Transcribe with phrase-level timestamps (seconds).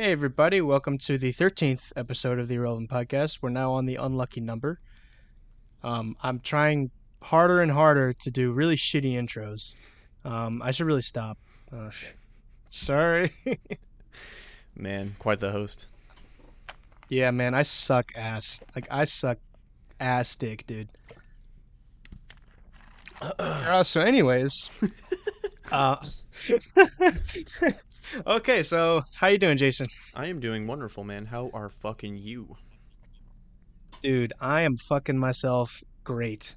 [0.00, 3.42] Hey, everybody, welcome to the 13th episode of the Irrelevant Podcast.
[3.42, 4.78] We're now on the unlucky number.
[5.82, 9.74] Um, I'm trying harder and harder to do really shitty intros.
[10.24, 11.36] Um, I should really stop.
[11.72, 11.90] Oh,
[12.70, 13.32] sorry.
[14.76, 15.88] Man, quite the host.
[17.08, 18.60] yeah, man, I suck ass.
[18.76, 19.38] Like, I suck
[19.98, 20.88] ass dick, dude.
[23.40, 24.70] Uh, so, anyways.
[25.72, 25.96] uh,
[28.26, 29.86] okay, so how you doing, Jason?
[30.14, 31.26] I am doing wonderful, man.
[31.26, 32.56] How are fucking you?
[34.02, 36.54] Dude, I am fucking myself great.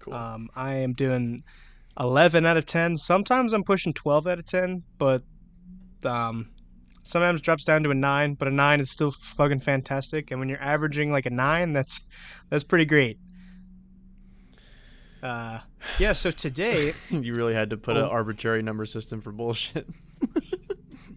[0.00, 0.14] Cool.
[0.14, 1.44] Um, I am doing
[2.00, 2.98] 11 out of 10.
[2.98, 5.22] Sometimes I'm pushing 12 out of 10, but
[6.04, 6.50] um,
[7.04, 10.30] sometimes it drops down to a 9, but a 9 is still fucking fantastic.
[10.30, 12.00] And when you're averaging like a 9, that's
[12.50, 13.18] that's pretty great.
[15.22, 15.60] Uh,
[16.00, 18.08] yeah, so today, you really had to put an Oh.
[18.08, 19.88] arbitrary number system for bullshit.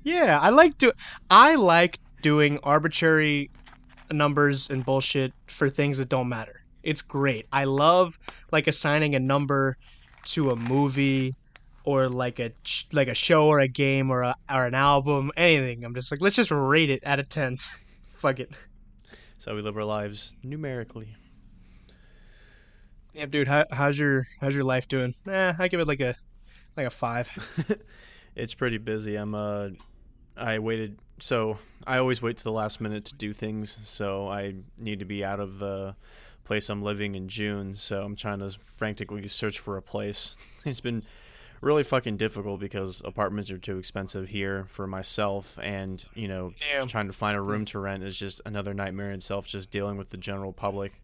[0.05, 0.94] yeah, I like do
[1.30, 3.50] I like doing arbitrary
[4.12, 6.62] numbers and bullshit for things that don't matter.
[6.84, 7.47] It's great.
[7.52, 8.17] I love
[8.52, 9.78] like assigning a number
[10.25, 11.36] to a movie
[11.84, 15.31] or like a ch- like a show or a game or a or an album,
[15.36, 15.84] anything.
[15.84, 17.58] I'm just like, let's just rate it out of 10.
[18.12, 18.56] Fuck it.
[19.40, 21.16] so we live our lives numerically.
[23.14, 25.16] Yeah, dude, how, how's your how's your life doing?
[25.28, 26.16] Eh, I give it like a
[26.78, 27.80] like a 5.
[28.36, 29.16] it's pretty busy.
[29.16, 29.69] I'm uh
[30.38, 34.55] I waited so I always wait to the last minute to do things, so I
[34.80, 35.95] need to be out of the
[36.44, 40.38] place I'm living in June, so I'm trying to frantically search for a place.
[40.66, 41.03] It's been
[41.61, 46.88] really fucking difficult because apartments are too expensive here for myself and, you know, Damn.
[46.88, 49.95] trying to find a room to rent is just another nightmare in itself just dealing
[49.95, 51.03] with the general public.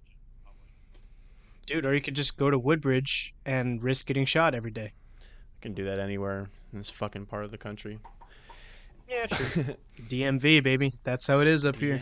[1.67, 4.93] Dude, or you could just go to Woodbridge and risk getting shot every day.
[5.19, 7.99] I can do that anywhere in this fucking part of the country.
[9.11, 9.63] Yeah, sure.
[10.09, 10.93] DMV, baby.
[11.03, 12.01] That's how it is up here.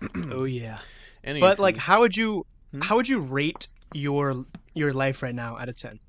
[0.00, 0.32] DMV.
[0.32, 0.78] Oh yeah.
[1.24, 2.80] Anywho, But like, how would you Hmm?
[2.80, 6.00] how would you rate your your life right now out of ten?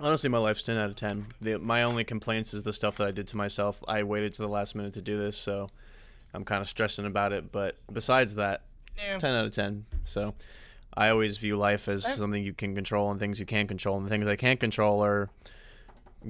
[0.00, 1.26] honestly, my life's ten out of ten.
[1.40, 3.82] The, my only complaints is the stuff that I did to myself.
[3.86, 5.70] I waited to the last minute to do this, so
[6.32, 7.52] I'm kind of stressing about it.
[7.52, 8.62] But besides that,
[8.96, 9.18] Yeah.
[9.18, 9.86] ten out of ten.
[10.04, 10.34] So
[10.96, 14.04] I always view life as something you can control and things you can't control, and
[14.06, 15.30] the things I can't control are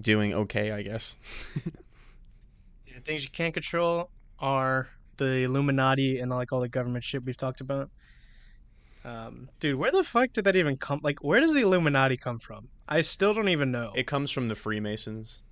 [0.00, 1.16] doing okay, I guess.
[2.86, 7.36] Yeah, things you can't control are the Illuminati and like all the government shit we've
[7.36, 7.90] talked about.
[9.04, 11.00] Um, dude, where the fuck did that even come?
[11.02, 12.68] Like, where does the Illuminati come from?
[12.88, 13.92] I still don't even know.
[13.94, 15.42] It comes from the Freemasons.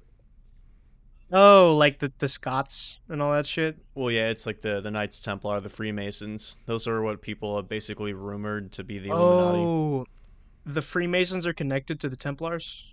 [1.33, 3.77] oh, like the the Scots and all that shit.
[3.95, 6.57] Well, yeah, it's like the the Knights Templar, the Freemasons.
[6.67, 9.59] Those are what people have basically rumored to be the Illuminati.
[9.59, 10.07] Oh,
[10.65, 12.85] the Freemasons are connected to the Templars.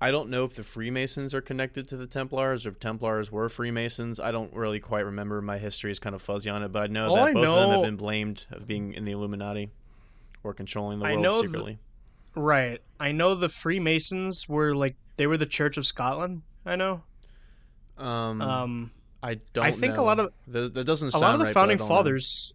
[0.00, 3.48] I don't know if the Freemasons are connected to the Templars or if Templars were
[3.48, 4.20] Freemasons.
[4.20, 5.40] I don't really quite remember.
[5.40, 7.46] My history is kind of fuzzy on it, but I know All that I both
[7.46, 9.70] of them have been blamed of being in the Illuminati
[10.44, 11.78] or controlling the I world know secretly.
[12.34, 12.82] Right.
[13.00, 16.42] I know the Freemasons were like they were the Church of Scotland.
[16.66, 17.02] I know.
[17.96, 18.90] um, Um,
[19.22, 19.64] I don't.
[19.64, 21.88] I think a lot of- that, that doesn't a lot of the right, founding don't
[21.88, 21.94] know.
[21.94, 22.52] fathers,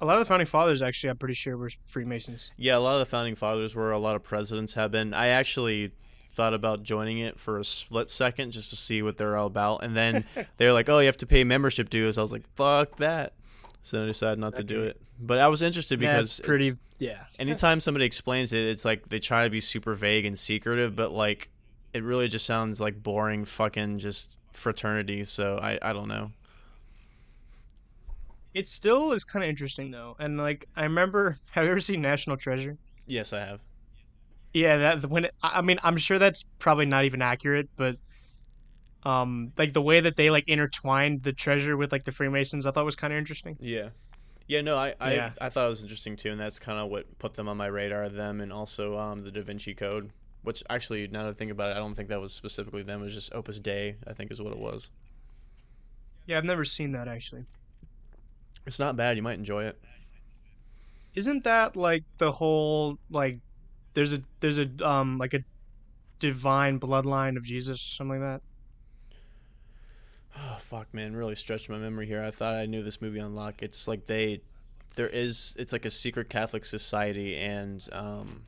[0.00, 2.50] a lot of the founding fathers actually, I'm pretty sure were Freemasons.
[2.56, 3.92] Yeah, a lot of the founding fathers were.
[3.92, 5.12] A lot of presidents have been.
[5.12, 5.92] I actually
[6.32, 9.82] thought about joining it for a split second just to see what they're all about,
[9.84, 10.24] and then
[10.56, 13.34] they're like, "Oh, you have to pay membership dues." I was like, "Fuck that!"
[13.82, 14.88] So then I decided not to do Okay.
[14.90, 15.00] it.
[15.18, 16.72] But I was interested because That's pretty.
[16.98, 17.18] Yeah.
[17.38, 21.12] anytime somebody explains it, it's like they try to be super vague and secretive, but
[21.12, 21.50] like
[21.92, 25.24] it really just sounds like boring fucking just fraternity.
[25.24, 26.30] So I I don't know.
[28.54, 32.00] It still is kind of interesting though, and like I remember, have you ever seen
[32.02, 32.76] National Treasure?
[33.06, 33.60] Yes, I have.
[34.52, 37.96] Yeah, that when it, I mean, I'm sure that's probably not even accurate, but
[39.04, 42.70] um, like the way that they like intertwined the treasure with like the Freemasons, I
[42.70, 43.56] thought was kind of interesting.
[43.60, 43.88] Yeah.
[44.46, 45.30] Yeah, no, I, I, Yeah.
[45.40, 47.66] I thought it was interesting too, and that's kind of what put them on my
[47.66, 48.08] radar.
[48.08, 50.10] Them and also um, the Da Vinci Code,
[50.42, 53.00] which actually, now that I think about it, I don't think that was specifically them.
[53.00, 54.90] It was just Opus Dei, I think, is what it was.
[56.26, 57.46] Yeah, I've never seen that actually.
[58.66, 59.16] It's not bad.
[59.16, 59.80] You might enjoy it.
[61.14, 63.40] Isn't that like the whole like
[63.94, 65.40] there's a there's a um like a
[66.18, 68.42] divine bloodline of Jesus or something like that?
[70.36, 71.14] Oh fuck, man!
[71.14, 72.22] Really stretched my memory here.
[72.22, 73.62] I thought I knew this movie on lock.
[73.62, 74.40] It's like they,
[74.96, 75.54] there is.
[75.58, 78.44] It's like a secret Catholic society, and um,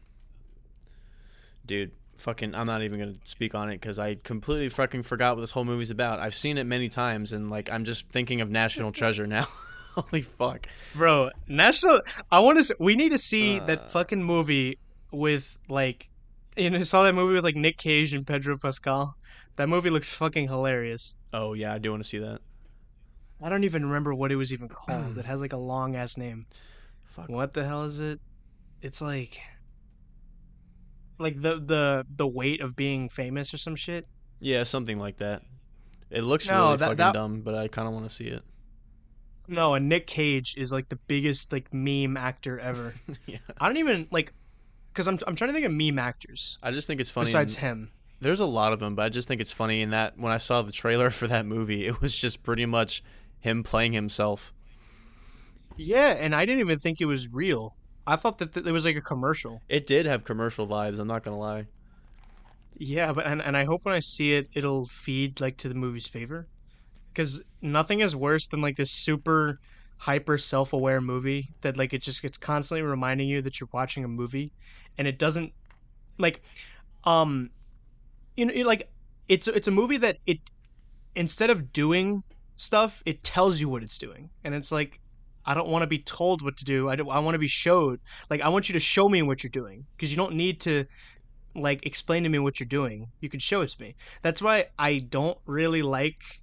[1.66, 5.42] dude, fucking, I'm not even gonna speak on it because I completely fucking forgot what
[5.42, 6.20] this whole movie's about.
[6.20, 9.46] I've seen it many times, and like I'm just thinking of National Treasure now.
[9.94, 10.66] Holy fuck!
[10.94, 12.00] Bro, national.
[12.30, 12.76] I want to.
[12.80, 13.66] We need to see Uh.
[13.66, 14.78] that fucking movie
[15.14, 16.08] with like,
[16.56, 19.16] you know, saw that movie with like Nick Cage and Pedro Pascal.
[19.56, 21.14] That movie looks fucking hilarious.
[21.32, 22.40] Oh yeah, I do want to see that.
[23.42, 25.18] I don't even remember what it was even called.
[25.18, 26.46] it has like a long ass name.
[27.04, 27.28] Fuck.
[27.28, 28.20] What the hell is it?
[28.82, 29.40] It's like
[31.18, 34.06] like the the the weight of being famous or some shit.
[34.40, 35.42] Yeah, something like that.
[36.10, 38.26] It looks No, really that- fucking that- dumb, but I kind of want to see
[38.26, 38.42] it.
[39.46, 42.94] No, and Nick Cage is like the biggest like meme actor ever.
[43.26, 43.38] yeah.
[43.58, 44.32] I don't even like
[44.94, 47.26] because I'm I'm trying to think of meme actors I just think it's funny.
[47.26, 47.90] besides him.
[48.20, 50.38] There's a lot of them, but I just think it's funny in that when I
[50.38, 53.02] saw the trailer for that movie, it was just pretty much
[53.40, 54.54] him playing himself.
[55.76, 57.74] Yeah, and I didn't even think it was real.
[58.06, 59.60] I thought that th- it was like a commercial.
[59.68, 61.00] It did have commercial vibes.
[61.00, 61.66] I'm not gonna lie.
[62.78, 65.74] Yeah, but and, and I hope when I see it, it'll feed like to the
[65.74, 66.46] movie's favor,
[67.12, 69.58] because nothing is worse than like this super
[69.98, 74.08] hyper self-aware movie that like it just gets constantly reminding you that you're watching a
[74.08, 74.52] movie,
[74.98, 75.52] and it doesn't
[76.18, 76.42] like,
[77.04, 77.50] um,
[78.36, 78.88] you know, it, like
[79.28, 80.38] it's it's a movie that it
[81.14, 82.22] instead of doing
[82.56, 85.00] stuff, it tells you what it's doing, and it's like.
[85.46, 86.88] I don't want to be told what to do.
[86.88, 88.00] I, do, I want to be showed.
[88.30, 90.86] Like I want you to show me what you're doing because you don't need to
[91.54, 93.08] like explain to me what you're doing.
[93.20, 93.94] You could show it to me.
[94.22, 96.40] That's why I don't really like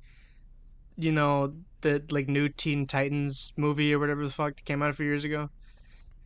[0.98, 4.90] you know the like new Teen Titans movie or whatever the fuck that came out
[4.90, 5.50] a few years ago.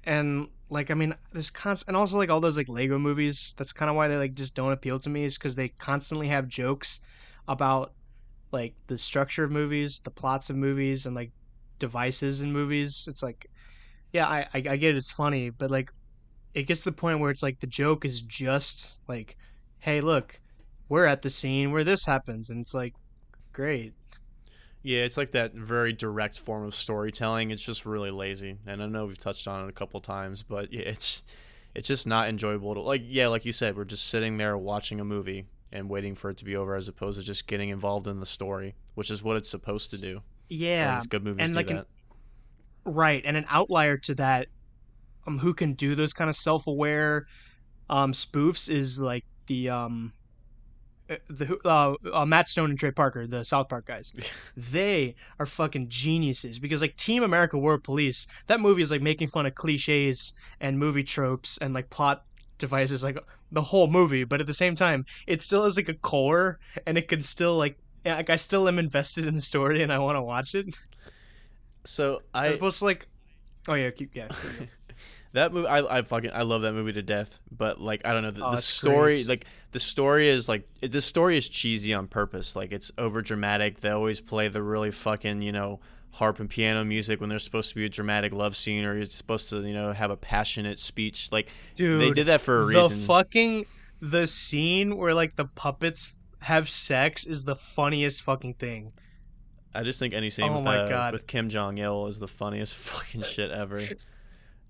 [0.05, 3.73] And like I mean this constant and also like all those like Lego movies, that's
[3.73, 6.47] kind of why they like just don't appeal to me is cuz they constantly have
[6.47, 6.99] jokes
[7.47, 7.93] about
[8.51, 11.31] like the structure of movies, the plots of movies and like
[11.79, 13.05] devices in movies.
[13.09, 13.49] It's like
[14.13, 15.91] yeah, I I, I get it, it's funny, but like
[16.53, 19.37] it gets to the point where it's like the joke is just like,
[19.79, 20.39] hey, look,
[20.89, 22.93] we're at the scene where this happens, and it's like,
[23.53, 23.93] great.
[24.85, 27.49] Yeah, it's like that very direct form of storytelling.
[27.49, 30.71] It's just really lazy, and I know we've touched on it a couple times, but
[30.71, 31.23] yeah, it's
[31.73, 32.75] it's just not enjoyable.
[32.75, 36.13] To, like yeah, like you said, we're just sitting there watching a movie and waiting
[36.13, 39.09] for it to be over, as opposed to just getting involved in the story, which
[39.09, 40.21] is what it's supposed to do.
[40.49, 41.87] Yeah, these good movies and do like an- that.
[42.85, 43.23] right.
[43.25, 44.49] And an outlier to that,
[45.25, 47.25] um, who can do those kind of self-aware,
[47.89, 50.13] um, spoofs is like the um,
[51.07, 54.13] the uh, uh, Matt Stone and Trey Parker, the South Park guys.
[54.57, 59.27] they are fucking geniuses because like Team America World Police, that movie is like making
[59.27, 62.23] fun of cliches and movie tropes and like plot
[62.57, 63.17] devices like
[63.51, 66.97] the whole movie, but at the same time, it still has like a core and
[66.97, 70.15] it can still like like I still am invested in the story and I want
[70.15, 70.75] to watch it.
[71.85, 73.07] So I As opposed to like
[73.67, 74.27] Oh yeah, keep yeah.
[75.35, 77.39] That movie, I, I fucking, I love that movie to death.
[77.51, 79.27] But like, I don't know, the, Oh, the story, great.
[79.27, 82.55] like the story is like, the story is cheesy on purpose.
[82.55, 83.81] Like it's over dramatic.
[83.81, 85.79] They always play the really fucking, you know,
[86.11, 89.03] harp and piano music when there's supposed to be a dramatic love scene or you're
[89.05, 91.29] supposed to, you know, have a passionate speech.
[91.31, 92.95] Like Dude, they did that for a the reason.
[92.95, 93.65] fucking
[94.01, 98.93] the scene where like the puppets have sex is the funniest fucking thing.
[99.73, 102.73] I just think any scene Oh with, uh, with Kim Jong Il is the funniest
[102.89, 103.81] fucking shit ever.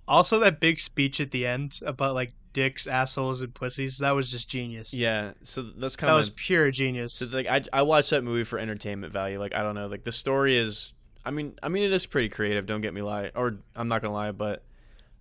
[0.07, 3.99] Also, that big speech at the end about like dicks, assholes, and pussies.
[3.99, 4.93] That was just genius.
[4.93, 7.13] Yeah, so that's kind of that of was pure genius.
[7.13, 9.39] So like I I watched that movie for entertainment value.
[9.39, 10.93] Like I don't know, like the story is
[11.25, 14.01] I mean I mean it is pretty creative, don't get me lie or I'm not
[14.01, 14.63] going to lie, but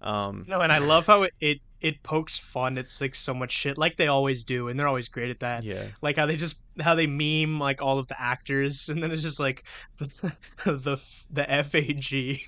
[0.01, 2.79] um no, and I love how it, it it pokes fun.
[2.79, 5.65] It's like so much shit, like they always do, and they're always great at that.
[5.65, 5.85] yeah.
[6.01, 9.23] Like how they just how they meme like all of the actors, and then it's
[9.23, 9.65] just like
[9.99, 12.41] the the, the FAG,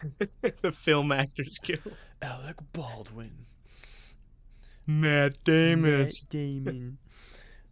[0.62, 1.80] the Film Actors Guild.
[2.22, 3.46] Alec Baldwin.
[4.86, 6.04] Matt Damon.
[6.04, 6.98] Matt Damon.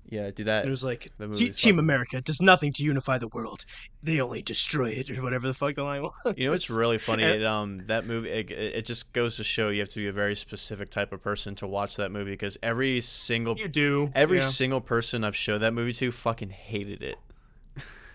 [0.09, 0.67] yeah, do that.
[0.67, 3.65] It was like The "Te- movie's Team fucking- America does nothing to unify the world.
[4.03, 6.35] They only destroy it, or whatever the fuck the line was.
[6.37, 7.23] You know it's really funny.
[7.23, 10.13] It, um, that movie it, it just goes to show you have to be a
[10.13, 14.39] very specific type of person to watch that movie because every single you do every
[14.39, 14.45] yeah.
[14.45, 17.17] single person I've showed that movie to fucking hated it.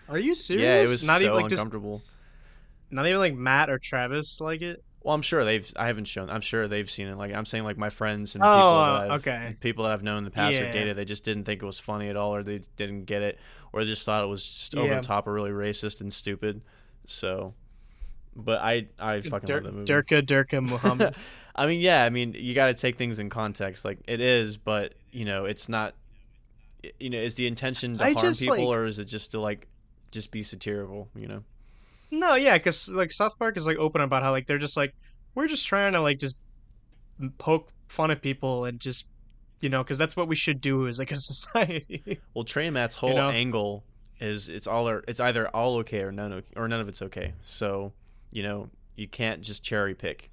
[0.08, 0.62] Are you serious?
[0.62, 2.02] Yeah, it was not so even like just uncomfortable.
[2.92, 4.84] Not even like Matt or Travis like it.
[5.02, 5.68] Well, I'm sure they've.
[5.76, 6.30] I haven't shown.
[6.30, 7.16] I'm sure they've seen it.
[7.18, 9.56] Like I'm saying, like my friends and Oh, people that I've, okay.
[9.58, 10.72] people that I've known in the past or Yeah.
[10.72, 13.40] dated, they just didn't think it was funny at all, or they didn't get it,
[13.72, 16.62] or they just thought it was just over the top or really racist and stupid.
[17.04, 17.54] So,
[18.36, 19.92] but I, I fucking Dur- love that movie.
[19.92, 21.16] Durka Durka Muhammad.
[21.56, 22.04] I mean, yeah.
[22.04, 23.84] I mean, you got to take things in context.
[23.84, 25.94] Like it is, but you know, it's not.
[27.00, 29.32] You know, is the intention to I harm just, people, like- or is it just
[29.32, 29.66] to like,
[30.12, 31.08] just be satirical?
[31.16, 31.44] You know.
[32.12, 34.94] No, yeah, because like South Park is like open about how like they're just like
[35.34, 36.36] we're just trying to like just
[37.38, 39.06] poke fun at people and just
[39.60, 42.20] you know because that's what we should do as like a society.
[42.34, 43.30] Well, Trey and Matt's whole know?
[43.30, 43.84] angle
[44.20, 47.32] is it's all or it's either all okay or none or none of it's okay.
[47.42, 47.94] So
[48.30, 50.30] you know you can't just cherry pick.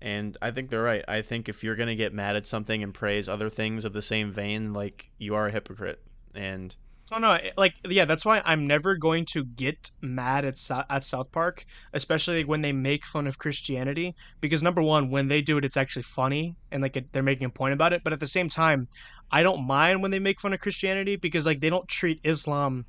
[0.00, 1.04] And I think they're right.
[1.06, 4.02] I think if you're gonna get mad at something and praise other things of the
[4.02, 6.00] same vein, like you are a hypocrite.
[6.34, 6.74] And
[7.12, 10.82] Oh no, eh, like yeah, that's why I'm never going to get mad at Sou-
[10.90, 14.14] at South Park, especially when they make fun of Christianity.
[14.40, 17.46] Because number one, when they do it, it's actually funny and like it, they're making
[17.46, 18.02] a point about it.
[18.02, 18.88] But at the same time,
[19.30, 22.84] I don't mind when they make fun of Christianity because like they don't treat Islam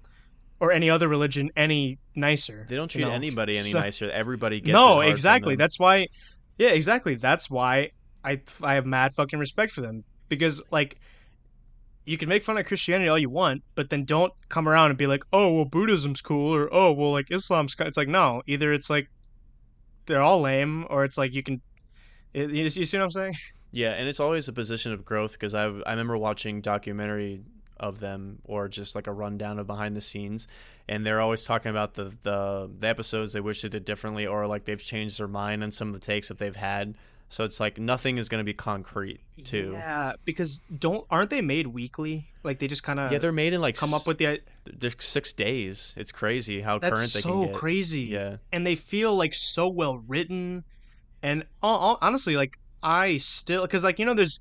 [0.59, 2.65] or any other religion any nicer.
[2.67, 3.13] They don't treat you know?
[3.13, 4.09] anybody any So- nicer.
[4.09, 5.55] Everybody gets no, exactly.
[5.55, 6.07] That's why.
[6.57, 7.15] Yeah, exactly.
[7.15, 7.91] That's why
[8.23, 10.99] I I have mad fucking respect for them because like
[12.07, 14.97] you can make fun of Christianity all you want, but then don't come around and
[14.97, 17.75] be like, oh well, Buddhism's cool or oh well, like Islam's.
[17.75, 19.09] ki-" It's like no, either it's like
[20.05, 21.61] they're all lame or it's like you can.
[22.33, 23.35] You, you see what I'm saying?
[23.71, 27.41] Yeah, and it's always a position of growth because I I remember watching documentary
[27.77, 30.47] of them or just like a rundown of behind the scenes,
[30.87, 34.47] and they're always talking about the the, the episodes they wish they did differently or
[34.47, 36.95] like they've changed their mind on some of the takes that they've had.
[37.29, 39.71] So it's like nothing is going to be concrete too.
[39.73, 42.29] Yeah, because don't aren't they made weekly?
[42.43, 44.39] Like they just kind of Yeah, they're made in like come up with the.
[44.65, 45.93] they're six days.
[45.97, 47.55] It's crazy how That's current they so can get.
[47.55, 48.03] crazy.
[48.03, 50.63] Yeah, and they feel like so well written
[51.23, 54.39] and hon- hon- honestly like i still because like you know there's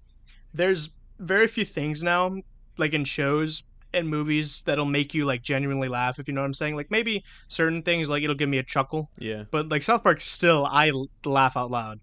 [0.53, 2.37] there's very few things now
[2.77, 3.63] like in shows
[3.95, 6.91] and movies that'll make you like genuinely laugh if you know what i'm saying like
[6.91, 10.67] maybe certain things like it'll give me a chuckle yeah, but like south park still
[10.71, 10.93] i
[11.25, 11.99] laugh out loud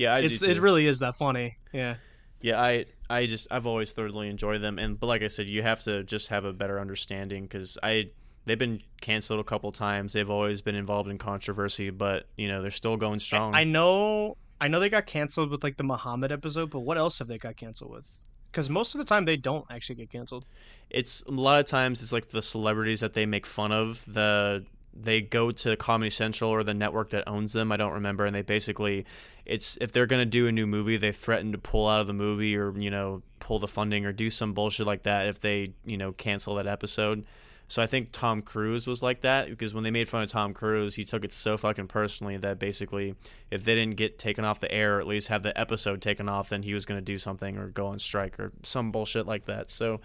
[0.00, 0.14] yeah.
[0.14, 1.96] I it's it really is that funny yeah
[2.40, 5.62] Yeah, I I just I've always thoroughly enjoyed them, and but like I said, you
[5.62, 8.10] have to just have a better understanding because I
[8.46, 10.14] they've been canceled a couple times.
[10.14, 13.54] They've always been involved in controversy, but you know they're still going strong.
[13.54, 17.18] i know i know they got canceled with like the muhammad episode but what else
[17.18, 18.06] have they got canceled with
[18.50, 20.44] because most of the time they don't actually get canceled
[20.90, 24.64] it's a lot of times it's like the celebrities that they make fun of the
[25.02, 28.34] they go to comedy central or the network that owns them i don't remember and
[28.34, 29.04] they basically
[29.44, 32.12] it's if they're to do a new movie they threaten to pull out of the
[32.12, 35.72] movie or you know pull the funding or do some bullshit like that if they
[35.84, 37.24] you know cancel that episode
[37.68, 40.52] so i think tom cruise was like that because when they made fun of tom
[40.52, 43.14] cruise he took it so fucking personally that basically
[43.50, 46.28] if they didn't get taken off the air or at least have the episode taken
[46.28, 49.26] off then he was going to do something or go on strike or some bullshit
[49.26, 50.00] like that so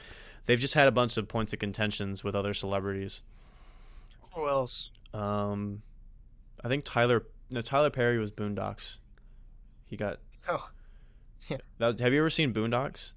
[0.45, 3.23] they've just had a bunch of points of contentions with other celebrities.
[4.35, 5.81] Who else Um,
[6.63, 8.97] I think Tyler, no, Tyler Perry was Boondocks.
[9.85, 10.19] He got.
[10.49, 10.69] oh
[11.49, 13.13] That was, have you ever seen Boondocks?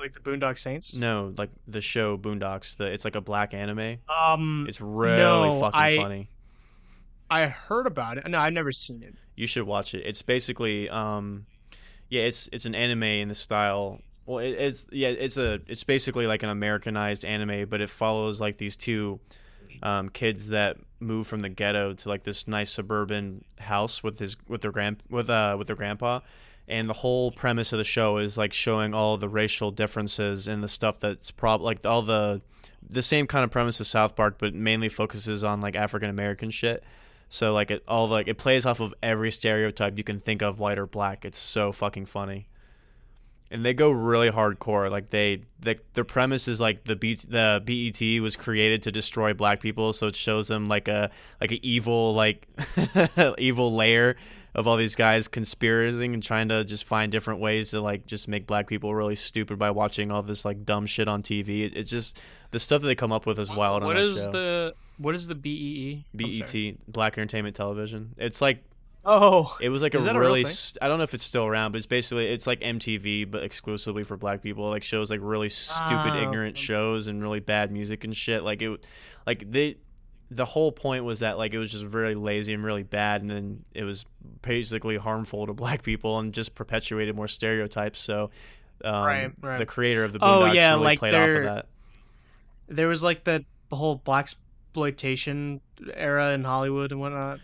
[0.00, 2.76] like the boondock saints No, like the show Boondocks.
[2.76, 3.98] The it's like a black anime.
[4.08, 6.30] um It's really No, fucking I- funny.
[7.30, 8.26] I heard about it.
[8.26, 9.14] No, I've never seen it.
[9.36, 9.98] You should watch it.
[10.06, 11.44] It's basically, um,
[12.08, 14.00] yeah, it's it's an anime in the style.
[14.24, 18.40] Well, it, it's yeah, it's a it's basically like an Americanized anime, but it follows
[18.40, 19.20] like these two
[19.82, 24.36] um, kids that move from the ghetto to like this nice suburban house with his
[24.48, 26.20] with their grand with uh with their grandpa.
[26.66, 30.62] And the whole premise of the show is like showing all the racial differences and
[30.62, 32.42] the stuff that's prob like all the
[32.88, 36.50] the same kind of premise as South Park, but mainly focuses on like African American
[36.50, 36.84] shit.
[37.28, 40.60] So like it all like it plays off of every stereotype you can think of,
[40.60, 41.24] white or black.
[41.24, 42.48] It's so fucking funny,
[43.50, 44.90] and they go really hardcore.
[44.90, 49.34] Like they, they their premise is like the B, the BET was created to destroy
[49.34, 52.46] black people, so it shows them like a like an evil like
[53.38, 54.16] evil layer
[54.54, 58.28] of all these guys conspiring and trying to just find different ways to like just
[58.28, 61.64] make black people really stupid by watching all this like dumb shit on TV.
[61.66, 64.74] It, it's just the stuff that they come up with is wild What is the
[64.96, 66.06] what is the BEE?
[66.14, 66.76] BET.
[66.88, 68.14] Black Entertainment Television.
[68.16, 68.64] It's like
[69.04, 70.52] Oh, it was like a a really thing?
[70.52, 73.42] st- I don't know if it's still around, but it's basically it's like MTV but
[73.42, 74.68] exclusively for black people.
[74.68, 76.22] Like shows like really stupid, Oh.
[76.22, 78.42] ignorant shows and really bad music and shit.
[78.42, 78.86] Like it,
[79.26, 79.76] like they,
[80.30, 83.30] the whole point was that like it was just really lazy and really bad, and
[83.30, 84.04] then it was
[84.42, 88.00] basically harmful to black people and just perpetuated more stereotypes.
[88.00, 88.30] So.
[88.84, 89.58] Um, Right, right.
[89.58, 91.66] The creator of the Oh, Boondocks yeah, really like played off of that.
[92.68, 95.60] there was like the the whole black exploitation
[95.94, 97.40] era in Hollywood and whatnot.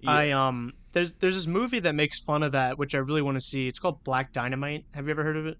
[0.00, 0.10] Yeah.
[0.12, 3.36] I um there's there's this movie that makes fun of that, which I really want
[3.36, 3.68] to see.
[3.68, 4.84] It's called Black Dynamite.
[4.94, 5.56] Have you ever heard of it?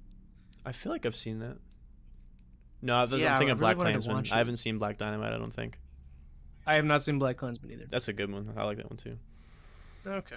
[0.67, 1.59] I feel like I've seen that.
[2.83, 4.25] No, I was, Yeah, I'm thinking I of really Black Klansman.
[4.33, 5.33] I haven't seen Black Dynamite.
[5.33, 5.79] I don't think
[6.67, 7.87] I have not seen Black Klansman either.
[7.89, 8.53] that's a good one.
[8.57, 9.17] I like that one too.
[10.05, 10.37] Okay.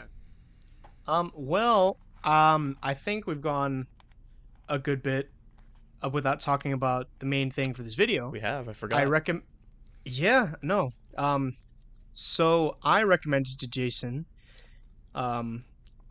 [1.08, 1.32] Um.
[1.34, 1.98] Well.
[2.24, 2.78] Um.
[2.84, 3.88] I think we've gone
[4.70, 5.32] a good bit
[6.04, 8.30] uh, without talking about the main thing for this video.
[8.30, 8.70] We have.
[8.70, 9.00] I forgot.
[9.00, 9.46] I recommend.
[10.06, 10.92] Yeah, no.
[11.18, 11.58] Um,
[12.14, 14.26] so I recommended to Jason,
[15.16, 15.64] um,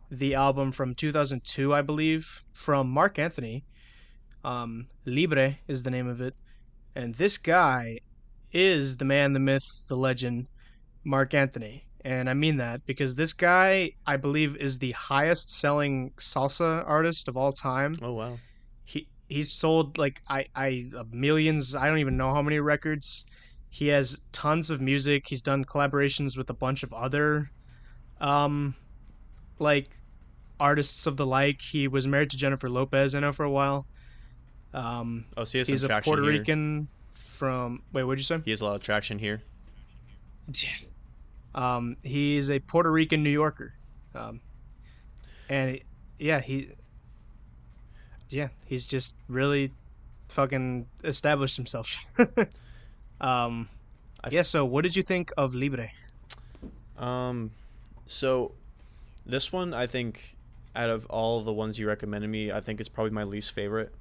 [0.09, 3.63] the album from 2002, I believe, from Marc Anthony.
[4.43, 6.35] Um, Libre is the name of it,
[6.95, 7.99] and this guy
[8.51, 10.47] is the man, the myth, the legend,
[11.03, 11.85] Marc Anthony.
[12.03, 17.27] And I mean that because this guy, I believe, is the highest selling salsa artist
[17.27, 18.39] of all time oh wow.
[18.85, 21.75] he he's sold like I I millions.
[21.75, 23.25] I don't even know how many records.
[23.69, 25.27] He has tons of music.
[25.27, 27.51] He's done collaborations with a bunch of other,
[28.19, 28.75] um,
[29.61, 29.89] like
[30.59, 31.61] artists of the like.
[31.61, 33.15] He was married to Jennifer Lopez.
[33.15, 33.85] I know for a while.
[34.73, 36.31] Um, Oh, so he has he's a Puerto here.
[36.33, 37.83] Rican from.
[37.93, 38.41] Wait, what'd you say?
[38.43, 39.41] He has a lot of traction here.
[41.53, 43.73] Um, he's a Puerto Rican New Yorker,
[44.15, 44.39] um,
[45.49, 45.81] and
[46.17, 46.69] yeah, he,
[48.29, 49.73] yeah, he's just really
[50.29, 51.97] fucking established himself.
[53.21, 53.67] um,
[54.29, 54.43] yeah.
[54.43, 55.89] So, what did you think of Libre?
[56.97, 57.51] Um,
[58.05, 58.53] so
[59.31, 60.35] this one, I think,
[60.75, 63.91] out of all the ones you recommended me, I think it's probably my least favorite.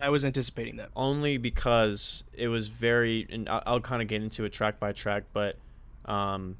[0.00, 0.90] I was anticipating that.
[0.96, 4.92] Only because it was very, and I- I'll kind of get into it track by
[4.92, 5.56] track, but
[6.04, 6.56] um,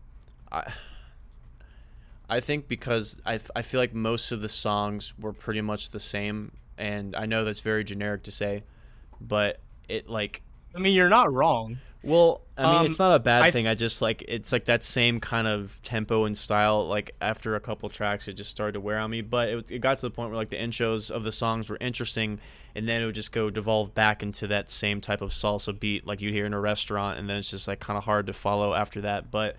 [0.50, 0.72] I.
[2.28, 5.98] I think because I, I feel like most of the songs were pretty much the
[5.98, 8.62] same, and I know that's very generic to say,
[9.20, 11.78] but it like I mean, you're not wrong.
[12.02, 13.66] Well, I mean, Um, it's not a bad I th- thing.
[13.66, 16.86] I just like it's like that same kind of tempo and style.
[16.86, 19.20] Like after a couple tracks, it just started to wear on me.
[19.20, 21.76] But it, it got to the point where like the intros of the songs were
[21.80, 22.40] interesting,
[22.74, 26.06] and then it would just go devolve back into that same type of salsa beat
[26.06, 28.32] like you'd hear in a restaurant, and then it's just like kind of hard to
[28.32, 29.30] follow after that.
[29.30, 29.56] But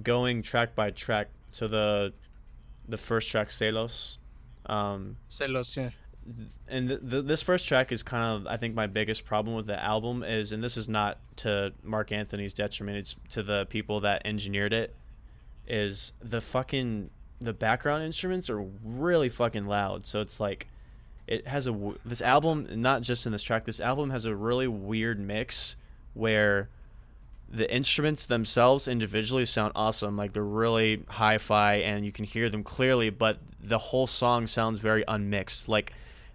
[0.00, 2.12] going track by track, so the
[2.88, 4.18] the first track, Celos.
[4.66, 5.90] Um, Celos, yeah.
[6.68, 9.66] And th- th- this first track is kind of I think my biggest problem with
[9.66, 14.00] the album is, and this is not to Marc Anthony's detriment, it's to the people
[14.00, 14.94] that engineered it.
[15.66, 17.10] Is the fucking
[17.40, 20.68] the background instruments are really fucking loud, so it's like
[21.26, 23.64] it has a w- this album not just in this track.
[23.64, 25.76] This album has a really weird mix
[26.14, 26.68] where
[27.52, 32.64] the instruments themselves individually sound awesome like they're really hi-fi and you can hear them
[32.64, 35.92] clearly but the whole song sounds very unmixed like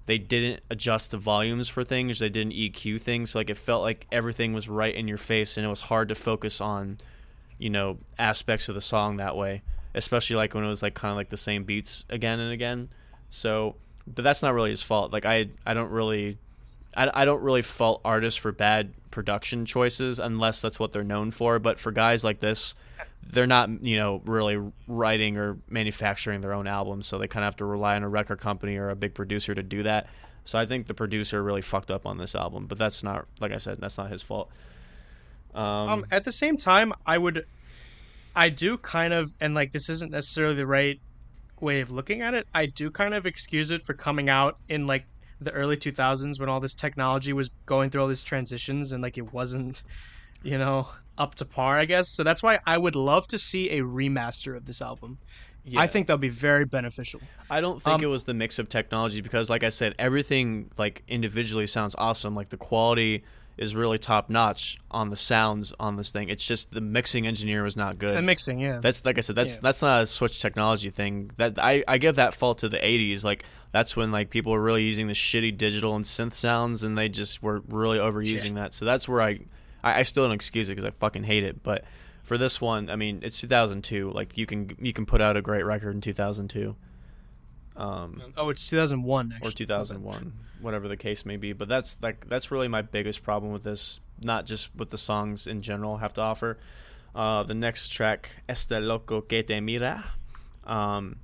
[0.07, 4.07] they didn't adjust the volumes for things they didn't eq things like it felt like
[4.11, 6.97] everything was right in your face and it was hard to focus on
[7.59, 9.61] you know aspects of the song that way
[9.93, 12.89] especially like when it was like kind of like the same beats again and again
[13.29, 13.75] so
[14.07, 16.37] but that's not really his fault like i i don't really
[16.97, 21.31] I, I don't really fault artists for bad production choices unless that's what they're known
[21.31, 21.59] for.
[21.59, 22.75] But for guys like this,
[23.29, 27.47] they're not, you know, really writing or manufacturing their own albums, so they kind of
[27.47, 30.07] have to rely on a record company or a big producer to do that.
[30.45, 33.51] So I think the producer really fucked up on this album, but that's not, like
[33.51, 34.49] I said, that's not his fault.
[35.53, 37.45] Um, Um, at the same time, I would,
[38.35, 41.01] I do kind of, and like this isn't necessarily the right
[41.59, 42.47] way of looking at it.
[42.53, 45.05] I do kind of excuse it for coming out in like
[45.41, 49.17] the early 2000s when all this technology was going through all these transitions and like
[49.17, 49.83] it wasn't,
[50.43, 52.09] you know, up to par, I guess.
[52.09, 55.17] So that's why I would love to see a remaster of this album.
[55.65, 55.79] yeah.
[55.81, 57.19] I think that'd be very beneficial.
[57.49, 60.71] I don't think Um, it was the mix of technology because, like I said, everything
[60.77, 62.35] like individually sounds awesome.
[62.35, 63.23] Like the quality
[63.57, 66.29] is really top notch on the sounds on this thing.
[66.29, 68.15] It's just the mixing engineer was not good.
[68.15, 68.79] The mixing, yeah.
[68.79, 69.35] That's like I said.
[69.35, 69.61] That's Yeah.
[69.63, 71.31] that's not a Switch technology thing.
[71.37, 73.23] That I, I give that fault to the '80s.
[73.23, 76.95] Like that's when like people were really using the shitty digital and synth sounds, and
[76.97, 78.73] they just were really overusing that.
[78.75, 79.39] So that's where I
[79.83, 81.63] I, I still don't excuse it because I fucking hate it.
[81.63, 81.85] But
[82.23, 84.11] for this one, I mean, it's 2002.
[84.11, 86.75] Like you can you can put out a great record in 2002.
[87.75, 91.53] Um, oh, it's 2001 or 2001, whatever the case may be.
[91.53, 94.01] But that's like that's really my biggest problem with this.
[94.19, 96.57] Not just with the songs in general have to offer.
[97.13, 100.03] Uh, the next track, Este loco que te mira.
[100.65, 101.17] Um,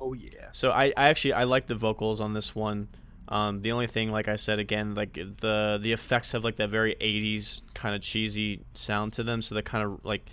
[0.00, 0.48] Oh yeah.
[0.52, 2.88] so I, I actually I like the vocals on this one.
[3.30, 6.68] Um, the only thing, like I said again, like the the effects have like that
[6.70, 10.26] very '80s kind of cheesy sound to them, so that kind of like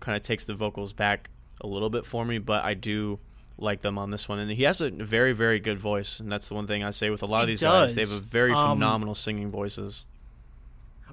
[0.00, 2.38] kind of takes the vocals back a little bit for me.
[2.38, 3.18] But I do
[3.58, 6.48] like them on this one, and he has a very very good voice, and that's
[6.48, 7.94] the one thing I say with a lot of He these guys.
[7.94, 10.06] They have a very Um, phenomenal singing voices.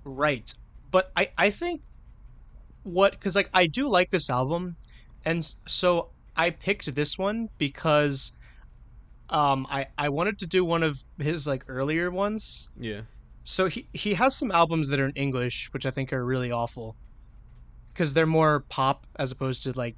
[0.04, 0.54] Right.
[0.91, 1.82] But I I think
[2.84, 4.75] what cuz like I do like this album
[5.25, 8.32] and so I picked this one because
[9.30, 12.68] um I I wanted to do one of his like earlier ones.
[12.80, 13.02] Yeah,
[13.44, 16.52] So he he has some albums that are in English which I think are really
[16.52, 16.98] awful
[17.96, 19.96] cuz they're more pop as opposed to like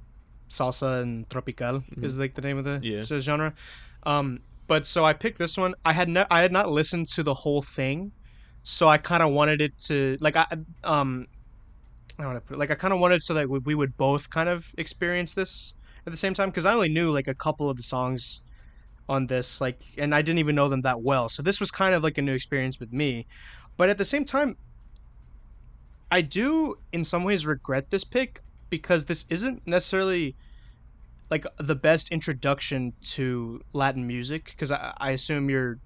[0.50, 3.04] salsa and tropical is like the name of the Yeah.
[3.20, 3.54] genre.
[4.04, 5.74] Um but so I picked this one.
[5.84, 8.12] I had no, I had not listened to the whole thing
[8.62, 10.46] so I kind of wanted it to like I
[10.84, 11.26] um
[12.18, 13.96] I want to put it, like I kind of wanted so that we, we would
[13.96, 15.74] both kind of experience this
[16.06, 18.40] at the same time because I only knew like a couple of the songs
[19.12, 21.94] on this like and I didn't even know them that well so this was kind
[21.94, 23.26] of like a new experience with me
[23.76, 24.56] but at the same time
[26.10, 30.34] I do in some ways regret this pick because this isn't necessarily
[31.30, 35.78] like the best introduction to Latin music because I, I assume you're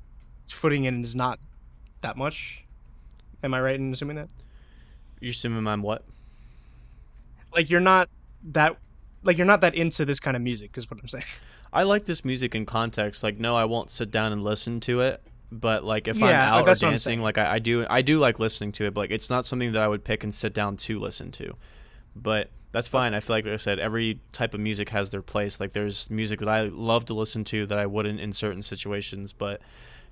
[0.49, 1.39] footing in is not
[2.01, 2.65] that much.
[3.43, 4.29] Am I right in assuming that?
[5.21, 6.05] You're assuming I'm what?
[7.55, 8.09] Like you're not
[8.53, 8.77] that
[9.23, 11.25] like you're not that into this kind of music is what I'm saying.
[11.77, 13.23] I like this music in context.
[13.23, 15.23] Like, no, I won't sit down and listen to it.
[15.53, 18.19] But like, if I'm Yeah, out or I'm dancing, like I, I do, I do
[18.19, 18.95] like listening to it.
[18.95, 21.55] But like, it's not something that I would pick and sit down to listen to.
[22.17, 23.13] But that's fine.
[23.13, 25.61] I feel like, like I said, every type of music has their place.
[25.61, 29.35] Like, there's music that I love to listen to that I wouldn't in certain situations.
[29.35, 29.61] But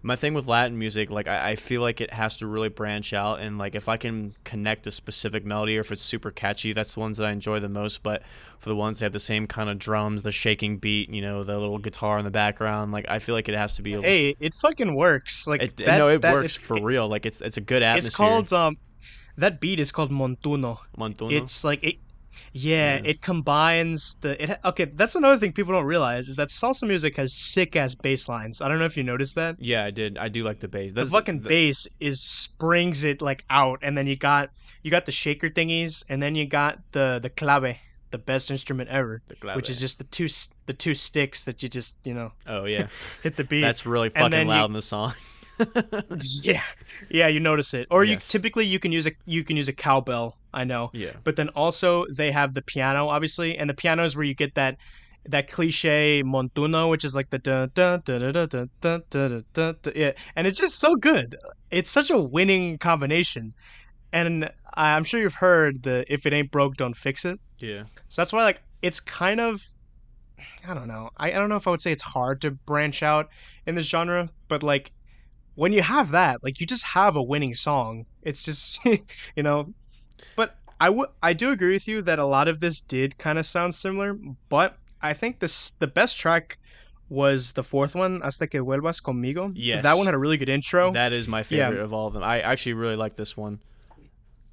[0.04, 3.14] my thing with Latin music, like I, I feel like it has to really branch
[3.14, 6.74] out, and like if I can connect a specific melody or if it's super catchy,
[6.74, 8.02] that's the ones that I enjoy the most.
[8.02, 8.22] But
[8.58, 11.42] for the ones that have the same kind of drums, the shaking beat, you know,
[11.42, 13.94] the little guitar in the background, like I feel like it has to be.
[13.94, 15.46] A, Hey, it fucking works.
[15.46, 17.08] Like it, that, no, it that works for real.
[17.08, 18.08] Like it's it's a good atmosphere.
[18.08, 18.76] It's called um,
[19.38, 20.80] that beat is called Montuno.
[20.98, 21.32] Montuno.
[21.32, 21.96] It's like it.
[22.52, 23.00] Yeah, Yeah.
[23.04, 24.58] it combines the it.
[24.64, 28.28] Okay, that's another thing people don't realize is that salsa music has sick ass bass
[28.28, 28.60] lines.
[28.62, 29.56] I don't know if you noticed that.
[29.58, 30.18] yeah, I did.
[30.18, 30.92] I do like the bass.
[30.92, 34.50] The fucking the- bass is springs it like out, and then you got
[34.82, 37.76] you got the shaker thingies, and then you got the the clave,
[38.10, 39.56] the best instrument ever, the clave.
[39.56, 40.28] which is just the two
[40.66, 42.86] the two sticks that you just you know oh yeah,
[43.22, 43.60] hit the beat.
[43.62, 45.14] that's really fucking loud you- in the song.
[46.42, 46.62] yeah,
[47.10, 47.86] yeah, you notice it.
[47.90, 50.36] Or you typically you can use a you can use a cowbell.
[50.54, 54.16] I know, yeah, but then also they have the piano, obviously, and the piano is
[54.16, 54.78] where you get that
[55.26, 57.40] that cliche montuno, which is like the
[59.94, 61.36] yeah, and it's just so good.
[61.70, 63.54] It's such a winning combination,
[64.12, 67.84] and I'm sure you've heard the "if it ain't broke, don't fix it." yeah.
[68.08, 69.62] So that's why like it's kind of
[70.66, 71.10] I don't know.
[71.16, 73.28] I, I don't know if I would say it's hard to branch out
[73.66, 74.92] in this genre, but like
[75.54, 78.06] when you have that, like you just have a winning song.
[78.22, 79.72] It's just you know
[80.36, 83.38] but I would I do agree with you that a lot of this did kind
[83.38, 84.14] of sound similar,
[84.48, 86.58] but I think this the best track
[87.08, 89.52] was the fourth one, Hasta que vuelvas conmigo.
[89.54, 89.82] Yes.
[89.82, 90.92] That one had a really good intro.
[90.92, 92.22] That is my favorite of all of them.
[92.22, 93.60] I actually really like this one.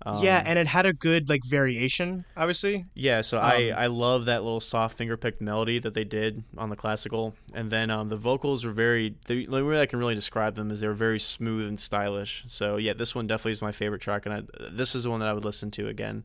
[0.04, 2.86] Um, yeah, and it had a good like variation, obviously.
[2.96, 6.44] Yeah, so I, Um, I love that little soft finger picked melody that they did
[6.58, 9.14] on the classical, and then um, the vocals were very.
[9.28, 12.44] The only way I can really describe them is they were very smooth and stylish.
[12.48, 15.20] So yeah, this one definitely is my favorite track, and I, this is the one
[15.20, 16.24] that I would listen to again.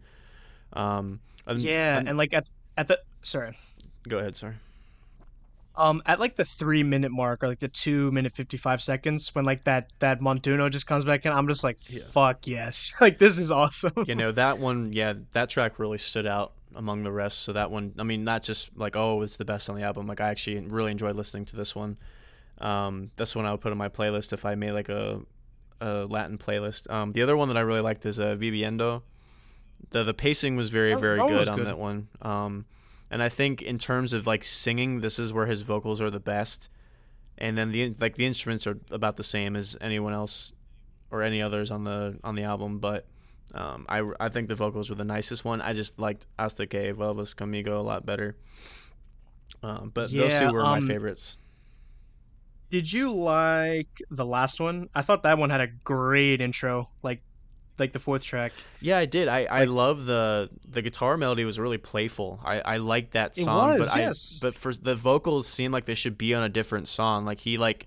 [0.72, 3.58] Um, Yeah, and- and like at at the sorry.
[4.08, 4.54] go ahead, sorry.
[5.78, 9.34] Um, at like the three minute mark or like the two minute fifty five seconds,
[9.34, 12.02] when like that that Montuno just comes back in, I'm just like, Yeah.
[12.10, 13.92] fuck yes, like this is awesome.
[14.06, 17.40] You know that one, yeah, that track really stood out among the rest.
[17.40, 20.06] So that one, I mean, not just like oh, it's the best on the album.
[20.06, 21.98] Like I actually really enjoyed listening to this one.
[22.58, 25.20] Um, that's one I would put on my playlist if I made like a,
[25.80, 26.90] a Latin playlist.
[26.90, 29.02] Um, the other one that I really liked is uh, Viviendo.
[29.90, 32.08] The the pacing was very very that good was on that one.
[32.22, 32.64] Um,
[33.10, 36.20] and I think in terms of like singing, this is where his vocals are the
[36.20, 36.70] best.
[37.38, 40.52] And then the like the instruments are about the same as anyone else
[41.10, 43.06] or any others on the on the album, but
[43.54, 45.60] um, I, I think the vocals were the nicest one.
[45.60, 48.36] I just liked Hasta que vuelvas conmigo a lot better.
[49.62, 51.38] Um, but those two were um, my favorites.
[52.70, 54.88] Did you like the last one?
[54.94, 57.22] I thought that one had a great intro, like
[57.78, 58.52] like the fourth track.
[58.80, 59.28] Yeah, I did.
[59.28, 62.40] I, I love the the guitar melody was really playful.
[62.44, 64.40] I, I like that song, was, but yes.
[64.42, 67.24] I but for the vocals seem like they should be on a different song.
[67.24, 67.86] Like he like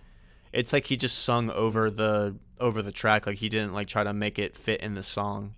[0.52, 3.26] it's like he just sung over the over the track.
[3.28, 5.56] Like he didn't like try to make it fit in the song.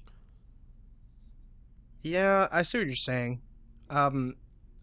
[2.03, 3.41] Yeah, I see what you're saying.
[3.89, 4.35] Um,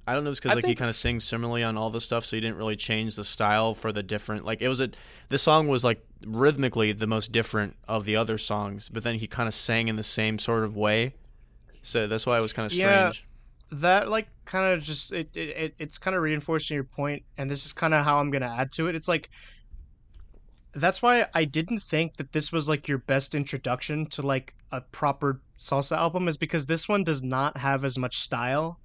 [0.07, 0.31] I don't know.
[0.31, 2.57] It's because like he kind of sings similarly on all the stuff, so he didn't
[2.57, 4.45] really change the style for the different.
[4.45, 4.91] Like it was a,
[5.29, 9.27] the song was like rhythmically the most different of the other songs, but then he
[9.27, 11.15] kind of sang in the same sort of way.
[11.83, 13.11] So that's why it was kind of Yeah.
[13.11, 13.27] strange.
[13.71, 17.51] that like kind of just it, it, it it's kind of reinforcing your point and
[17.51, 19.29] this is kind of how i'm gonna add to it it's like
[20.75, 24.81] that's why i didn't think that this was like your best introduction to like a
[24.81, 28.79] proper salsa album is because this one does not have as much style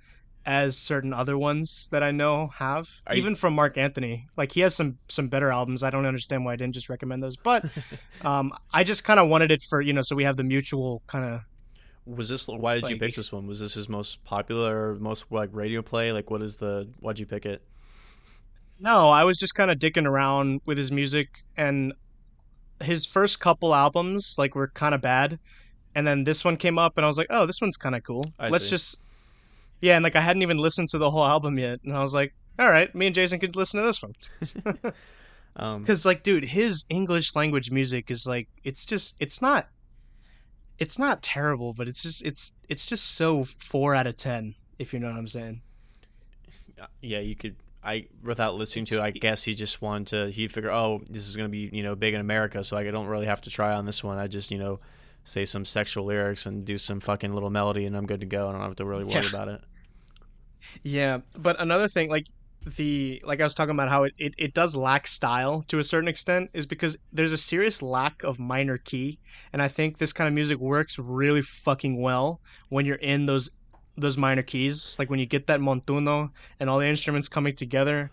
[0.45, 4.51] as certain other ones that i know have Are you- even from marc anthony like
[4.51, 7.37] he has some some better albums i don't understand why i didn't just recommend those
[7.37, 7.65] but
[8.25, 11.01] um i just kind of wanted it for you know so we have the mutual
[11.07, 11.41] kind of
[12.05, 13.47] Was this why did you pick this one?
[13.47, 16.11] Was this his most popular or most like radio play?
[16.11, 17.61] Like what is the why'd you pick it?
[18.79, 21.93] No, I was just kind of dicking around with his music, and
[22.81, 25.39] his first couple albums like were kind of bad,
[25.95, 28.03] and then this one came up, and I was like, oh, this one's kind of
[28.03, 28.25] cool.
[28.37, 28.71] I Let's see.
[28.71, 28.97] just,
[29.83, 32.13] yeah, and like I hadn't even listened to the whole album yet, and I was
[32.13, 34.13] like, all right, me and Jason could listen to this one,
[35.55, 39.67] Um, because like, dude, his English language music is like, it's just, it's not,
[40.79, 44.93] it's not terrible, but it's just, it's, it's just so four out of ten, if
[44.93, 45.61] you know what I'm saying.
[47.01, 47.55] yeah, you could.
[47.83, 50.31] I without listening to it, I guess he just wanted to.
[50.31, 53.07] He figured, oh, this is gonna be you know big in America, so I don't
[53.07, 54.17] really have to try on this one.
[54.17, 54.79] I just you know
[55.25, 58.47] say some sexual lyrics and do some fucking little melody, and I'm good to go.
[58.47, 59.29] I don't have to really worry Yeah.
[59.29, 59.61] about it.
[60.83, 62.27] Yeah, but another thing, like
[62.65, 65.83] the like I was talking about how it, it, it does lack style to a
[65.83, 69.19] certain extent is because there's a serious lack of minor key.
[69.51, 73.49] And I think this kind of music works really fucking well when you're in those
[73.97, 74.95] those minor keys.
[74.97, 78.11] Like when you get that montuno and all the instruments coming together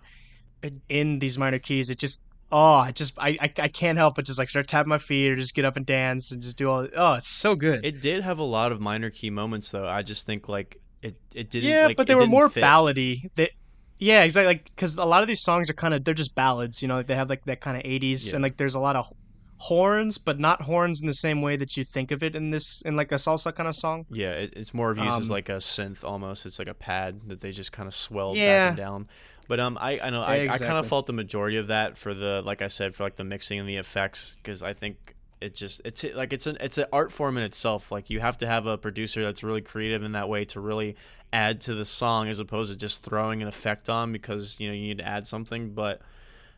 [0.88, 2.20] in these minor keys, it just
[2.52, 5.30] oh I just I, I I can't help but just like start tapping my feet
[5.30, 7.84] or just get up and dance and just do all oh it's so good.
[7.84, 9.86] It did have a lot of minor key moments though.
[9.86, 11.68] I just think like it it didn't.
[11.70, 12.62] yeah, like, but they were more fit.
[12.62, 13.30] ballady.
[13.34, 13.50] They,
[13.98, 14.46] yeah, exactly.
[14.46, 16.82] Like because a lot of these songs are kind of they're just ballads.
[16.82, 18.36] You know, they have like that kind of '80s Yeah.
[18.36, 19.12] and like there's a lot of
[19.58, 22.80] horns, but not horns in the same way that you think of it in this
[22.82, 24.06] in like a salsa kind of song.
[24.10, 26.46] Yeah, it, it's more of used as Um, like a synth almost.
[26.46, 29.08] It's like a pad that they just kind of swell back and down.
[29.48, 32.14] But um, I I know I, I kind of felt the majority of that for
[32.14, 35.54] the like I said for like the mixing and the effects because I think it
[35.54, 37.90] just it's like it's an it's an art form in itself.
[37.90, 40.96] Like you have to have a producer that's really creative in that way to really
[41.32, 44.74] add to the song as opposed to just throwing an effect on because you know
[44.74, 45.70] you need to add something.
[45.70, 46.02] But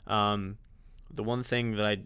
[0.07, 0.59] um,
[1.13, 1.99] the one thing that I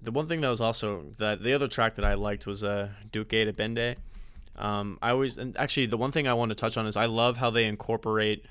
[0.00, 2.88] the one thing that was also that the other track that I liked was uh
[3.10, 3.96] De que depende.
[4.56, 7.06] Um, I always and actually the one thing I want to touch on is I
[7.06, 8.46] love how they incorporate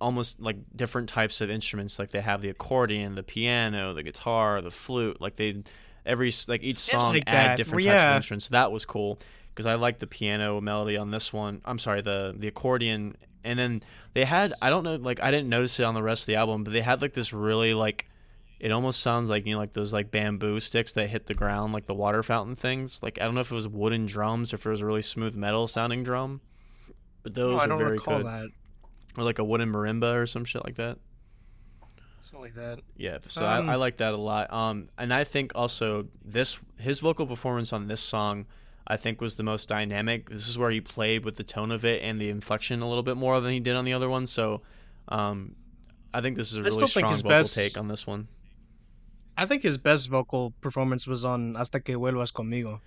[0.00, 1.98] almost like different types of instruments.
[1.98, 5.20] Like they have the accordion, the piano, the guitar, the flute.
[5.20, 5.62] Like they
[6.06, 7.56] every like each song like add that.
[7.56, 8.48] different Well, types of instruments.
[8.48, 9.18] That was cool
[9.54, 11.60] because I like the piano melody on this one.
[11.64, 13.82] I'm sorry, the the accordion, and then
[14.14, 16.36] they had I don't know like I didn't notice it on the rest of the
[16.36, 18.06] album, but they had like this really like
[18.58, 21.72] it almost sounds like you know like those like bamboo sticks that hit the ground
[21.72, 23.02] like the water fountain things.
[23.02, 25.02] Like I don't know if it was wooden drums or if it was a really
[25.02, 26.40] smooth metal sounding drum,
[27.22, 28.26] but Oh, those I are don't very recall good.
[28.26, 28.48] that.
[29.18, 30.98] Or like a wooden marimba or some shit like that.
[32.22, 32.80] Something like that.
[32.96, 34.52] Yeah, so Um, I, I like that a lot.
[34.52, 38.46] Um, and I think also this his vocal performance on this song,
[38.86, 40.28] I think was the most dynamic.
[40.30, 43.02] This is where he played with the tone of it and the inflection a little
[43.02, 44.26] bit more than he did on the other one.
[44.26, 44.62] So,
[45.08, 45.56] um,
[46.12, 48.28] I think this is a I really strong vocal best- take on this one.
[49.36, 52.80] I think his best vocal performance was on "Hasta que vuelvas conmigo."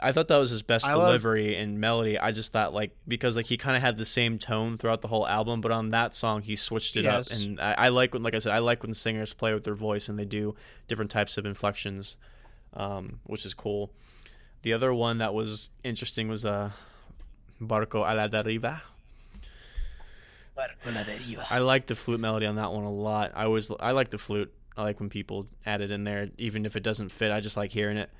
[0.00, 2.18] I thought that was his best I love- delivery and melody.
[2.18, 5.08] I just thought like because like he kind of had the same tone throughout the
[5.08, 7.32] whole album, but on that song he switched it Yes.
[7.32, 9.64] up, and I, I like when like I said I like when singers play with
[9.64, 10.54] their voice and they do
[10.86, 12.16] different types of inflections,
[12.74, 13.90] um, which is cool.
[14.62, 16.70] The other one that was interesting was uh,
[17.60, 18.80] Barco a la deriva.
[21.50, 23.32] I like the flute melody on that one a lot.
[23.34, 24.52] I always I like the flute.
[24.76, 27.30] I like when people add it in there, even if it doesn't fit.
[27.32, 28.10] I just like hearing it.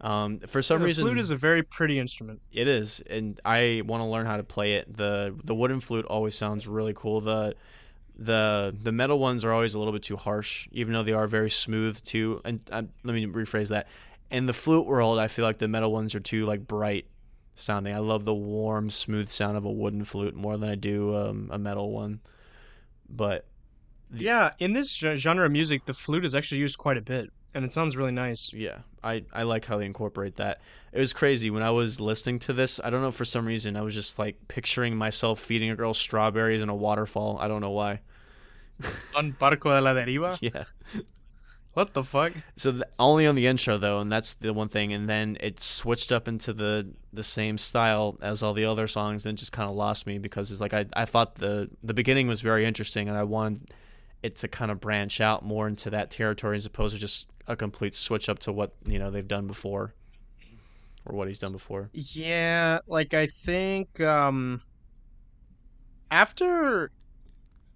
[0.00, 2.40] Um, for some the reason, flute is a very pretty instrument.
[2.52, 4.94] it is, and I want to learn how to play it.
[4.94, 7.20] the The wooden flute always sounds really cool.
[7.20, 7.54] the
[8.18, 11.26] the The metal ones are always a little bit too harsh, even though they are
[11.26, 12.40] very smooth too.
[12.44, 13.88] And uh, let me rephrase that.
[14.30, 17.06] In the flute world, I feel like the metal ones are too like bright
[17.54, 17.94] sounding.
[17.94, 21.48] I love the warm, smooth sound of a wooden flute more than I do um,
[21.52, 22.20] a metal one.
[23.08, 23.46] But
[24.10, 27.64] Yeah, in this genre of music, the flute is actually used quite a bit, and
[27.64, 28.52] it sounds really nice.
[28.52, 30.60] Yeah, I, I like how they incorporate that.
[30.92, 32.78] It was crazy when I was listening to this.
[32.84, 35.94] I don't know for some reason I was just like picturing myself feeding a girl
[35.94, 37.38] strawberries in a waterfall.
[37.40, 38.00] I don't know why.
[39.16, 40.38] On Barco de la Deriva.
[40.42, 40.64] Yeah.
[41.72, 42.32] What the fuck?
[42.56, 44.94] So th- only on the intro though, and that's the one thing.
[44.94, 49.26] And then it switched up into the the same style as all the other songs,
[49.26, 51.92] and it just kind of lost me because it's like I I thought the the
[51.92, 53.70] beginning was very interesting, and I wanted
[54.22, 57.56] it to kind of branch out more into that territory as opposed to just a
[57.56, 59.94] complete switch up to what you know they've done before,
[61.04, 61.90] or what he's done before.
[61.92, 64.62] Yeah, like I think um
[66.10, 66.90] after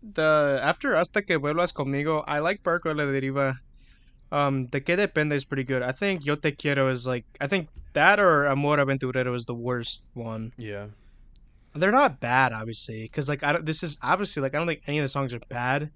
[0.03, 3.59] the after Hasta que vuelvas conmigo, I like Barco la Deriva.
[4.33, 5.83] Um, De que depende is pretty good.
[5.83, 9.55] I think Yo te quiero is like I think that or Amor Aventurero is the
[9.55, 10.53] worst one.
[10.57, 10.87] Yeah.
[11.75, 13.65] They're not bad, obviously, because like I don't.
[13.67, 15.91] This is obviously like I don't think any of the songs are bad,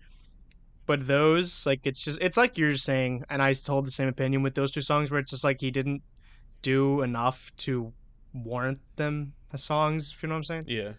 [0.87, 4.43] but those like it's just it's like you're saying, and I hold the same opinion
[4.43, 6.03] with those two songs where it's just like he didn't
[6.63, 7.93] do enough to
[8.33, 10.13] warrant them as songs.
[10.15, 10.65] If you know what I'm saying.
[10.67, 10.93] Yeah.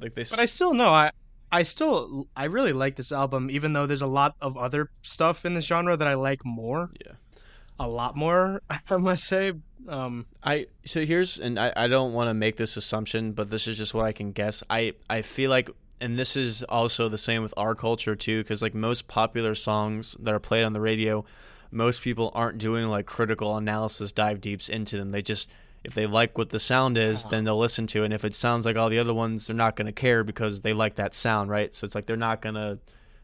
[0.00, 0.24] Like they.
[0.24, 1.10] But I still know I.
[1.52, 5.44] I still I really like this album, even though there's a lot of other stuff
[5.44, 6.90] in this genre that I like more.
[7.04, 7.12] Yeah.
[7.78, 9.52] A lot more, I must say.
[9.88, 13.68] Um, I so here's and I, I don't want to make this assumption, but this
[13.68, 14.64] is just what I can guess.
[14.68, 18.62] I I feel like and this is also the same with our culture too, because
[18.62, 21.24] like most popular songs that are played on the radio,
[21.70, 25.10] most people aren't doing like critical analysis dive deeps into them.
[25.10, 25.50] They just
[25.84, 27.30] if they like what the sound is, uh-huh.
[27.30, 28.06] then they'll listen to it.
[28.06, 30.72] And if it sounds like all the other ones, they're not gonna care because they
[30.72, 31.74] like that sound, right?
[31.74, 32.78] So it's like they're not gonna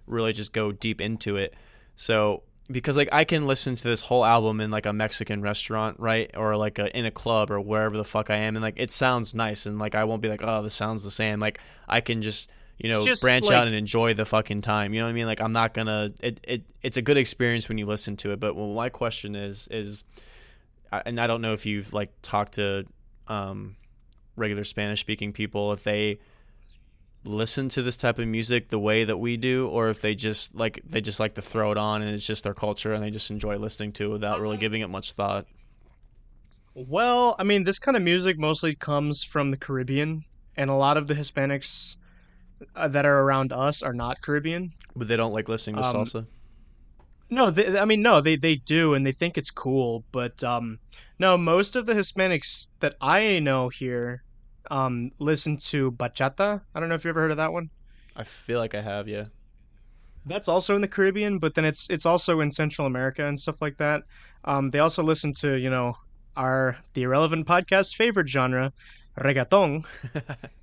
[0.06, 1.54] really just go deep into it.
[1.96, 5.98] So because like I can listen to this whole album in like a Mexican restaurant,
[5.98, 8.74] right, or like a, in a club or wherever the fuck I am, and like
[8.76, 11.40] it sounds nice, and like I won't be like, oh, this sounds the same.
[11.40, 11.58] Like
[11.88, 12.48] I can just
[12.82, 14.92] you know just, branch like- out and enjoy the fucking time.
[14.92, 15.26] You know what I mean?
[15.26, 16.12] Like I'm not gonna.
[16.22, 18.40] It, it it's a good experience when you listen to it.
[18.40, 20.04] But well, my question is is,
[20.90, 22.86] and I don't know if you've like talked to
[23.28, 23.76] um,
[24.36, 26.18] regular Spanish speaking people if they
[27.24, 30.56] listen to this type of music the way that we do or if they just
[30.56, 33.10] like they just like to throw it on and it's just their culture and they
[33.10, 35.46] just enjoy listening to it without really giving it much thought
[36.74, 40.24] Well, I mean, this kind of music mostly comes from the Caribbean,
[40.56, 41.96] and a lot of the Hispanics
[42.88, 44.72] that are around us are not Caribbean.
[44.96, 46.26] but they don't like listening to Um, salsa
[47.30, 50.04] No, they, I mean, no, they, they do, and they think it's cool.
[50.12, 50.78] But um,
[51.18, 54.22] no, most of the Hispanics that I know here
[54.70, 56.60] um, listen to bachata.
[56.74, 57.70] I don't know if you ever heard of that one.
[58.16, 59.24] i feel like i have yeah
[60.26, 63.56] That's also in the Caribbean, but then it's it's also in Central America and stuff
[63.60, 64.02] like that.
[64.44, 65.96] Um, they also listen to you know
[66.36, 68.72] our the irrelevant podcast favorite genre,
[69.18, 69.84] reggaeton.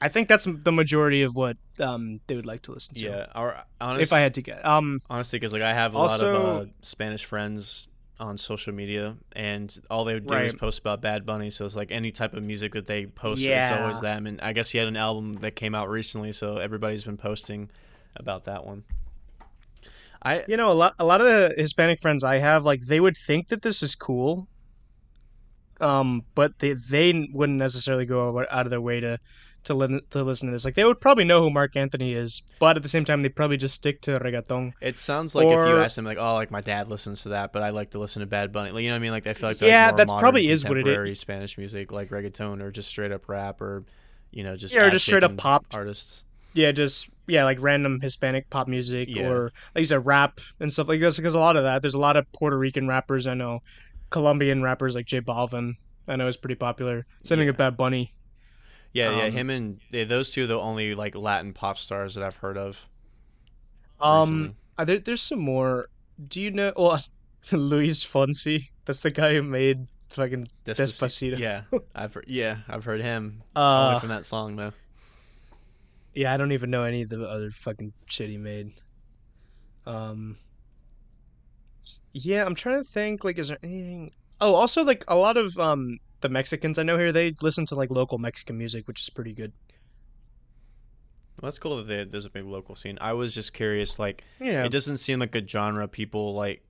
[0.00, 3.04] I think that's the majority of what um, they would like to listen to.
[3.04, 5.98] yeah our honest, If I had to get, um, honestly because like i have a
[5.98, 10.78] lot of uh, spanish friends on social media and all they would do is post
[10.80, 14.00] about bad bunny so it's like any type of music that they post it's always
[14.02, 17.16] them and i guess he had an album that came out recently so everybody's been
[17.16, 17.70] posting
[18.16, 18.84] about that one.
[20.22, 23.00] I you know, a lot a lot of the Hispanic friends I have, like they
[23.00, 24.48] would think that this is cool,
[25.80, 29.18] um, but they they wouldn't necessarily go out of their way to
[29.64, 30.64] to listen to listen to this.
[30.64, 33.28] Like they would probably know who Marc Anthony is, but at the same time, they
[33.28, 34.72] probably just stick to reggaeton.
[34.80, 37.52] It sounds like if you ask them, like, oh, like my dad listens to that,
[37.52, 38.70] but I like to listen to Bad Bunny.
[38.70, 39.10] Like, you know what I mean?
[39.12, 41.20] Like, I feel like they're, like, Yeah, that's modern, probably is what it is.
[41.20, 43.84] Spanish music, like reggaeton or just straight up rap or,
[44.30, 45.66] you know, just Yeah, or just straight up pop.
[45.72, 46.24] artists.
[46.52, 49.28] Yeah, just yeah, like random Hispanic pop music Yeah.
[49.28, 49.44] or
[49.74, 51.16] like you said, rap and stuff like this.
[51.16, 53.60] Because a lot of that, there's a lot of Puerto Rican rappers I know,
[54.10, 55.74] Colombian rappers like J Balvin.
[56.08, 57.06] I know is pretty popular.
[57.22, 57.50] Same thing Yeah.
[57.50, 58.12] with Bad Bunny.
[58.92, 62.14] Yeah, yeah, Um, him and yeah, those two are the only like Latin pop stars
[62.16, 62.88] that I've heard of.
[64.00, 65.88] Um, there, there's some more.
[66.28, 66.72] Do you know?
[66.76, 67.00] Well,
[67.52, 68.68] Luis Fonsi.
[68.84, 71.38] That's the guy who made fucking Despacito.
[71.38, 71.62] Yeah,
[71.94, 74.72] I've heard, yeah, I've heard him Uh, only from that song though.
[76.14, 78.72] yeah, I don't even know any of the other fucking shit he made.
[79.86, 80.36] Um,
[82.12, 83.22] yeah, I'm trying to think.
[83.24, 84.10] Like, is there anything?
[84.40, 87.74] Oh, also, like a lot of um the Mexicans I know here, they listen to
[87.74, 89.52] like local Mexican music, which is pretty good.
[91.40, 92.98] Well, that's cool that they, there's a big local scene.
[93.00, 96.62] I was just curious, like, Yeah, it doesn't seem like a genre people like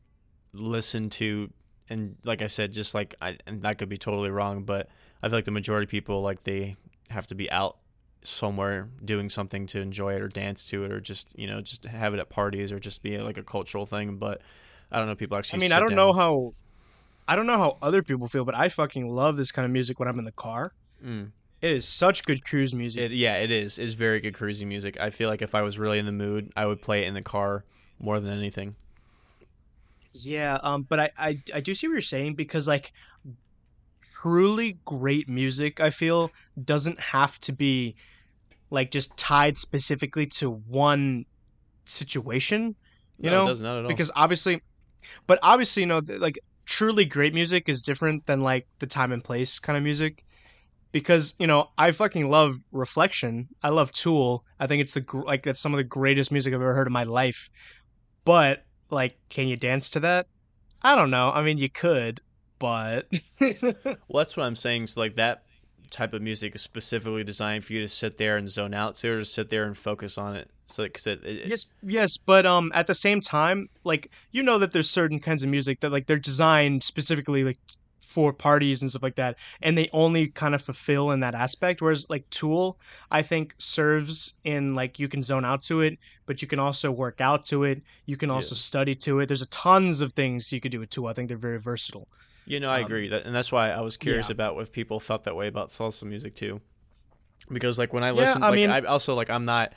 [0.53, 1.49] listen to
[1.89, 4.89] and like i said just like i and that could be totally wrong but
[5.23, 6.77] i feel like the majority of people like they
[7.09, 7.77] have to be out
[8.23, 11.85] somewhere doing something to enjoy it or dance to it or just you know just
[11.85, 14.41] have it at parties or just be like a cultural thing but
[14.91, 15.59] i don't know people actually.
[15.59, 16.55] I mean, I don't know how,
[17.31, 20.01] I don't know how other people feel, but I fucking love this kind of music
[20.01, 20.73] when I'm in the car.
[21.05, 21.31] Mm.
[21.63, 23.03] It is such good cruise music.
[23.03, 25.79] It, yeah it is it's very good cruising music i feel like if i was
[25.79, 27.65] really in the mood i would play it in the car
[27.99, 28.75] more than anything
[30.15, 32.93] Yeah, um, but I, I I do see what you're saying because like
[34.21, 36.31] truly great music, I feel
[36.63, 37.95] doesn't have to be
[38.71, 41.25] like just tied specifically to one
[41.85, 42.75] situation,
[43.19, 43.45] you no, know?
[43.45, 44.63] it does not at all Because obviously,
[45.27, 46.39] but obviously, you know, like
[46.71, 50.25] truly great music is different than like the time and place kind of music.
[50.93, 53.49] Because you know, I fucking love Reflection.
[53.63, 54.45] I love Tool.
[54.59, 56.93] I think it's the like that's some of the greatest music I've ever heard in
[56.93, 57.51] my life.
[58.25, 60.27] But like, can you dance to that?
[60.83, 61.31] I don't know.
[61.31, 62.21] I mean, you could,
[62.59, 63.07] but
[63.41, 63.75] Well,
[64.15, 64.89] that's what I'm saying.
[64.89, 65.45] So, like that
[65.91, 69.11] type of music is specifically designed for you to sit there and zone out to,
[69.11, 70.51] or to sit there and focus on it.
[70.71, 74.59] So, like, it, it, yes, yes, but um, at the same time, like you know
[74.59, 77.59] that there's certain kinds of music that like they're designed specifically like
[78.03, 81.81] for parties and stuff like that, and they only kind of fulfill in that aspect.
[81.83, 82.79] Whereas like Tool,
[83.11, 86.91] I think serves in like you can zone out to it, but you can also
[86.91, 87.83] work out to it.
[88.07, 88.59] You can also Yeah.
[88.61, 89.27] study to it.
[89.27, 91.07] There's a tons of things you could do with Tool.
[91.07, 92.07] I think they're very versatile.
[92.47, 94.33] you know, I um, agree that, and that's why I was curious yeah.
[94.35, 96.61] about if people felt that way about salsa music too.
[97.53, 99.73] Because like when I Yeah, listen, I like mean- I also like I'm not,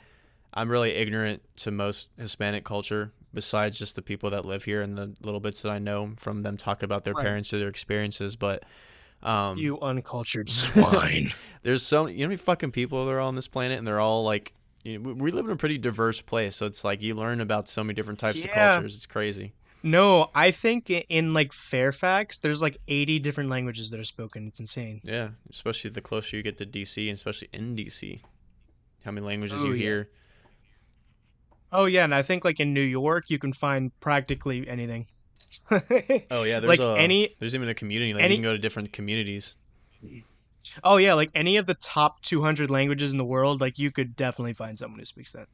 [0.54, 3.12] I'm really ignorant to most Hispanic culture.
[3.32, 6.42] Besides just the people that live here and the little bits that I know from
[6.42, 7.24] them talk about their Right.
[7.24, 8.62] parents or their experiences, but
[9.24, 11.32] um, You uncultured swine.
[11.62, 13.98] there's so you know how many fucking people there are on this planet, and they're
[13.98, 17.14] all like, you know, we- live in a pretty diverse place, so it's like you
[17.14, 18.94] learn about so many different types of cultures.
[18.94, 19.52] It's crazy.
[19.82, 24.46] No, I think in like Fairfax, there's like 80 different languages that are spoken.
[24.46, 25.00] It's insane.
[25.02, 28.20] Yeah, especially the closer you get to DC, and especially in DC,
[29.04, 29.78] how many languages Oh, you yeah.
[29.82, 30.08] hear.
[31.72, 35.06] Oh yeah, and I think like in New York you can find practically anything.
[36.30, 38.12] Oh yeah, there's like a any there's even a community.
[38.12, 39.56] Like any- you can go to different communities.
[40.82, 44.16] Oh yeah, like any of the top 200 languages in the world, like you could
[44.16, 45.46] definitely find someone who speaks that,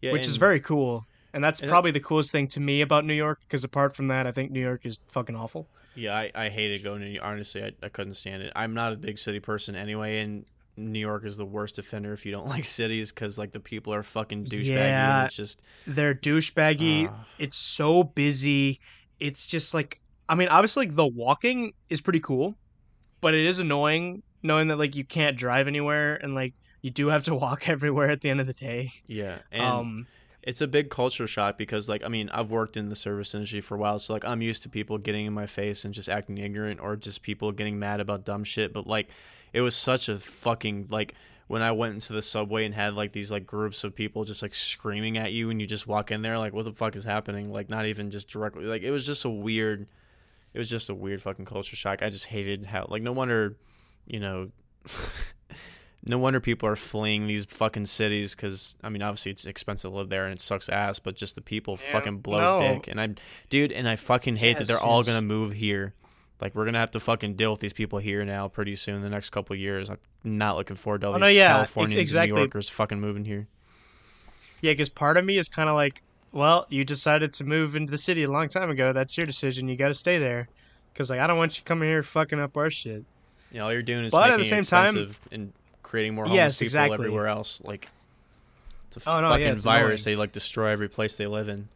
[0.00, 1.06] Yeah, which is very cool.
[1.32, 3.94] And that's and that- probably the coolest thing to me about New York because apart
[3.96, 5.68] from that, I think New York is fucking awful.
[5.94, 8.52] Yeah, I, I hated going to New Honestly, I, I couldn't stand it.
[8.56, 10.44] I'm not a big city person anyway, and
[10.76, 13.92] New York is the worst offender if you don't like cities because like the people
[13.92, 14.68] are fucking douchebaggy.
[14.68, 15.18] Yeah.
[15.18, 17.08] And it's just They're douchebaggy.
[17.10, 17.26] Ah.
[17.38, 18.80] it's so busy.
[19.20, 22.56] It's just like I mean, obviously like the walking is pretty cool,
[23.20, 27.08] but it is annoying knowing that like you can't drive anywhere and like you do
[27.08, 28.92] have to walk everywhere at the end of the day.
[29.06, 30.06] yeah, and um
[30.42, 33.60] it's a big culture shock because like I mean I've worked in the service industry
[33.60, 36.08] for a while, so like I'm used to people getting in my face and just
[36.08, 38.72] acting ignorant or just people getting mad about dumb shit.
[38.72, 39.08] But like
[39.52, 41.14] it was such a fucking like
[41.48, 44.42] when I went into the subway and had like these like groups of people just
[44.42, 47.04] like screaming at you and you just walk in there like what the fuck is
[47.04, 47.52] happening?
[47.52, 49.86] Like not even just directly like it was just a weird
[50.54, 52.02] it was just a weird fucking culture shock.
[52.02, 53.56] I just hated how like no wonder
[54.06, 54.50] you know
[56.04, 59.96] no wonder people are fleeing these fucking cities because I mean obviously it's expensive to
[59.96, 62.74] live there and it sucks ass, but just the people Yeah, fucking blow no.
[62.74, 63.14] dick and I,
[63.50, 65.94] dude, and I fucking hate that they're all gonna move here.
[66.42, 69.00] Like we're gonna have to fucking deal with these people here now pretty soon.
[69.00, 71.52] The next couple of years, I'm not looking forward to all Oh, these no, yeah,
[71.54, 72.30] Californians exactly.
[72.30, 73.46] and New Yorkers fucking moving here.
[74.60, 77.92] yeah, cuz part of me is kind of like, well, you decided to move into
[77.92, 78.92] the city a long time ago.
[78.92, 79.68] That's your decision.
[79.68, 80.48] You got to stay there.
[80.96, 83.04] Cuz like I don't want you coming here fucking up our shit.
[83.52, 85.52] You know, all you're doing is But at the same time- and
[85.84, 86.94] creating more homeless Yes, people exactly.
[87.06, 87.62] everywhere else.
[87.64, 87.88] Like
[88.88, 90.04] it's a Oh, no, yeah, fucking it's virus.
[90.06, 90.16] annoying.
[90.16, 91.68] They like destroy every place they live in.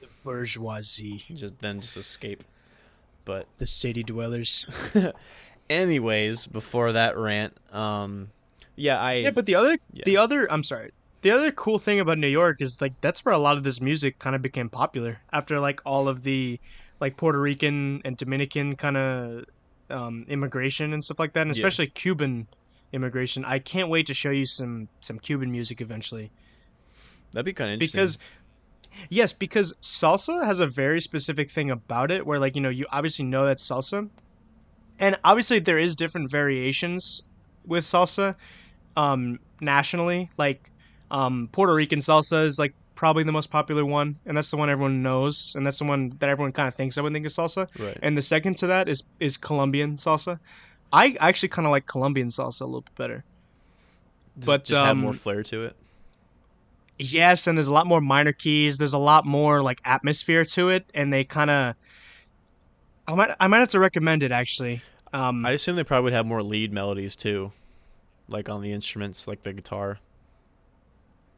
[0.00, 2.42] The bourgeoisie, Just then just escape.
[3.24, 4.66] But the city dwellers.
[5.70, 8.30] anyways, before that rant, um,
[8.76, 10.02] yeah, I Yeah, but the other Yeah.
[10.06, 10.90] the other I'm sorry.
[11.22, 13.80] The other cool thing about New York is like that's where a lot of this
[13.80, 16.58] music kind of became popular after like all of the
[17.00, 19.44] like Puerto Rican and Dominican kind of
[19.90, 21.60] um, immigration and stuff like that, and Yeah.
[21.60, 22.48] especially Cuban
[22.92, 23.44] immigration.
[23.44, 26.30] I can't wait to show you some some Cuban music eventually
[27.32, 27.98] that'd be kind of interesting.
[28.00, 28.18] because
[29.08, 32.86] yes, because salsa has a very specific thing about it where like you know you
[32.90, 34.08] obviously know that's salsa,
[34.98, 37.22] and obviously there is different variations
[37.66, 38.34] with salsa,
[38.96, 40.30] um, nationally.
[40.36, 40.70] Like
[41.10, 44.70] um, Puerto Rican salsa is like probably the most popular one, and that's the one
[44.70, 47.26] everyone knows, and that's the one that everyone kind of thinks of when they think
[47.26, 47.68] of salsa.
[47.78, 50.38] right, And the second to that is is Colombian salsa.
[50.92, 53.24] I actually kind of like Colombian salsa a little bit better.
[54.38, 55.76] Does but, just have um, more flair to it.
[57.02, 58.78] Yes, and there's a lot more minor keys.
[58.78, 61.74] There's a lot more like atmosphere to it, and they kind of.
[63.08, 64.82] I might I might have to recommend it actually.
[65.12, 67.52] Um, I assume they probably would have more lead melodies too,
[68.28, 69.98] like on the instruments, like the guitar.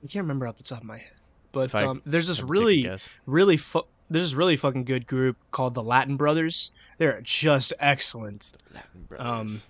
[0.03, 1.12] I can't remember off the top of my head,
[1.53, 4.35] but If I um, there's this had to take a really really fu- there's this
[4.35, 6.73] really fucking good group called the Latin Brothers.
[6.99, 8.53] They're just excellent.
[8.75, 9.69] Latin um, Brothers.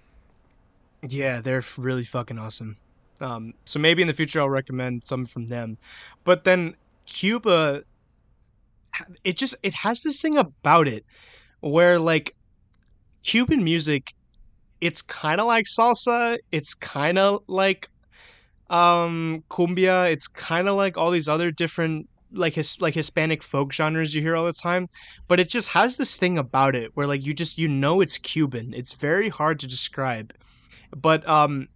[1.09, 2.78] Yeah, they're really fucking awesome.
[3.20, 5.78] Um, so maybe in the future I'll recommend some from them.
[6.24, 7.82] But then Cuba,
[9.24, 11.04] it just it has this thing about it
[11.60, 12.34] where like
[13.22, 14.12] Cuban music,
[14.80, 16.38] it's kind of like salsa.
[16.52, 17.88] It's kind of like
[18.70, 20.10] um cumbia.
[20.10, 24.20] It's kind of like all these other different like his like Hispanic folk genres you
[24.20, 24.88] hear all the time,
[25.28, 28.18] but it just has this thing about it where like you just you know it's
[28.18, 28.74] Cuban.
[28.74, 30.34] It's very hard to describe.
[30.94, 31.68] But um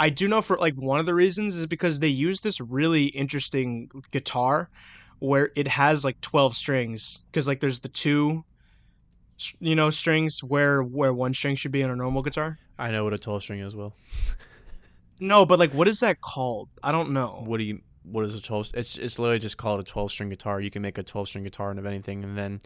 [0.00, 3.04] I do know for like one of the reasons is because they use this really
[3.04, 4.68] interesting guitar
[5.18, 8.44] where it has like 12 strings because like there's the two
[9.58, 12.58] you know strings where where one string should be on a normal guitar.
[12.78, 13.76] I know what a twelve string is.
[13.76, 13.94] Well,
[15.20, 16.68] No, but like what is that called?
[16.82, 17.42] I don't know.
[17.46, 17.80] what do you?
[18.02, 18.70] What is a twelve?
[18.74, 20.60] It's it's literally just called a twelve string guitar.
[20.60, 22.60] You can make a twelve string guitar out of anything, and then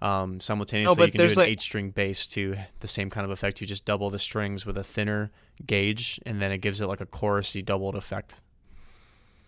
[0.00, 3.24] um, simultaneously but you can do an like- eight string bass to the same kind
[3.24, 3.60] of effect.
[3.60, 5.30] You just double the strings with a thinner
[5.66, 8.42] gauge, and then it gives it like a chorusy doubled effect.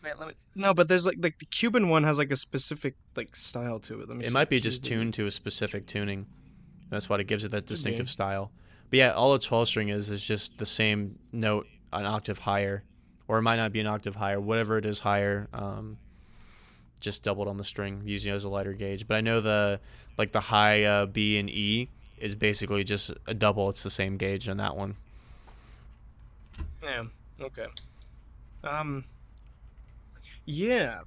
[0.02, 2.94] Wait, let me- No, but there's like like the Cuban one has like a specific
[3.16, 4.08] like style to it.
[4.08, 6.26] Let me It see might be just do tuned to a specific tuning.
[6.88, 7.68] That's what it gives it that be.
[7.68, 8.50] distinctive style.
[8.88, 12.82] But yeah, all a 12 string is is just the same note an octave higher,
[13.28, 15.98] or it might not be an octave higher, whatever it is higher, um,
[17.00, 19.08] just doubled on the string using it as a lighter gauge.
[19.08, 19.80] But I know the
[20.18, 21.88] like the high uh, B and E
[22.18, 23.68] is basically just a double.
[23.68, 24.96] It's the same gauge on that one.
[26.82, 27.04] Yeah.
[27.40, 27.66] Okay.
[28.62, 29.04] Um.
[30.44, 31.00] Yeah.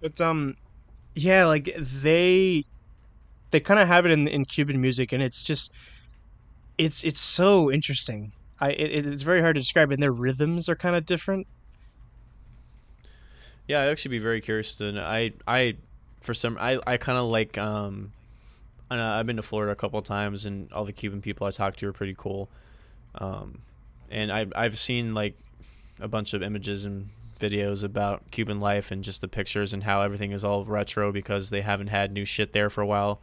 [0.00, 0.56] But um,
[1.14, 2.64] yeah, like they,
[3.50, 5.72] they kind of have it in in Cuban music, and it's just,
[6.78, 8.32] it's it's so interesting.
[8.60, 11.46] I it, it's very hard to describe, and their rhythms are kind of different.
[13.66, 15.04] Yeah, I'd actually be very curious to know.
[15.04, 15.76] I I
[16.20, 18.12] for some I I kind of like um
[18.90, 21.78] I I've been to Florida a couple times and all the Cuban people I talked
[21.78, 22.48] to are pretty cool.
[23.14, 23.60] Um
[24.10, 25.38] and I I've seen like
[26.00, 30.02] a bunch of images and videos about Cuban life and just the pictures and how
[30.02, 33.20] everything is all retro because they haven't had new shit there for a while.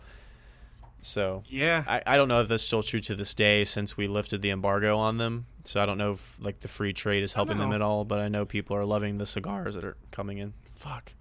[1.02, 4.08] So Yeah, I, I don't know if that's still true to this day since we
[4.08, 5.46] lifted the embargo on them.
[5.64, 8.20] So I don't know if like the free trade is helping them at all, but
[8.20, 10.54] I know people are loving the cigars that are coming in.
[10.76, 11.14] Fuck.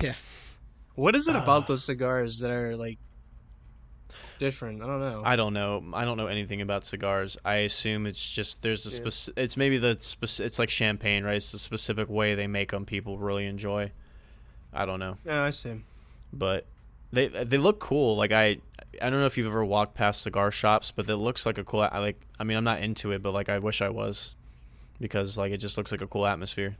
[0.00, 0.14] Yeah.
[0.94, 1.66] What is it about Ah.
[1.68, 2.98] those cigars that are like
[4.38, 4.82] different?
[4.82, 5.22] I don't know.
[5.24, 5.84] I don't know.
[5.94, 7.36] I don't know anything about cigars.
[7.44, 9.06] I assume it's just there's a Yeah.
[9.06, 11.36] speci- It's maybe the speci- It's like champagne, right?
[11.36, 12.84] It's the specific way they make them.
[12.86, 13.92] People really enjoy.
[14.72, 15.80] I don't know, yeah, I see.
[16.34, 16.66] but
[17.12, 18.16] they they look cool.
[18.16, 18.58] Like I
[19.00, 21.64] I don't know if you've ever walked past cigar shops, but it looks like a
[21.64, 21.80] cool.
[21.80, 22.20] I like.
[22.38, 24.36] I mean, I'm not into it, but like I wish I was,
[25.00, 26.76] because like it just looks like a cool atmosphere.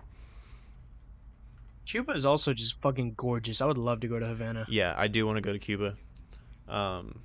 [1.87, 3.61] Cuba is also just fucking gorgeous.
[3.61, 4.67] I would love to go to Havana.
[4.69, 5.97] Yeah, I do want to go to Cuba.
[6.69, 7.21] Um,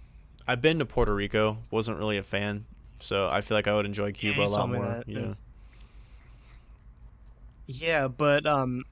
[0.47, 1.57] I've been to Puerto Rico.
[1.71, 2.65] wasn't really a fan,
[2.99, 4.85] so I feel like I would enjoy Cuba you a lot more.
[4.85, 5.33] that, yeah.
[7.65, 8.83] Yeah, but um,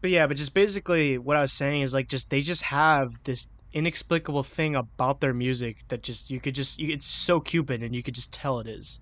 [0.00, 3.18] but yeah, but just basically what I was saying is like just they just have
[3.24, 3.48] this
[3.78, 7.94] inexplicable thing about their music that just you could just you, it's so Cuban and
[7.94, 9.00] you could just tell it is.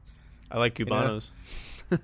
[0.51, 0.87] I like know?
[0.87, 1.31] Cubanos.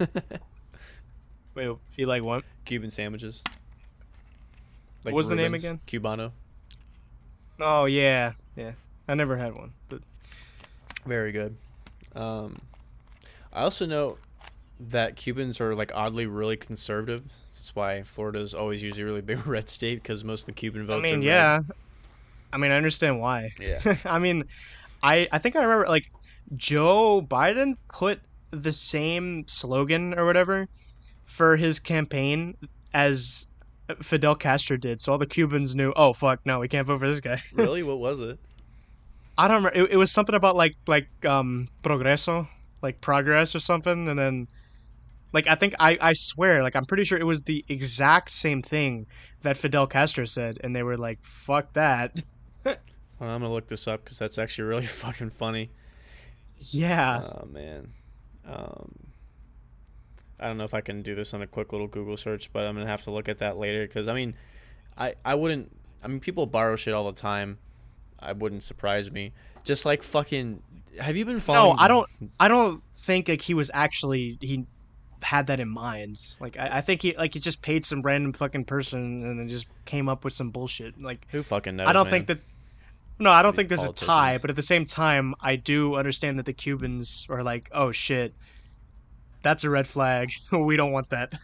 [1.55, 2.45] Wait, you like what?
[2.65, 3.45] Cuban sandwiches.
[5.03, 5.81] What was the name again?
[5.87, 6.33] Cubano.
[7.61, 8.73] Oh yeah, yeah.
[9.09, 10.01] I never had one, but
[11.05, 11.57] Very good.
[12.15, 12.59] Um,
[13.53, 14.19] I also know
[14.81, 17.25] that Cubans are like oddly really conservative.
[17.49, 20.83] That's why Florida's always usually a really big red state because most of the Cuban
[20.83, 21.65] I votes are mean, red.
[22.53, 23.51] I mean, I understand why.
[23.59, 23.97] Yeah.
[24.05, 24.45] I mean,
[25.03, 26.11] I I think I remember like
[26.55, 30.69] Joe Biden put the same slogan or whatever
[31.25, 32.57] for his campaign
[32.93, 33.47] as
[34.01, 35.01] Fidel Castro did.
[35.01, 37.41] So all the Cubans knew, oh fuck, no, we can't vote for this guy.
[37.55, 37.83] really?
[37.83, 38.39] What was it?
[39.37, 39.79] I don't remember.
[39.79, 42.49] It, it was something about like like um progreso,
[42.83, 44.49] like progress or something, and then
[45.33, 48.63] like I think I I swear like I'm pretty sure it was the exact same
[48.63, 49.07] thing
[49.41, 52.15] that Fidel Castro said, and they were like, fuck that.
[53.21, 55.71] Well, I'm gonna look this up because that's actually really fucking funny.
[56.59, 57.25] Yeah.
[57.25, 57.93] Oh man.
[58.45, 58.93] Um,
[60.41, 62.67] I don't know if I can do this on a quick little Google search, but
[62.67, 64.35] I'm gonna have to look at that later because I mean,
[64.99, 65.71] I I wouldn't.
[66.03, 67.59] I mean, people borrow shit all the time.
[68.19, 69.33] I wouldn't surprise me.
[69.63, 70.61] Just like fucking.
[70.99, 71.77] Have you been following?
[71.77, 71.83] No.
[71.83, 72.09] I don't.
[72.41, 74.67] I don't think like he was actually he
[75.23, 76.21] had that in mind.
[76.41, 79.49] Like I, I think he like he just paid some random fucking person and then
[79.49, 81.01] just came up with some bullshit.
[81.01, 81.87] Like Who fucking knows?
[81.87, 82.11] I don't man?
[82.11, 82.41] think that.
[83.19, 84.39] No, I don't think there's a tie.
[84.39, 88.35] But at the same time, I do understand that the Cubans are like, oh shit,
[89.43, 90.31] that's a red flag.
[90.53, 91.35] we don't want that.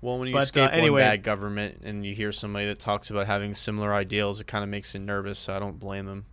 [0.00, 2.78] Well, when you But, uh, escape anyway- one bad government and you hear somebody that
[2.78, 5.38] talks about having similar ideals, it kind of makes you nervous.
[5.38, 6.26] So I don't blame them.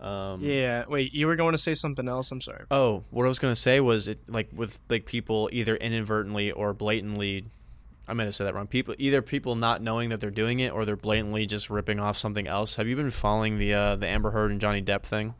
[0.00, 0.84] Um, Yeah.
[0.88, 2.30] Wait, you were going to say something else?
[2.30, 2.64] I'm sorry.
[2.70, 6.74] Oh, what I was gonna say was it like with like people either inadvertently or
[6.74, 7.46] blatantly.
[8.06, 8.66] I might have said that wrong.
[8.66, 12.16] People either people not knowing that they're doing it or they're blatantly just ripping off
[12.16, 12.76] something else.
[12.76, 15.34] Have you been following the uh, the Amber Heard and Johnny Depp thing?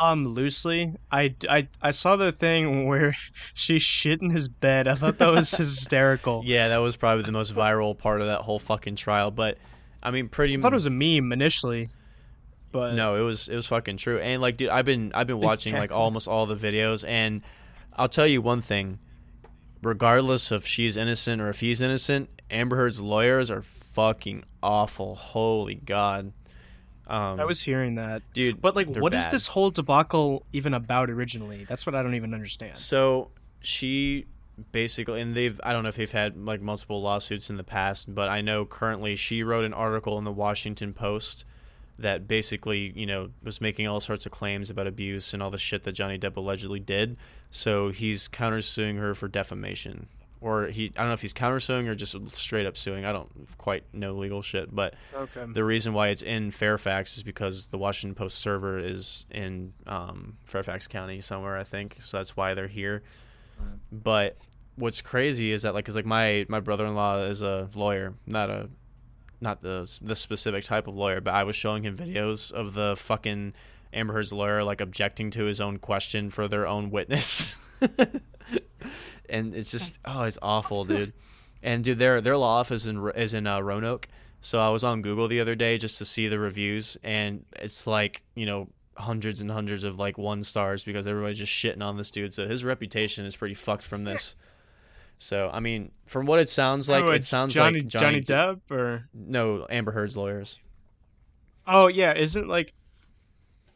[0.00, 3.14] Um, loosely, I, I, I saw the thing where
[3.54, 4.86] she shit in his bed.
[4.86, 6.42] I thought that was hysterical.
[6.44, 9.30] Yeah, that was probably the most viral part of that whole fucking trial.
[9.30, 9.58] But
[10.02, 10.56] I mean, pretty.
[10.56, 11.88] I thought it was a meme initially,
[12.72, 14.18] but No, it was it was fucking true.
[14.20, 17.42] And like, dude, I've been I've been watching like almost all the videos, and
[17.94, 19.00] I'll tell you one thing:
[19.82, 25.14] regardless if she's innocent or if he's innocent, Amber Heard's lawyers are fucking awful.
[25.14, 26.32] Holy god.
[27.06, 28.22] Um, I was hearing that.
[28.34, 31.64] dude, But like, what is this whole debacle even about originally?
[31.64, 32.76] That's what I don't even understand.
[32.76, 34.26] So she
[34.70, 38.14] basically, and they've I don't know if they've had like multiple lawsuits in the past,
[38.14, 41.44] but I know currently she wrote an article in the Washington Post
[42.00, 45.58] that basically you know was making all sorts of claims about abuse and all the
[45.58, 47.16] shit that Johnny Depp allegedly did.
[47.50, 50.08] So he's countersuing her for defamation.
[50.42, 53.04] Or he, I don't know if he's countersuing or just straight up suing.
[53.04, 53.28] I don't
[53.58, 55.44] quite know legal shit, but Okay.
[55.46, 60.38] the reason why it's in Fairfax is because the Washington Post server is in um,
[60.44, 61.98] Fairfax County somewhere, I think.
[62.00, 63.02] So that's why they're here.
[63.92, 64.38] But
[64.76, 68.14] what's crazy is that like, cause like my my brother in law is a lawyer,
[68.26, 68.70] not a
[69.40, 72.94] not the the specific type of lawyer, but I was showing him videos of the
[72.96, 73.54] fucking
[73.92, 77.56] Amber Heard's lawyer like objecting to his own question for their own witness.
[79.28, 81.12] and it's just oh, it's awful, dude.
[81.62, 84.08] And dude, their their law office is in is in uh, Roanoke.
[84.40, 87.86] So I was on Google the other day just to see the reviews, and it's
[87.86, 91.96] like you know hundreds and hundreds of like one stars because everybody's just shitting on
[91.96, 92.34] this dude.
[92.34, 94.36] So his reputation is pretty fucked from this.
[95.22, 98.32] So I mean, from what it sounds like, Oh, it sounds Johnny like Johnny, De-
[98.32, 100.58] Depp or no Amber Heard's lawyers.
[101.66, 102.72] oh yeah, isn't like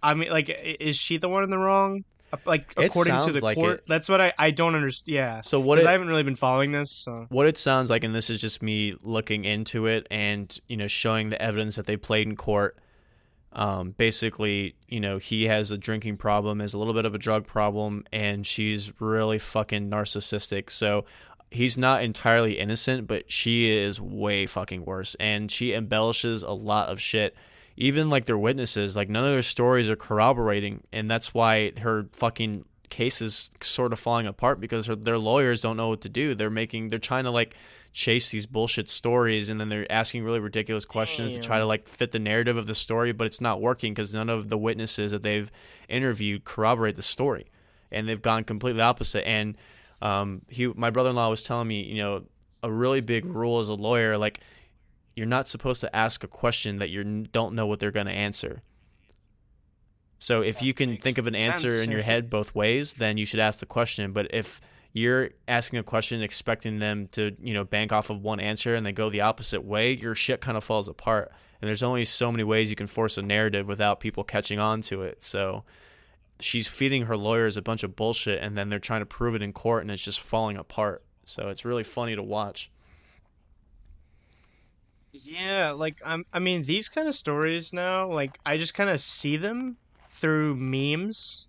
[0.03, 0.49] I mean like
[0.80, 2.05] is she the one in the wrong?
[2.47, 3.84] Like according to the like court, it.
[3.86, 5.14] that's what I I don't understand.
[5.14, 5.78] Yeah, So what?
[5.78, 6.90] it I haven't really been following this.
[6.90, 7.26] So.
[7.28, 10.86] what it sounds like, and this is just me looking into it and you know
[10.88, 12.76] showing the evidence that they played in court.
[13.53, 17.18] Um, basically, you know, he has a drinking problem, has a little bit of a
[17.18, 20.70] drug problem, and she's really fucking narcissistic.
[20.70, 21.05] So
[21.55, 26.88] he's not entirely innocent, but she is way fucking worse, and she embellishes a lot
[26.88, 27.36] of shit.
[27.76, 32.07] Even like their witnesses, like none of their stories are corroborating, and that's why her
[32.12, 36.09] fucking case is sort of falling apart because her, their lawyers don't know what to
[36.09, 36.34] do.
[36.34, 37.57] They're making, they're trying to like
[37.92, 41.88] chase these bullshit stories, and then they're asking really ridiculous questions to try to like
[41.88, 45.12] fit the narrative of the story, but it's not working because none of the witnesses
[45.12, 45.50] that they've
[45.88, 47.46] interviewed corroborate the story,
[47.92, 49.26] and they've gone completely opposite.
[49.26, 49.57] And
[50.05, 52.24] um, he, my brother-in-law was telling me, you know,
[52.62, 54.40] a really big rule as a lawyer, like
[55.16, 57.02] you're not supposed to ask a question that you
[57.32, 58.62] don't know what they're going to answer.
[60.18, 63.16] So if you can think of an answer sense, in your head both ways, then
[63.16, 64.12] you should ask the question.
[64.12, 64.61] But if
[64.92, 68.84] you're asking a question expecting them to, you know, bank off of one answer and
[68.84, 71.32] they go the opposite way, your shit kind of falls apart.
[71.61, 74.82] And there's only so many ways you can force a narrative without people catching on
[74.82, 75.22] to it.
[75.22, 75.64] So
[76.41, 79.43] she's feeding her lawyers a bunch of bullshit and then they're trying to prove it
[79.43, 81.05] in court and it's just falling apart.
[81.24, 82.70] So it's really funny to watch.
[85.12, 86.26] Yeah, like I'm.
[86.32, 89.76] I mean, these kind of stories now, like I just kind of see them
[90.11, 91.47] through memes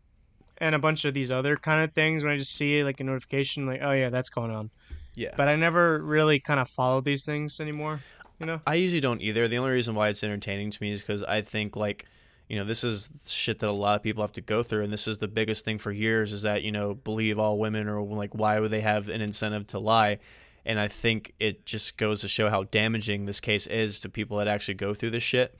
[0.59, 2.23] and a bunch of these other kind of things.
[2.23, 4.69] When I just see like a notification, like, oh yeah, that's going on.
[5.15, 5.33] Yeah.
[5.35, 8.01] But I never really kind of follow these things anymore.
[8.39, 8.61] You know?
[8.67, 9.47] I usually don't either.
[9.47, 12.05] The only reason why it's entertaining to me is because I think like,
[12.47, 14.93] you know, this is shit that a lot of people have to go through, and
[14.93, 18.01] this is the biggest thing for years is that you know believe all women or
[18.01, 20.19] like why would they have an incentive to lie?
[20.65, 24.37] And I think it just goes to show how damaging this case is to people
[24.37, 25.57] that actually go through this shit.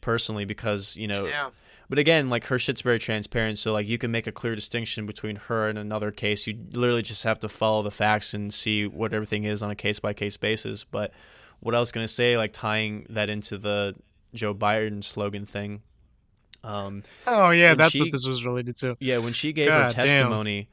[0.00, 1.50] Personally, because you know, yeah.
[1.88, 5.06] but again, like her shit's very transparent, so like you can make a clear distinction
[5.06, 6.46] between her and another case.
[6.46, 9.74] You literally just have to follow the facts and see what everything is on a
[9.74, 10.84] case by case basis.
[10.84, 11.12] But
[11.60, 13.96] what I was gonna say, like tying that into the
[14.34, 15.82] Joe Biden slogan thing.
[16.64, 18.96] Um, Oh yeah, that's she- what this was related to.
[19.00, 20.06] yeah, when she gave her God damn.
[20.06, 20.68] testimony,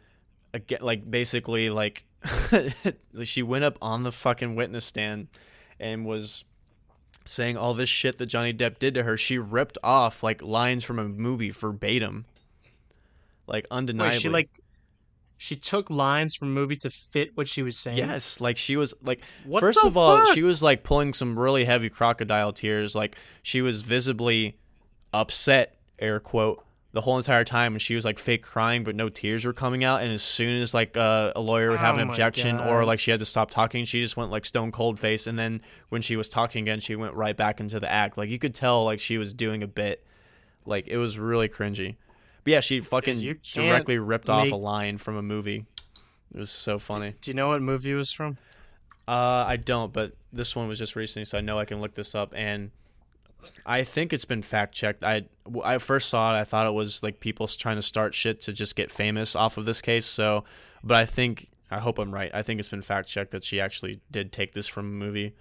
[0.54, 2.06] again, like basically, like
[3.24, 5.28] she went up on the fucking witness stand
[5.80, 6.44] and was
[7.26, 9.16] saying all this shit that Johnny Depp did to her.
[9.18, 12.26] She ripped off like lines from a movie verbatim,
[13.48, 14.16] like undeniably.
[14.16, 14.50] Wait, she like,
[15.38, 17.98] she took lines from a movie to fit what she was saying.
[17.98, 21.66] Yes, like she was like What first of all, she was like pulling some really
[21.66, 22.96] heavy crocodile tears.
[22.96, 24.58] Like she was visibly
[25.16, 29.10] upset, air quote, the whole entire time, and she was like fake crying, but no
[29.10, 30.02] tears were coming out.
[30.02, 33.00] And as soon as like uh, a lawyer would have Oh an objection or like
[33.00, 35.28] she had to stop talking, she just went like stone cold face.
[35.28, 38.18] And then when she was talking again, she went right back into the act.
[38.18, 40.06] Like you could tell like she was doing a bit.
[40.66, 41.98] Like it was really cringy.
[42.46, 45.66] But yeah, she fucking directly ripped off a line from a movie.
[46.34, 47.16] It was so funny.
[47.20, 48.38] Do you know what movie it was from?
[49.06, 51.96] Uh, I don't, but this one was just recently, so I know I can look
[51.96, 52.34] this up.
[52.36, 52.72] And
[53.66, 55.04] I think it's been fact checked.
[55.04, 55.26] I
[55.64, 58.54] I first saw it, I thought it was like people trying to start shit to
[58.54, 60.06] just get famous off of this case.
[60.06, 60.44] So,
[60.84, 62.32] but I think I hope I'm right.
[62.34, 65.36] I think it's been fact checked that she actually did take this from a movie.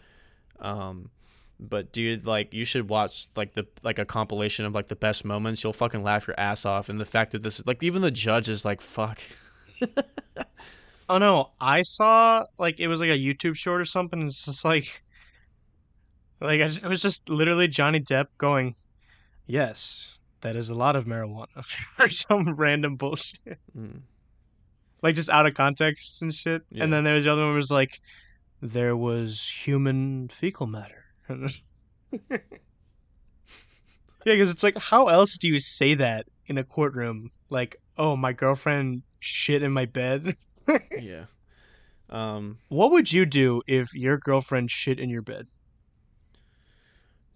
[0.60, 1.10] Um,
[1.58, 5.24] but dude, like you should watch like the like a compilation of like the best
[5.24, 5.62] moments.
[5.62, 6.88] You'll fucking laugh your ass off.
[6.88, 9.20] And the fact that this is like even the judge is like fuck.
[11.08, 14.22] Oh no, I saw like it was like a YouTube short or something.
[14.22, 15.02] It's just like,
[16.44, 18.74] like I- it was just literally Johnny Depp going,
[19.46, 21.64] "Yes, that is a lot of marijuana,"
[21.98, 24.02] or some random bullshit, Mm.
[25.02, 26.62] like just out of context and shit.
[26.70, 26.84] Yeah.
[26.84, 28.00] And then there was the other one was like,
[28.60, 31.04] "There was human fecal matter."
[32.30, 32.38] yeah,
[34.24, 37.30] because it's like, how else do you say that in a courtroom?
[37.50, 40.36] Like, oh, my girlfriend shit in my bed.
[40.98, 41.24] Yeah.
[42.08, 42.56] Um.
[42.68, 45.46] What would you do if your girlfriend shit in your bed?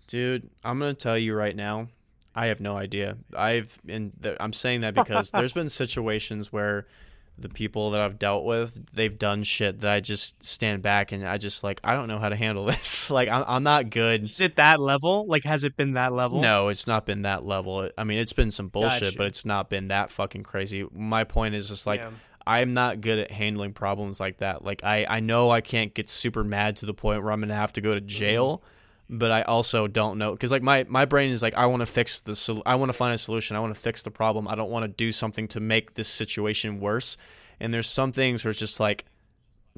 [0.08, 1.88] Dude, I'm gonna tell you right now,
[2.34, 3.16] I have no idea.
[3.36, 6.86] I've and th- I'm saying that because there's been situations where
[7.40, 11.24] the people that I've dealt with, they've done shit that I just stand back and
[11.24, 13.10] I just like I don't know how to handle this.
[13.10, 14.30] like I'm I'm not good.
[14.30, 15.26] Is it that level?
[15.26, 16.40] Like, has it been that level?
[16.40, 17.90] No, it's not been that level.
[17.96, 19.18] I mean, it's been some bullshit, Gotcha.
[19.18, 20.86] but it's not been that fucking crazy.
[20.92, 22.10] My point is just like Yeah.
[22.46, 24.64] I'm not good at handling problems like that.
[24.64, 27.54] Like I, I know I can't get super mad to the point where I'm gonna
[27.54, 28.08] have to go to mm-hmm.
[28.08, 28.62] jail,
[29.10, 31.86] but I also don't know because like my my brain is like I want to
[31.86, 33.56] fix the sol- I want to find a solution.
[33.56, 34.46] I want to fix the problem.
[34.46, 37.16] I don't want to do something to make this situation worse.
[37.60, 39.06] And there's some things where it's just like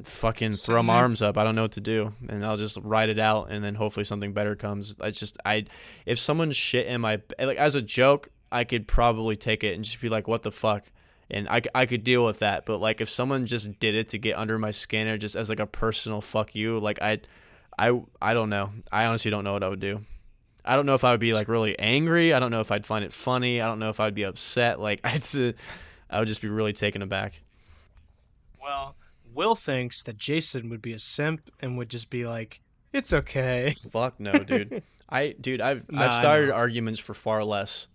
[0.03, 1.39] fucking throw my arms up.
[1.39, 4.05] I don't know what to do, and I'll just write it out, and then hopefully
[4.05, 4.95] something better comes.
[5.01, 5.65] I just I
[6.07, 9.85] if someone's shit in my like as a joke, I could probably take it and
[9.85, 10.91] just be like, what the fuck.
[11.33, 14.19] And I, I could deal with that, but like if someone just did it to
[14.19, 17.21] get under my skin or just as like a personal fuck you, like I,
[17.81, 18.73] I I don't know.
[18.93, 20.05] I honestly don't know what I would do.
[20.63, 22.35] I don't know if I would be like really angry.
[22.35, 23.63] I don't know if I'd find it funny.
[23.63, 24.79] I don't know if I'd be upset.
[24.91, 25.55] Like it's, a,
[26.11, 27.41] I would just be really taken aback.
[28.63, 28.97] Well,
[29.33, 32.61] Will thinks that Jason would be a simp and would just be like,
[32.93, 34.83] "It's okay." Fuck no, dude.
[35.09, 37.89] I dude, I've Nah, I've started arguments for far less.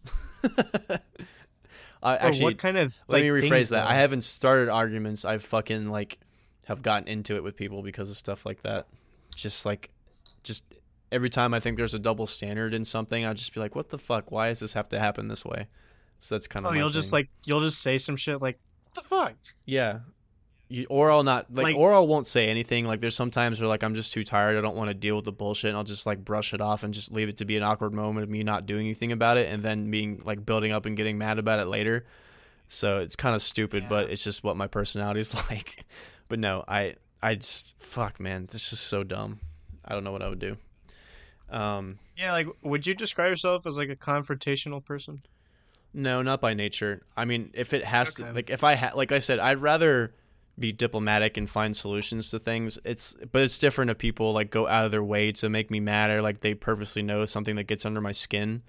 [2.01, 3.83] I actually what kind of let me rephrase that.
[3.83, 3.89] though?
[3.89, 5.25] I haven't started arguments.
[5.25, 6.17] I've fucking like
[6.65, 8.87] have gotten into it with people because of stuff like that.
[9.35, 9.91] Just like
[10.43, 10.63] just
[11.11, 13.89] every time I think there's a double standard in something, I'll just be like, "What
[13.89, 14.31] the fuck?
[14.31, 15.67] Why does this have to happen this way?"
[16.19, 18.95] So that's kind of Oh, you'll just like you'll just say some shit like, "What
[18.95, 19.33] the fuck?"
[19.65, 19.99] Yeah.
[20.67, 22.85] You, or I'll not like, Like- or I won't say anything.
[22.85, 24.57] Like there's sometimes where like I'm just too tired.
[24.57, 25.69] I don't want to deal with the bullshit.
[25.69, 27.93] And I'll just like brush it off and just leave it to be an awkward
[27.93, 30.97] moment of me not doing anything about it, and then being like building up and
[30.97, 32.05] getting mad about it later.
[32.67, 35.85] So it's kind of stupid, but it's just what my personality's like.
[36.29, 39.39] but no, I I just fuck man, this is so dumb.
[39.83, 40.57] I don't know what I would do.
[41.49, 45.23] Um, Yeah, like would you describe yourself as like a confrontational person?
[45.93, 47.03] No, not by nature.
[47.15, 50.13] I mean, if it has to, like, if I had, like I said, I'd rather
[50.59, 52.77] be diplomatic and find solutions to things.
[52.83, 55.79] It's, but it's different if people like go out of their way to make me
[55.79, 58.61] mad or like they purposely know something that gets under my skin.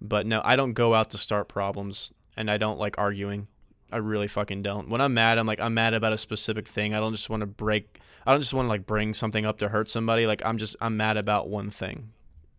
[0.00, 3.48] But no, I don't go out to start problems, and I don't like arguing.
[3.92, 4.88] I really fucking don't.
[4.88, 6.94] When I'm mad, I'm like I'm mad about a specific thing.
[6.94, 8.00] I don't just want to break.
[8.26, 10.26] I don't just want to like bring something up to hurt somebody.
[10.26, 12.10] Like I'm just I'm mad about one thing,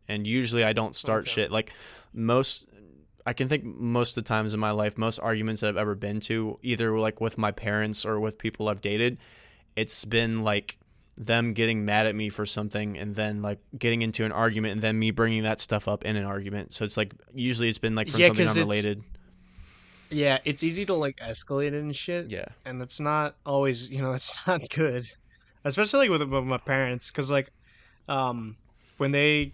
[0.08, 1.32] and usually I don't start Okay.
[1.32, 1.52] shit.
[1.52, 1.74] Like
[2.14, 2.68] most,
[3.26, 5.96] I can think most of the times in my life, most arguments that I've ever
[5.96, 9.18] been to, either like with my parents or with people I've dated,
[9.76, 10.78] it's been like
[11.18, 14.82] them getting mad at me for something and then like getting into an argument and
[14.82, 16.74] then me bringing that stuff up in an argument.
[16.74, 19.04] So it's like usually it's been like from Yeah, something 'cause it's- unrelated.
[20.10, 22.30] Yeah, it's easy to like escalate and shit.
[22.30, 22.46] Yeah.
[22.66, 25.04] and it's not always you know it's not good
[25.66, 27.50] especially like with, with my parents because like
[28.08, 28.56] um
[28.98, 29.54] when they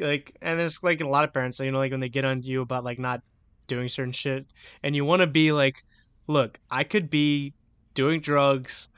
[0.00, 2.42] like and it's like a lot of parents you know like when they get on
[2.42, 3.20] you about like not
[3.66, 4.46] doing certain shit
[4.82, 5.82] and you want to be like
[6.28, 7.52] look i could be
[7.94, 8.88] doing drugs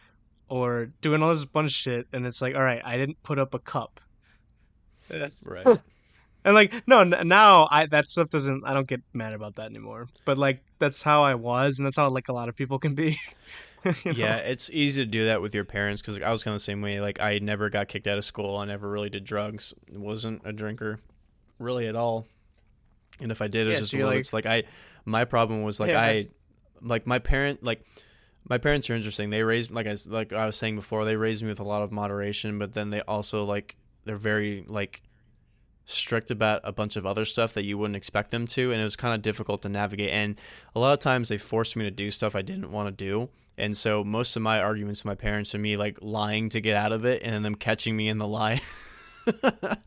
[0.49, 3.39] or doing all this bunch of shit and it's like all right i didn't put
[3.39, 4.01] up a cup
[5.43, 5.67] Right.
[6.45, 9.67] and like no n- now i that stuff doesn't i don't get mad about that
[9.67, 12.79] anymore but like that's how i was and that's how like a lot of people
[12.79, 13.17] can be
[13.85, 14.13] you know?
[14.13, 16.65] Yeah, it's easy to do that with your parents because I was kind of the
[16.65, 17.01] same way.
[17.01, 18.59] Like I never got kicked out of school.
[18.59, 19.73] I never really did drugs.
[19.91, 21.01] wasn't a drinker,
[21.59, 22.27] really at all.
[23.23, 24.11] And if I did, it was Yeah, just so a little.
[24.13, 24.65] like- it's like I,
[25.07, 26.29] my problem was like Yeah, I,
[26.83, 27.83] like my parent like.
[28.49, 29.31] My parents are interesting.
[29.31, 31.07] They raised like I like I was saying before.
[31.07, 34.65] They raised me with a lot of moderation, but then they also like they're very
[34.69, 35.01] like
[35.91, 38.85] strict about a bunch of other stuff that you wouldn't expect them to and it
[38.85, 40.41] was kind of difficult to navigate and
[40.75, 43.29] a lot of times they forced me to do stuff I didn't want to do
[43.59, 46.77] and so most of my arguments with my parents are me like lying to get
[46.77, 48.61] out of it and then them catching me in the lie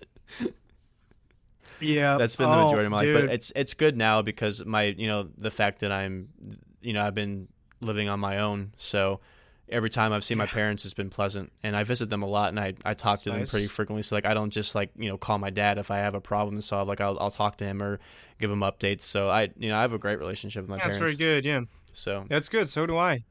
[1.80, 3.26] Yeah, that's been the Oh, majority of my life oh, dude.
[3.28, 6.30] but it's it's good now because my you know the fact that I'm
[6.82, 7.50] you know I've been
[7.82, 9.20] living on my own so
[9.70, 12.50] every time I've seen my parents it's been pleasant and I visit them a lot
[12.50, 13.52] and I, I talk That's to them nice.
[13.52, 15.98] pretty frequently so like I don't just like you know call my dad if I
[16.00, 18.00] have a problem to solve like I'll, I'll talk to him or
[18.40, 20.98] give him updates so I you know I have a great relationship with my that's
[20.98, 21.46] parents That's very good.
[21.46, 21.62] Yeah,
[21.94, 22.68] so that's good.
[22.70, 23.24] So do I.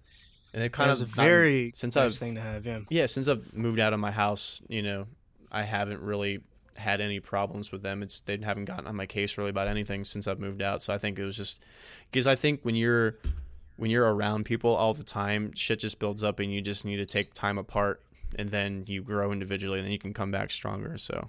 [0.54, 2.64] and it kind That's of a very since nice I've thing to have.
[2.66, 2.80] Yeah.
[2.88, 5.06] yeah since I've moved out of my house you know
[5.50, 6.40] I haven't really
[6.74, 10.04] had any problems with them it's they haven't gotten on my case really about anything
[10.04, 11.60] since I've moved out so I think it was just
[12.10, 13.18] because I think when you're
[13.76, 16.96] when you're around people all the time shit just builds up and you just need
[16.96, 18.02] to take time apart
[18.36, 21.28] and then you grow individually and then you can come back stronger so.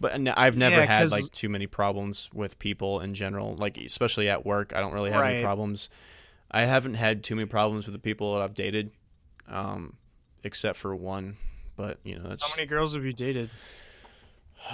[0.00, 3.76] But and I've never Yeah, had like too many problems with people in general like
[3.78, 5.90] especially at work I don't really have any problems.
[6.50, 8.90] I haven't had too many problems with the people that I've dated
[9.48, 9.96] um
[10.42, 11.36] except for one
[11.76, 13.50] but you know that's How many girls have you dated?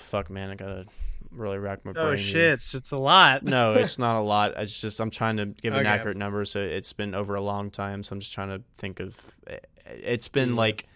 [0.00, 0.86] fuck man I gotta
[1.30, 3.42] really rack my oh, brain Oh shit, it's, it's a lot.
[3.44, 6.60] no it's not a lot it's just i'm trying to give an accurate number so
[6.60, 9.16] it's been over a long time so i'm just trying to think of
[9.46, 10.56] eh, eh, it's been Yeah.
[10.56, 10.86] like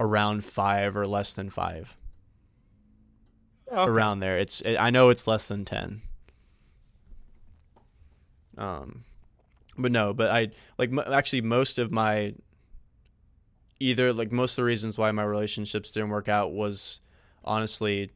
[0.00, 1.96] around five or less than five
[3.70, 3.90] Okay.
[3.90, 6.00] around there it's eh, i know it's less than 10
[8.58, 9.04] um
[9.76, 10.48] but no but i
[10.78, 12.34] like mo- actually most of my
[13.78, 17.00] either like most of the reasons why my relationships didn't work out was
[17.44, 18.10] honestly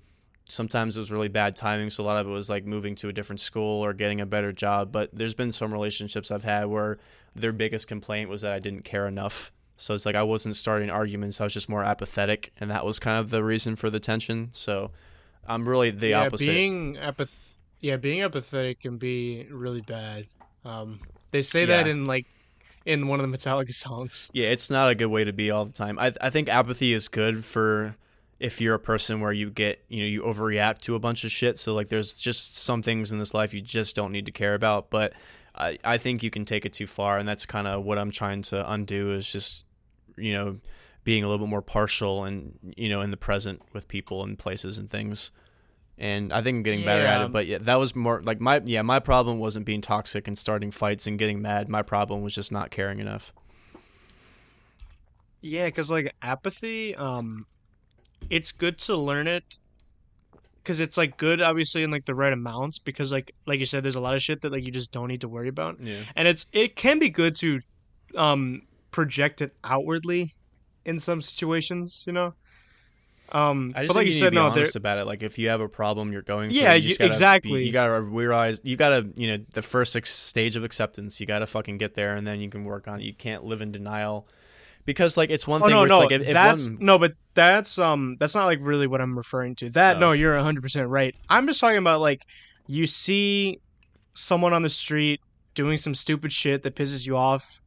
[0.51, 3.09] sometimes it was really bad timing so a lot of it was like moving to
[3.09, 6.65] a different school or getting a better job but there's been some relationships i've had
[6.67, 6.99] where
[7.35, 10.91] their biggest complaint was that i didn't care enough so it's like i wasn't starting
[10.91, 14.01] arguments i was just more apathetic and that was kind of the reason for the
[14.01, 14.91] tension so
[15.47, 17.47] i'm really the yeah, opposite being apath-
[17.83, 20.27] yeah, being apathetic can be really bad.
[20.67, 21.67] Um, they say Yeah.
[21.79, 22.27] that in like
[22.85, 24.29] in one of the Metallica songs.
[24.35, 25.99] Yeah, it's not a good way to be all the time.
[25.99, 27.97] I I think apathy is good for
[28.41, 31.31] if you're a person where you get, you know, you overreact to a bunch of
[31.31, 31.59] shit.
[31.59, 34.55] So like there's just some things in this life you just don't need to care
[34.55, 35.13] about, but
[35.55, 38.11] I I think you can take it too far and that's kind of what I'm
[38.11, 39.67] trying to undo is just
[40.17, 40.59] you know,
[41.05, 44.39] being a little bit more partial and you know, in the present with people and
[44.39, 45.31] places and things.
[45.99, 48.63] And I think I'm getting better at it, but yeah, that was more like my
[48.65, 51.69] yeah, my problem wasn't being toxic and starting fights and getting mad.
[51.69, 53.35] My problem was just not caring enough.
[55.43, 57.47] Yeah, because like apathy, um,
[58.29, 59.57] it's good to learn it
[60.63, 62.79] because it's like good, obviously, in like the right amounts.
[62.79, 65.09] Because like like you said, there's a lot of shit that like you just don't
[65.09, 65.97] need to worry about, Yeah.
[66.17, 67.61] and it's it can be good to
[68.17, 70.35] um project it outwardly
[70.85, 72.35] in some situations, you know.
[73.33, 75.05] Um, I just but like you you said, need to be no, honest about it.
[75.05, 77.61] Like if you have a problem you're going through, Yeah, you you- gotta exactly.
[77.61, 81.21] Be, you gotta realize you gotta you know the first ex- stage of acceptance.
[81.21, 83.05] You gotta fucking get there, and then you can work on it.
[83.05, 84.27] You can't live in denial
[84.91, 87.13] because like it's one Oh thing no, no, like if, if that's one, no, but
[87.35, 89.71] that's um, that's not like really what I'm referring to.
[89.71, 90.01] That Oh.
[90.01, 91.15] no, you're 100 percent right.
[91.29, 92.27] I'm just talking about like
[92.67, 93.61] you see
[94.15, 95.21] someone on the street
[95.55, 97.61] doing some stupid shit that pisses you off,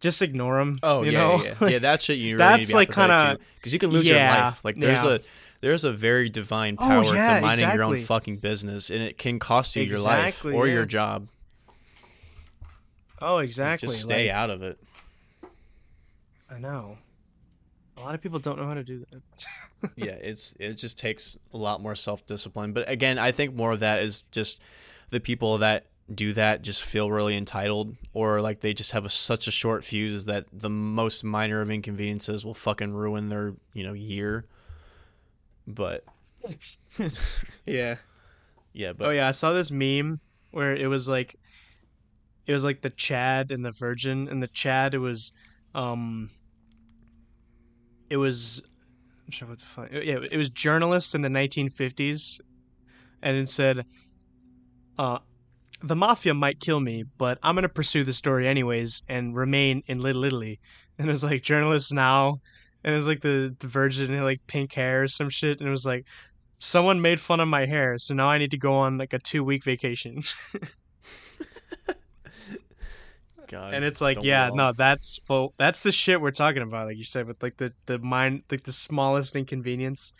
[0.00, 0.78] just ignore them.
[0.82, 1.42] oh you yeah, know?
[1.44, 3.78] yeah, yeah, yeah, that shit you really That's, need to be like, kinda- because you
[3.78, 4.60] can lose your life.
[4.64, 5.14] Like there's yeah.
[5.14, 5.20] a
[5.60, 9.18] there's a very divine Oh, power yeah, to minding your own fucking business, and it
[9.18, 10.74] can cost you your life or yeah.
[10.74, 11.26] your job.
[13.20, 13.88] oh, Like, exactly.
[13.88, 14.78] Just stay like, out of it.
[16.50, 16.98] I know.
[17.96, 19.90] A lot of people don't know how to do that.
[19.96, 22.72] yeah, it's it just takes a lot more self discipline.
[22.72, 24.62] But again, I think more of that is just
[25.10, 29.08] the people that do that just feel really entitled, or like they just have a,
[29.08, 33.82] such a short fuse that the most minor of inconveniences will fucking ruin their you
[33.82, 34.46] know year.
[35.66, 36.04] But
[37.66, 37.96] yeah.
[38.72, 40.20] yeah, but Oh yeah, I saw this meme
[40.52, 41.36] where it was like
[42.46, 45.32] it was like the Chad and the Virgin and the Chad it was
[45.74, 46.30] um
[48.10, 48.62] it was
[49.26, 52.40] I'm sure what the fuck yeah, it was journalists in the 1950s
[53.22, 53.84] and it said
[54.98, 55.18] uh
[55.80, 60.00] the mafia might kill me, but I'm gonna pursue the story anyways and remain in
[60.00, 60.58] Little Italy.
[60.98, 62.40] And it was like journalists now,
[62.82, 65.68] and it was like the, the Virgin had like pink hair or some shit, and
[65.68, 66.04] it was like
[66.58, 69.20] someone made fun of my hair, so now I need to go on like a
[69.20, 70.22] two week vacation.
[73.48, 76.96] God, and it's like, yeah, no, that's well, that's the shit we're talking about, like
[76.96, 80.12] you said, with like the the mind, like the smallest inconvenience.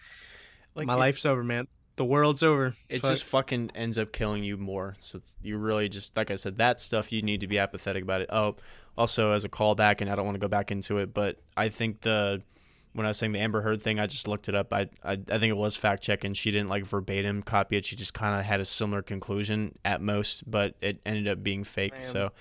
[0.74, 1.68] like my it- life's over, man.
[1.96, 2.76] The world's over.
[2.88, 3.10] It Fuck.
[3.10, 4.94] just fucking ends up killing you more.
[5.00, 8.20] So you really just, like I said, that stuff you need to be apathetic about
[8.20, 8.28] it.
[8.32, 8.54] Oh,
[8.96, 11.70] also as a callback, and I don't want to go back into it, but I
[11.70, 12.42] think the
[12.92, 14.72] when I was saying the Amber Heard thing, I just looked it up.
[14.72, 16.34] I I, I think it was fact checking.
[16.34, 17.84] She didn't like verbatim copy it.
[17.84, 21.64] She just kind of had a similar conclusion at most, but it ended up being
[21.64, 21.94] fake.
[21.94, 22.00] Man.
[22.00, 22.32] So.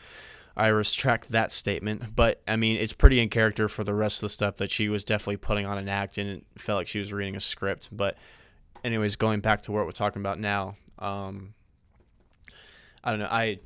[0.58, 4.22] I retract that statement, but I mean it's pretty in character for the rest of
[4.22, 6.98] the stuff that she was definitely putting on an act, and it felt like she
[6.98, 7.90] was reading a script.
[7.92, 8.18] But
[8.84, 11.54] anyways, going back to what we're talking about now, um,
[13.04, 13.30] I don't know.
[13.30, 13.60] I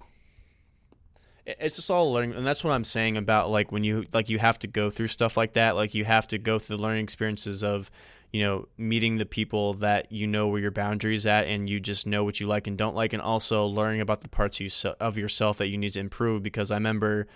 [1.46, 4.40] it's just all learning, and that's what I'm saying about like when you like you
[4.40, 5.76] have to go through stuff like that.
[5.78, 7.90] Like you have to go through the learning experiences of
[8.32, 12.08] you know meeting the people that you know where your boundaries at, and you just
[12.08, 14.70] know what you like and don't like, and also learning about the parts you,
[15.00, 16.42] of yourself that you need to improve.
[16.44, 17.28] Because I remember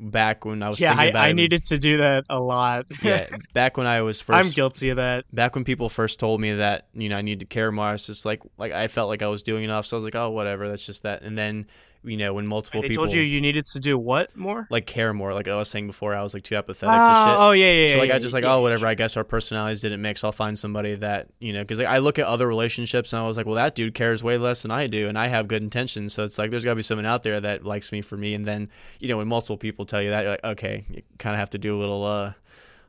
[0.00, 2.86] back when I was yeah, thinking I, about I needed to do that a lot.
[3.02, 5.24] yeah, back when I was 1st I'm guilty of that.
[5.34, 7.92] back when people first told me that you know I need to care more, I
[7.92, 10.16] was just like like I felt like I was doing enough, so I was like,
[10.16, 11.22] oh whatever, that's just that.
[11.22, 11.66] And then
[12.02, 14.66] you know when multiple They people told you you needed to do what more?
[14.70, 17.24] like care more, like I was saying before, I was like too apathetic to Oh,
[17.24, 17.40] shit.
[17.40, 17.92] oh yeah, yeah, yeah.
[17.92, 18.86] so like yeah, I just like yeah, oh whatever.
[18.86, 20.24] I guess our personalities didn't mix.
[20.24, 23.26] I'll find somebody that you know because like, I look at other relationships and I
[23.26, 25.62] was like, well that dude cares way less than I do, and I have good
[25.62, 26.14] intentions.
[26.14, 28.34] So it's like there's got to be someone out there that likes me for me.
[28.34, 31.34] And then you know when multiple people tell you that, you're like okay, you kind
[31.34, 32.32] of have to do a little uh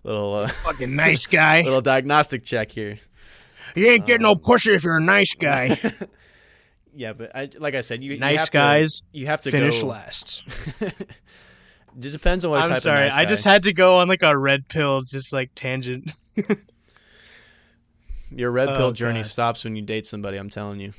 [0.03, 1.61] little uh Fucking nice guy.
[1.65, 2.99] little diagnostic check here.
[3.75, 5.77] You ain't getting Um, no pusher if you're a nice guy.
[6.93, 9.51] Yeah, but I, like I said, you you nice have to- guys you have to
[9.51, 9.87] finish go.
[9.87, 10.47] last.
[11.99, 14.23] Just depends on what I'm type sorry, nice I just had to go on like
[14.23, 16.13] a red pill, just like tangent.
[18.31, 19.25] your red Oh, pill journey God.
[19.25, 20.37] stops when you date somebody.
[20.37, 20.93] I'm telling you.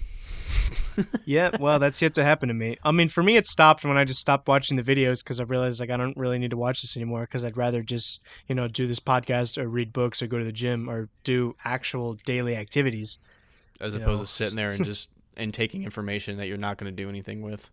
[1.25, 2.77] yeah, well, that's yet to happen to me.
[2.85, 5.45] I mean, for me, it stopped when I just stopped watching the videos because I
[5.45, 8.55] realized like I don't really need to watch this anymore because I'd rather just you
[8.55, 12.15] know do this podcast or read books or go to the gym or do actual
[12.27, 13.19] daily activities.
[13.81, 14.25] As opposed know.
[14.25, 17.43] to sitting there and just and taking information that you're not going to do anything
[17.43, 17.71] with.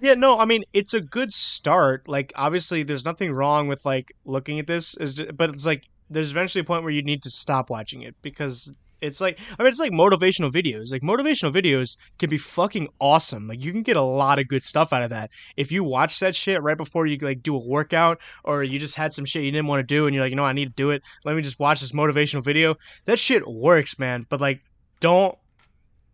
[0.00, 2.08] Yeah, no, I mean it's a good start.
[2.08, 6.30] Like obviously, there's nothing wrong with like looking at this, is but it's like there's
[6.30, 9.70] eventually a point where you need to stop watching it because it's like I mean
[9.70, 10.92] it's like motivational videos.
[10.92, 13.48] Like motivational videos can be fucking awesome.
[13.48, 16.20] Like you can get a lot of good stuff out of that if you watch
[16.20, 19.42] that shit right before you like do a workout or you just had some shit
[19.42, 21.02] you didn't want to do and you're like, you know, I need to do it.
[21.24, 22.76] Let me just watch this motivational video.
[23.04, 24.26] That shit works, man.
[24.28, 24.62] But like,
[25.00, 25.36] don't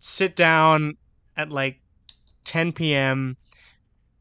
[0.01, 0.95] sit down
[1.37, 1.81] at like
[2.45, 3.37] 10 p.m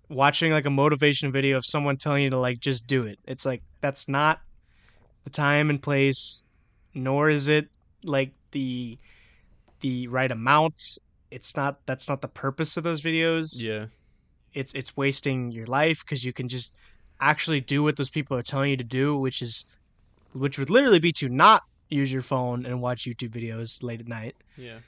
[0.10, 3.20] watching like a motivation video of someone telling you to like just do it.
[3.26, 4.42] It's like that's not
[5.24, 6.44] the time and place,
[6.94, 7.68] nor is it
[8.04, 8.98] like the
[9.82, 10.76] the right amount.
[11.32, 13.64] It's not that's not the purpose of those videos.
[13.64, 13.88] Yeah.
[14.54, 16.74] It's it's wasting your life because you can just
[17.20, 19.66] actually do what those people are telling you to do, which is
[20.34, 24.08] which would literally be to not use your phone and watch YouTube videos late at
[24.08, 24.36] night.
[24.56, 24.80] Yeah.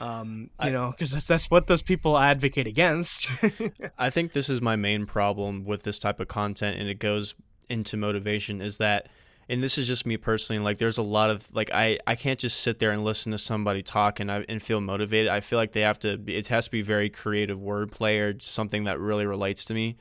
[0.00, 3.30] Um, you I- know, because that's that's what those people advocate against.
[3.98, 7.34] I think this is my main problem with this type of content, and it goes
[7.68, 8.60] into motivation.
[8.60, 9.08] Is that,
[9.48, 10.60] and this is just me personally.
[10.62, 13.38] Like, there's a lot of like I I can't just sit there and listen to
[13.38, 15.28] somebody talk and I and feel motivated.
[15.28, 16.18] I feel like they have to.
[16.18, 19.96] Be, it has to be very creative wordplay or something that really relates to me.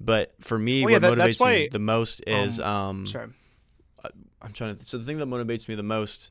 [0.00, 3.28] But for me, Well, yeah, what that- motivates that's me the most is um, Sorry.
[4.40, 4.86] I'm trying to.
[4.86, 6.30] So the thing that motivates me the most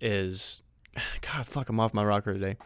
[0.00, 0.62] is,
[1.20, 2.56] God, fuck, I'm off my rocker today.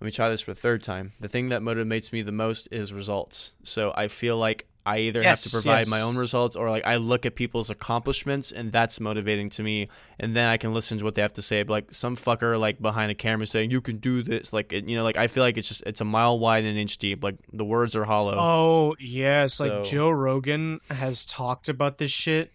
[0.00, 1.12] Let me try this for a third time.
[1.20, 3.54] The thing that motivates me the most is results.
[3.62, 6.84] So I feel like I either Yes, have to provide my own results or like
[6.84, 9.88] I look at people's accomplishments and that's motivating to me.
[10.18, 11.62] And then I can listen to what they have to say.
[11.62, 14.88] But like some fucker like behind a camera saying you can do this, like it,
[14.88, 16.98] you know, like I feel like it's just it's a mile wide and an inch
[16.98, 17.22] deep.
[17.22, 18.34] Like the words are hollow.
[18.36, 22.52] Oh yes, So- like Joe Rogan has talked about this shit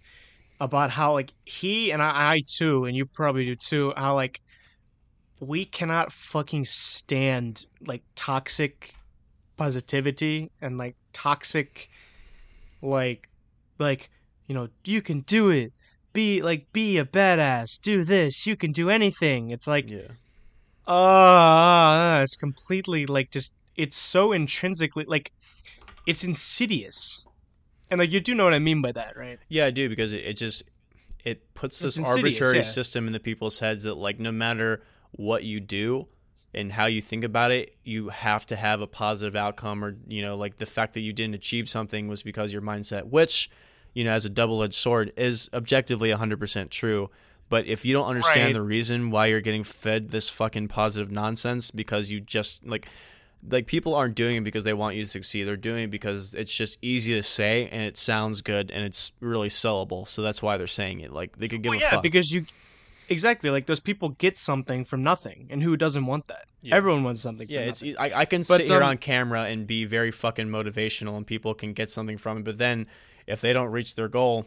[0.60, 4.41] about how like he and I, I too, and you probably do too, how like
[5.40, 8.94] we cannot fucking stand like toxic
[9.56, 11.90] positivity and like toxic
[12.82, 13.30] like
[13.80, 14.10] like
[14.48, 15.74] you know you can do it.
[16.14, 17.80] Be like be a badass.
[17.80, 18.48] Do this.
[18.48, 19.52] You can do anything.
[19.52, 20.92] It's like yeah.
[20.92, 25.32] uh, it's completely like just it's so intrinsically like
[26.08, 27.28] it's insidious.
[27.92, 29.40] And like you do know what i mean by that right?
[29.48, 30.64] Yeah, I do because it, it just
[31.24, 32.62] it puts this arbitrary yeah.
[32.62, 34.82] system the people's heads that like no matter
[35.12, 36.08] what you do
[36.53, 40.22] and how you think about it, you have to have a positive outcome or you
[40.22, 43.49] know like the fact that you didn't achieve something was because your mindset, which
[43.93, 47.10] you know as a double-edged sword is objectively 100% true.
[47.49, 48.53] But if you don't understand Right.
[48.53, 52.88] the reason why you're getting fed this fucking positive nonsense because you just like
[53.49, 55.43] like people aren't doing it because they want you to succeed.
[55.43, 59.14] They're doing it because it's just easy to say and it sounds good and it's
[59.20, 60.08] really sellable.
[60.08, 61.14] So that's why they're saying it.
[61.14, 62.03] Like they could give well, a yeah fuck.
[62.03, 62.45] because you
[63.10, 66.76] exactly like those people get something from nothing and who doesn't want that Yeah.
[66.76, 67.97] everyone wants something yeah, from it's nothing.
[67.97, 71.26] I, I can But, sit here um, on camera and be very fucking motivational and
[71.26, 72.43] people can get something from it.
[72.43, 72.88] But then
[73.26, 74.45] if they don't reach their goal,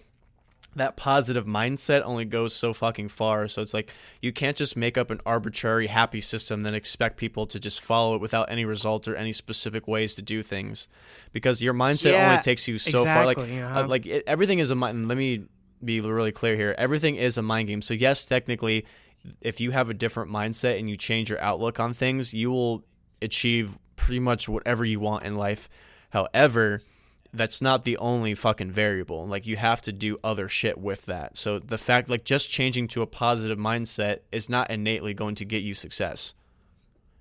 [0.77, 3.49] that positive mindset only goes so fucking far.
[3.49, 3.93] So it's like
[4.23, 8.15] you can't just make up an arbitrary happy system then expect people to just follow
[8.15, 10.87] it without any results or any specific ways to do things,
[11.33, 13.27] because your mindset Yeah, only takes you so far.
[13.27, 13.89] Like exactly, uh, uh-huh.
[13.89, 15.09] like it, everything is a mind.
[15.09, 15.43] Let me
[15.85, 16.75] be really clear here.
[16.79, 17.83] Everything is a mind game.
[17.83, 18.85] So yes, technically,
[19.41, 22.85] if you have a different mindset and you change your outlook on things, you will
[23.23, 25.69] achieve pretty much whatever you want in life.
[26.11, 26.83] However,
[27.33, 29.27] that's not the only fucking variable.
[29.27, 31.37] Like you have to do other shit with that.
[31.37, 35.45] So the fact like just changing to a positive mindset is not innately going to
[35.45, 36.35] get you success.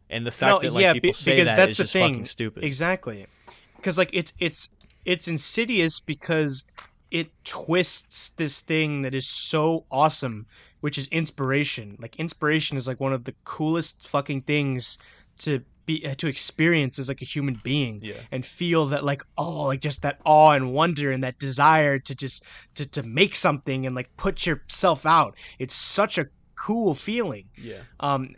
[0.10, 1.84] And the fact No, that like yeah, people be- say because that that's is the
[1.84, 2.14] just thing.
[2.14, 2.64] fucking stupid.
[2.64, 3.28] Exactly.
[3.76, 4.70] Because like it's it's
[5.06, 6.66] it's insidious because
[7.12, 10.46] it twists this thing that is so awesome,
[10.82, 11.98] which is inspiration.
[12.00, 14.98] Like inspiration is like one of the coolest fucking things
[15.40, 18.14] to be uh, to experience as like a human being Yeah.
[18.32, 22.16] and feel that like oh like just that awe and wonder and that desire to
[22.16, 22.44] just
[22.76, 25.36] to to make something and like put yourself out.
[25.58, 27.80] It's such a cool feeling Yeah.
[28.02, 28.36] um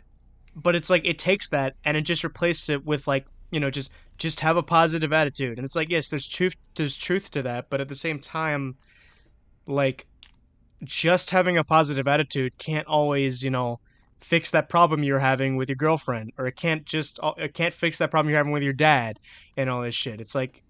[0.54, 3.68] but it's like it takes that and it just replaces it with like you know
[3.70, 3.90] just
[4.22, 5.58] just have a positive attitude.
[5.58, 8.76] And it's like yes there's truth there's truth to that but at the same time
[9.66, 10.06] like
[10.84, 13.80] just having a positive attitude can't always you know
[14.20, 17.74] fix that problem you're having with your girlfriend or it can't just uh, it can't
[17.74, 19.18] fix that problem you're having with your dad
[19.56, 20.20] and all this shit.
[20.20, 20.62] It's like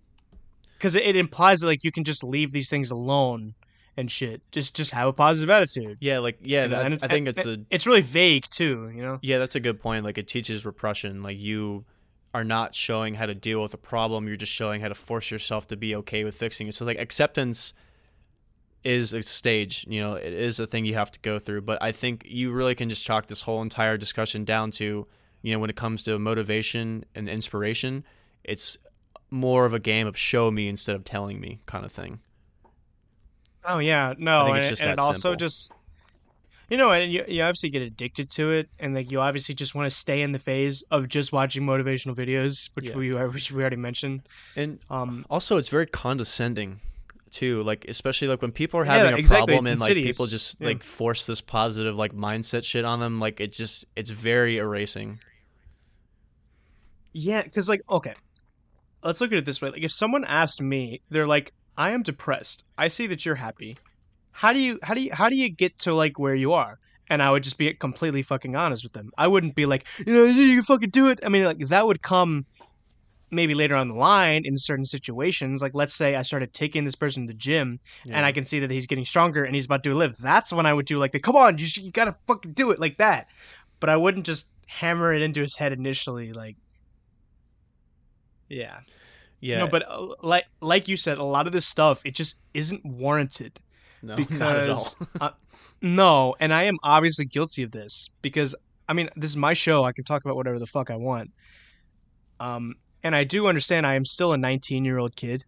[0.78, 3.55] because it, it implies that like you can just leave these things alone
[3.98, 4.40] and shit.
[4.50, 5.98] Just just have a positive attitude.
[6.00, 9.18] Yeah, like yeah, that- I think it's a it's really vague too you know?
[9.20, 10.05] Yeah, that's a good point.
[10.05, 11.22] Like it teaches repression.
[11.22, 11.84] Like you
[12.35, 14.26] are not showing how to deal with a problem.
[14.26, 16.74] You're just showing how to force yourself to be okay with fixing it.
[16.74, 17.74] So like acceptance
[18.85, 21.62] is a stage, you know, it is a thing you have to go through.
[21.62, 25.07] But I think you really can just chalk this whole entire discussion down to,
[25.43, 28.05] you know, when it comes to motivation and inspiration,
[28.45, 28.76] it's
[29.30, 32.20] more of a game of show me instead of telling me kind of thing.
[33.64, 35.37] Oh yeah, no, and, and it also simple.
[35.37, 35.72] just
[36.69, 39.75] you know, and you, you obviously get addicted to it, and like you obviously just
[39.75, 42.97] want to stay in the phase of just watching motivational videos, which yeah.
[42.97, 44.23] we which we already mentioned.
[44.57, 46.81] And um, also, it's very condescending
[47.31, 47.63] too.
[47.63, 49.55] Like especially like when people are having yeah, a exactly.
[49.55, 50.69] problem it's and like people just yeah.
[50.69, 53.19] like force this positive like mindset shit on them.
[53.19, 55.19] Like it just it's very erasing.
[57.13, 58.15] Yeah, because like okay,
[59.03, 59.71] let's look at it this way.
[59.71, 62.65] Like if someone asked me, they're like, "I am depressed.
[62.79, 63.77] I see that you're happy.
[64.33, 66.78] How do you how do you how do you get to like where you are?"
[67.09, 69.11] And I would just be completely fucking honest with them.
[69.18, 71.20] I wouldn't be like, you know, you can fucking do it.
[71.24, 72.47] I mean, like that would come
[73.33, 75.62] maybe later on the line in certain situations.
[75.62, 78.16] Like let's say I started taking this person to the gym yeah.
[78.16, 80.20] and I can see that he's getting stronger and he's about to lift.
[80.20, 82.78] That's when I would do like the come on, you you gotta fucking do it
[82.78, 83.28] like that.
[83.80, 86.33] But I wouldn't just hammer it into his head initially.
[86.33, 86.57] Like
[88.49, 88.80] yeah.
[89.41, 89.59] Yeah.
[89.59, 92.85] No, but uh, like like you said, a lot of this stuff it just isn't
[92.85, 93.61] warranted.
[94.03, 95.30] No, because uh,
[95.80, 98.55] no, and I am obviously guilty of this because
[98.88, 99.84] I mean this is my show.
[99.84, 101.30] I can talk about whatever the fuck I want.
[102.40, 102.74] Um,
[103.05, 105.44] and I do understand I am still a 19 year old kid,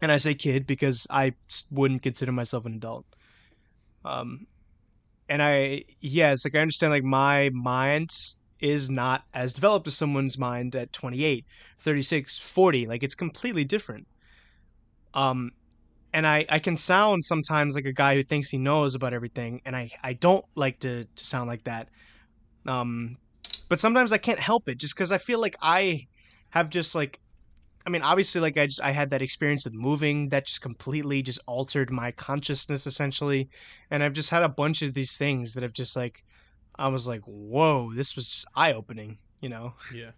[0.00, 1.34] and I say kid because I
[1.70, 3.04] wouldn't consider myself an adult.
[4.04, 4.46] Um,
[5.28, 8.10] and I yeah, it's like I understand like my mind
[8.60, 11.44] is not as developed as someone's mind at 28
[11.78, 14.06] 36 40 like it's completely different
[15.12, 15.50] um
[16.16, 19.60] and I, I can sound sometimes like a guy who thinks he knows about everything
[19.66, 21.88] and I, I don't like to, to sound like that
[22.66, 23.18] um
[23.68, 26.06] but sometimes I can't help it just because I feel like I
[26.50, 27.20] have just like
[27.86, 31.20] I mean obviously like I just I had that experience with moving that just completely
[31.20, 33.50] just altered my consciousness essentially
[33.90, 36.24] and I've just had a bunch of these things that have just like
[36.78, 39.74] I was like, whoa, this was just eye opening, you know?
[39.94, 40.10] Yeah.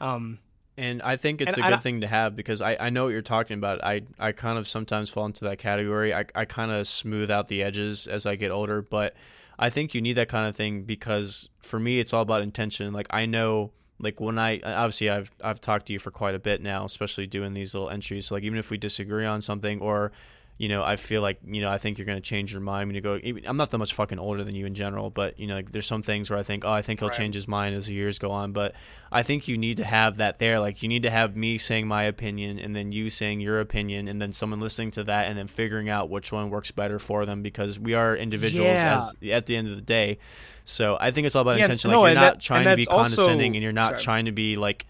[0.00, 0.38] Um,
[0.78, 3.22] and I think it's a good thing to have because I, I know what you're
[3.22, 3.82] talking about.
[3.82, 6.12] I, I kind of sometimes fall into that category.
[6.12, 9.14] I, I kind of smooth out the edges as I get older, but
[9.58, 12.92] I think you need that kind of thing because for me, it's all about intention.
[12.92, 16.38] Like I know, like when I obviously I've I've talked to you for quite a
[16.38, 18.26] bit now, especially doing these little entries.
[18.26, 20.12] So like even if we disagree on something or
[20.58, 22.88] you know, I feel like, you know, I think you're going to change your mind
[22.88, 23.20] when you go.
[23.46, 25.84] I'm not that much fucking older than you in general, but, you know, like, there's
[25.86, 27.18] some things where I think, oh, I think he'll right.
[27.18, 28.52] change his mind as the years go on.
[28.52, 28.74] But
[29.12, 30.58] I think you need to have that there.
[30.58, 34.08] Like, you need to have me saying my opinion and then you saying your opinion
[34.08, 37.26] and then someone listening to that and then figuring out which one works better for
[37.26, 38.96] them because we are individuals yeah.
[38.96, 40.16] as, at the end of the day.
[40.64, 41.90] So I think it's all about yeah, intention.
[41.90, 44.02] Like, you're not that, trying to be condescending also, and you're not sorry.
[44.04, 44.86] trying to be like,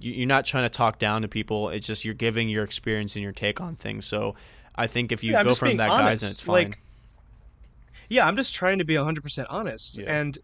[0.00, 1.70] you're not trying to talk down to people.
[1.70, 4.04] It's just you're giving your experience and your take on things.
[4.04, 4.34] So
[4.74, 6.22] I think if you yeah, go from that honest.
[6.22, 6.54] guys, it's fine.
[6.54, 6.78] Like,
[8.08, 10.18] yeah, I'm just trying to be 100% honest, yeah.
[10.18, 10.38] and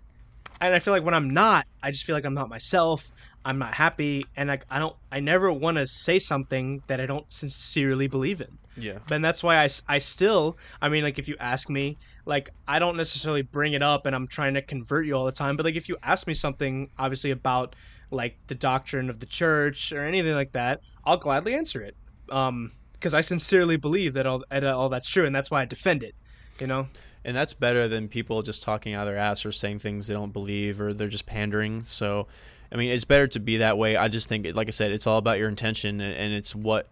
[0.61, 3.11] and I feel like when I'm not, I just feel like I'm not myself.
[3.45, 7.07] I'm not happy, and like I don't, I never want to say something that I
[7.07, 8.59] don't sincerely believe in.
[8.77, 8.99] Yeah.
[9.11, 12.79] And that's why I, I still, I mean, like if you ask me, like I
[12.79, 15.57] don't necessarily bring it up, and I'm trying to convert you all the time.
[15.57, 17.75] But like if you ask me something, obviously about
[18.11, 21.97] like the doctrine of the church or anything like that, I'll gladly answer it.
[22.31, 25.65] Um, because I sincerely believe that all uh, all that's true, and that's why I
[25.65, 26.15] defend it.
[26.61, 26.89] You know.
[27.25, 30.15] And that's better than people just talking out of their ass or saying things they
[30.15, 31.83] don't believe or they're just pandering.
[31.83, 32.29] So,
[32.73, 33.95] I mean, it's better to be that way.
[33.95, 36.89] I just think, like I said, it's all about your intention and it's what.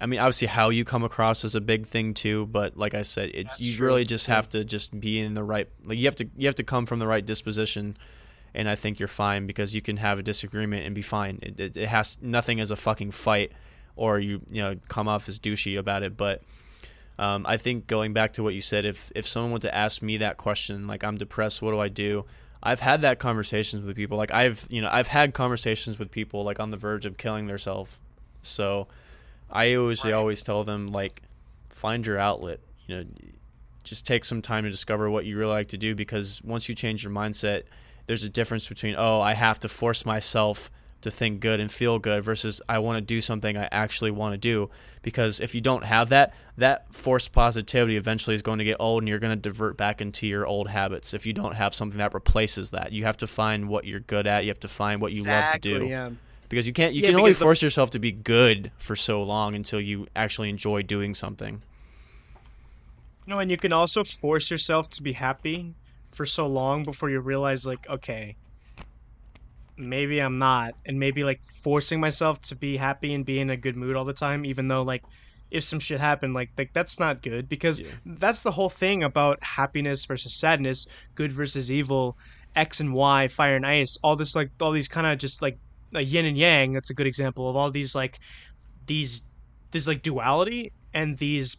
[0.00, 2.46] I mean, obviously, how you come across is a big thing too.
[2.46, 3.86] But like I said, it, you true.
[3.86, 5.68] really just have to just be in the right.
[5.84, 7.96] Like you have to you have to come from the right disposition
[8.54, 11.38] and I think you're fine because you can have a disagreement and be fine.
[11.42, 13.52] It, it, it, has nothing as a fucking fight
[13.96, 16.16] or you you know come off as douchey about it.
[16.16, 16.42] But
[17.18, 20.02] um, I think going back to what you said, if if someone were to ask
[20.02, 22.24] me that question, like I'm depressed, what do I do?
[22.62, 24.16] I've had that conversations with people.
[24.16, 27.46] Like I've you know I've had conversations with people like on the verge of killing
[27.46, 27.98] themselves.
[28.42, 28.88] So
[29.50, 30.14] I always right.
[30.14, 31.22] always tell them like
[31.68, 32.60] find your outlet.
[32.86, 33.04] You know,
[33.84, 36.74] just take some time to discover what you really like to do because once you
[36.74, 37.64] change your mindset,
[38.06, 40.70] there's a difference between oh I have to force myself
[41.02, 44.34] to think good and feel good versus I want to do something I actually want
[44.34, 44.70] to do.
[45.02, 49.02] Because if you don't have that, that forced positivity eventually is going to get old
[49.02, 51.98] and you're going to divert back into your old habits if you don't have something
[51.98, 52.92] that replaces that.
[52.92, 55.72] You have to find what you're good at, you have to find what you exactly,
[55.72, 55.90] love to do.
[55.90, 56.10] Yeah.
[56.48, 59.22] Because you can't you yeah, can only force the, yourself to be good for so
[59.22, 61.62] long until you actually enjoy doing something.
[63.26, 65.74] You No, and you can also force yourself to be happy
[66.10, 68.36] for so long before you realize like, okay,
[69.76, 73.56] maybe I'm not, and maybe like forcing myself to be happy and be in a
[73.56, 75.02] good mood all the time, even though like
[75.50, 77.86] if some shit happened, like like that's not good because Yeah.
[78.04, 82.16] that's the whole thing about happiness versus sadness, good versus evil,
[82.56, 85.58] X and Y, fire and ice, all this like all these kind of just like
[85.92, 86.72] like yin and yang.
[86.72, 88.18] That's a good example of all these like
[88.86, 89.22] these
[89.72, 91.56] this like duality and these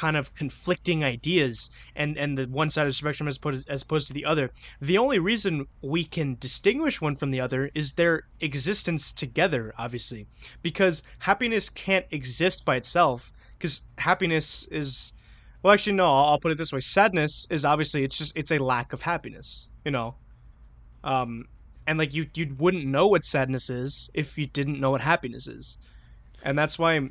[0.00, 3.82] kind of conflicting ideas and and the one side of the spectrum as opposed as
[3.82, 4.50] opposed to the other.
[4.80, 10.26] The only reason we can distinguish one from the other is their existence together obviously.
[10.62, 15.12] Because happiness can't exist by itself because happiness is
[15.62, 16.80] well actually no I'll, I'll put it this way.
[16.80, 20.14] Sadness is obviously it's just it's a lack of happiness you know?
[21.04, 21.44] Um
[21.86, 25.46] and like you you wouldn't know what sadness is if you didn't know what happiness
[25.46, 25.76] is.
[26.42, 27.10] And that's why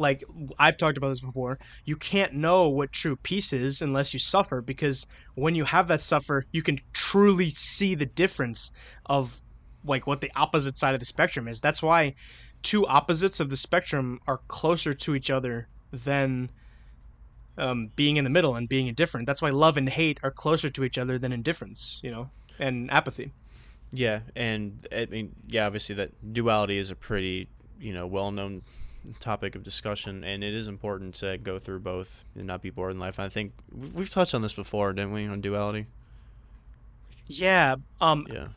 [0.00, 0.24] like
[0.58, 4.60] I've talked about this before, you can't know what true peace is unless you suffer
[4.60, 8.72] because when you have that suffer, you can truly see the difference
[9.06, 9.42] of
[9.84, 11.60] like what the opposite side of the spectrum is.
[11.60, 12.14] That's why
[12.62, 16.50] two opposites of the spectrum are closer to each other than
[17.58, 19.26] um, being in the middle and being indifferent.
[19.26, 22.90] That's why love and hate are closer to each other than indifference, you know, and
[22.90, 23.32] apathy.
[23.92, 27.48] Yeah, and I mean, yeah, obviously that duality is a pretty,
[27.80, 28.62] you know, well-known
[29.18, 32.92] topic of discussion, and it is important to go through both and not be bored
[32.92, 33.18] in life.
[33.18, 35.86] And I think we- we've touched on this before, didn't we, on duality?
[37.26, 37.76] Yeah.
[38.00, 38.26] Um.
[38.30, 38.48] Yeah,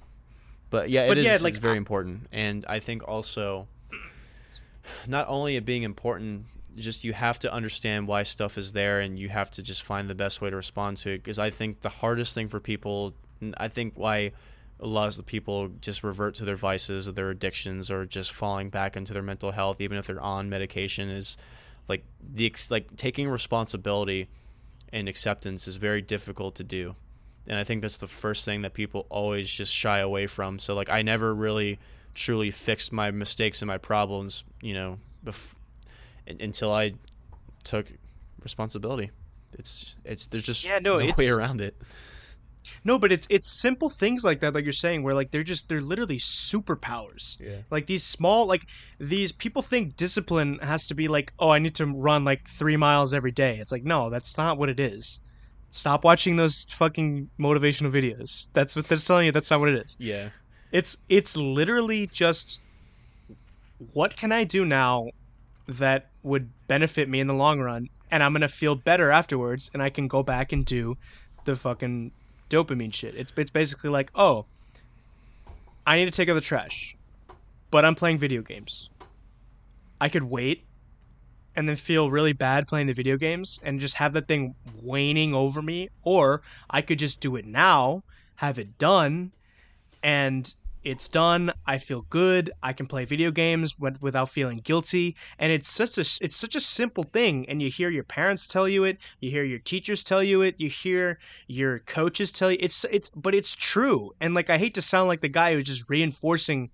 [0.69, 3.67] but yeah, But it is yeah, like, very I- important, and I think also,
[5.07, 6.45] not only it being important,
[6.75, 10.09] just you have to understand why stuff is there, and you have to just find
[10.09, 11.17] the best way to respond to it.
[11.19, 13.13] Because I think the hardest thing for people,
[13.57, 14.31] I think why
[14.83, 18.31] a lot of the people just revert to their vices or their addictions or just
[18.33, 21.37] falling back into their mental health, even if they're on medication, is
[21.87, 24.27] like the like taking responsibility
[24.91, 26.95] and acceptance is very difficult to do
[27.47, 30.59] and I think that's the first thing that people always just shy away from.
[30.59, 31.77] So like I never really
[32.13, 35.53] truly fixed my mistakes and my problems, you know, bef-
[36.25, 36.93] until I
[37.65, 37.91] took
[38.43, 39.11] responsibility.
[39.59, 41.75] It's it's there's just Yeah, no, way it's- around it.
[42.83, 45.69] No, but it's it's simple things like that, like you're saying, where like they're just
[45.69, 47.39] they're literally superpowers.
[47.39, 47.57] Yeah.
[47.69, 48.65] Like these small, like
[48.99, 52.77] these people think discipline has to be like, oh, I need to run like three
[52.77, 53.57] miles every day.
[53.59, 55.19] It's like, no, that's not what it is.
[55.71, 58.47] Stop watching those fucking motivational videos.
[58.53, 59.31] That's what that's telling you.
[59.31, 59.97] That's not what it is.
[59.99, 60.29] Yeah.
[60.71, 62.59] It's it's literally just
[63.93, 65.09] what can I do now
[65.67, 69.81] that would benefit me in the long run, and I'm gonna feel better afterwards, and
[69.81, 70.97] I can go back and do
[71.45, 72.11] the fucking
[72.53, 73.15] dopamine shit.
[73.15, 74.45] It's it's basically like, oh,
[75.85, 76.95] I need to take out the trash,
[77.71, 78.89] but I'm playing video games.
[79.99, 80.65] I could wait
[81.55, 85.33] and then feel really bad playing the video games and just have that thing waning
[85.33, 88.03] over me, or I could just do it now,
[88.35, 89.31] have it done,
[90.01, 91.51] and it's done.
[91.65, 92.51] I feel good.
[92.61, 96.59] I can play video games without feeling guilty, and it's such a it's such a
[96.59, 97.47] simple thing.
[97.47, 100.55] And you hear your parents tell you it, you hear your teachers tell you it,
[100.57, 104.11] you hear your coaches tell you it's it's but it's true.
[104.19, 106.69] And like I hate to sound like the guy who's just reinforcing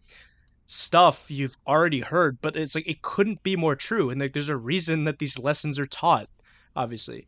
[0.67, 4.09] stuff you've already heard, but it's like it couldn't be more true.
[4.09, 6.29] And like there's a reason that these lessons are taught,
[6.75, 7.27] obviously.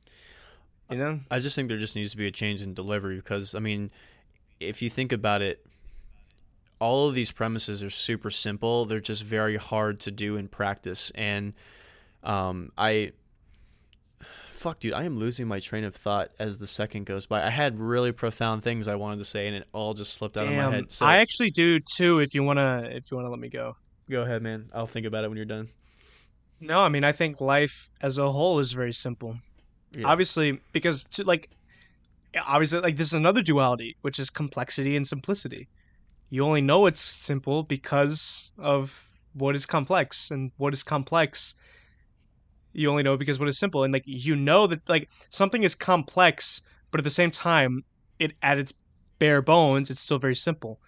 [0.89, 1.19] You know?
[1.29, 3.91] I just think there just needs to be a change in delivery because I mean,
[4.59, 5.65] if you think about it,
[6.81, 8.85] all of these premises are super simple.
[8.85, 11.53] They're just very hard to do in practice, and
[12.23, 13.11] um, I,
[14.51, 17.45] fuck, dude, I am losing my train of thought as the second goes by.
[17.45, 20.47] I had really profound things I wanted to say, and it all just slipped out
[20.47, 20.91] of my head.
[20.91, 22.19] So I actually do too.
[22.19, 23.77] If you wanna, if you wanna let me go.
[24.09, 24.69] go ahead, man.
[24.73, 25.69] I'll think about it when you're done.
[26.59, 29.37] No, I mean I think life as a whole is very simple.
[29.95, 30.07] Yeah.
[30.07, 31.49] Obviously, because to like,
[32.43, 35.67] obviously, like this is another duality, which is complexity and simplicity.
[36.31, 41.55] You only know it's simple because of what is complex, and what is complex,
[42.71, 45.75] you only know because what is simple, and like you know that like something is
[45.75, 47.83] complex, but at the same time,
[48.17, 48.73] it at its
[49.19, 50.79] bare bones, it's still very simple.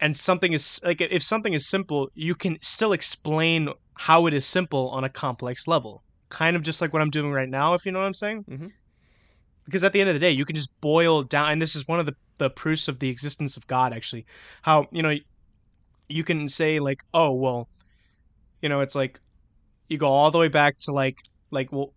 [0.00, 4.44] And something is like if something is simple, you can still explain how it is
[4.44, 6.02] simple on a complex level.
[6.30, 8.44] Kind of just like what I'm doing right now, if you know what I'm saying.
[8.50, 8.72] Mhm.
[9.66, 11.86] Because at the end of the day, you can just boil down, and this is
[11.86, 13.92] one of the the proofs of the existence of God.
[13.92, 14.26] Actually,
[14.62, 15.14] how you know
[16.08, 17.68] you can say like, oh well,
[18.62, 19.20] you know, it's like
[19.88, 21.92] you go all the way back to like like well,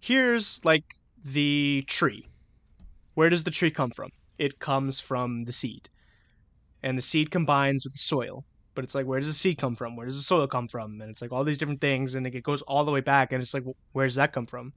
[0.00, 0.94] here's like
[1.24, 2.28] the tree.
[3.14, 4.10] Where does the tree come from?
[4.38, 5.88] It comes from the seed,
[6.82, 8.44] and the seed combines with the soil
[8.74, 11.00] but it's like where does the seed come from where does the soil come from
[11.00, 13.42] and it's like all these different things and it goes all the way back and
[13.42, 14.72] it's like where does that come from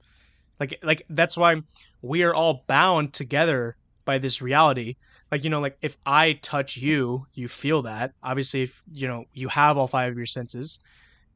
[0.60, 1.56] like like that's why
[2.02, 3.76] we are all bound together
[4.06, 4.96] by this reality.
[5.30, 8.12] Like you know like if i touch you you feel that.
[8.22, 10.78] Obviously if you know you have all five of your senses.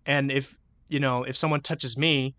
[0.06, 0.56] And if
[0.88, 2.34] you know if someone touches me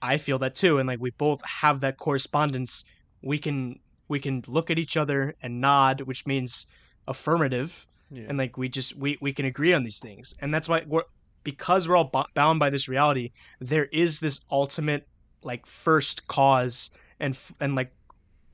[0.00, 0.78] i feel that too.
[0.78, 2.84] And like we both have that correspondence.
[3.20, 6.66] We can we can look at each other and nod which means
[7.06, 7.86] affirmative.
[8.10, 8.24] Yeah.
[8.28, 10.34] and like we just we we can agree on these things.
[10.40, 11.02] And that's why we're
[11.42, 15.06] because we're all bo- bound by this reality there is this ultimate
[15.42, 16.90] like first cause
[17.20, 17.92] and f- and like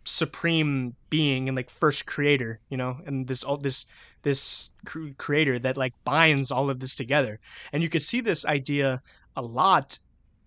[0.05, 3.87] supreme being and like first creator you know and this all this
[4.23, 4.71] this
[5.19, 7.39] creator that like binds all of this together.
[7.73, 9.03] And you could see this idea
[9.37, 9.99] a lot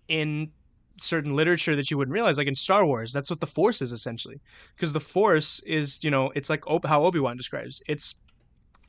[0.08, 0.50] in
[1.00, 3.12] certain literature that you wouldn't realize like in star wars.
[3.12, 4.40] That's what the force is essentially.
[4.76, 8.16] Because the force is you know it's like Ob- how obi-wan describes it's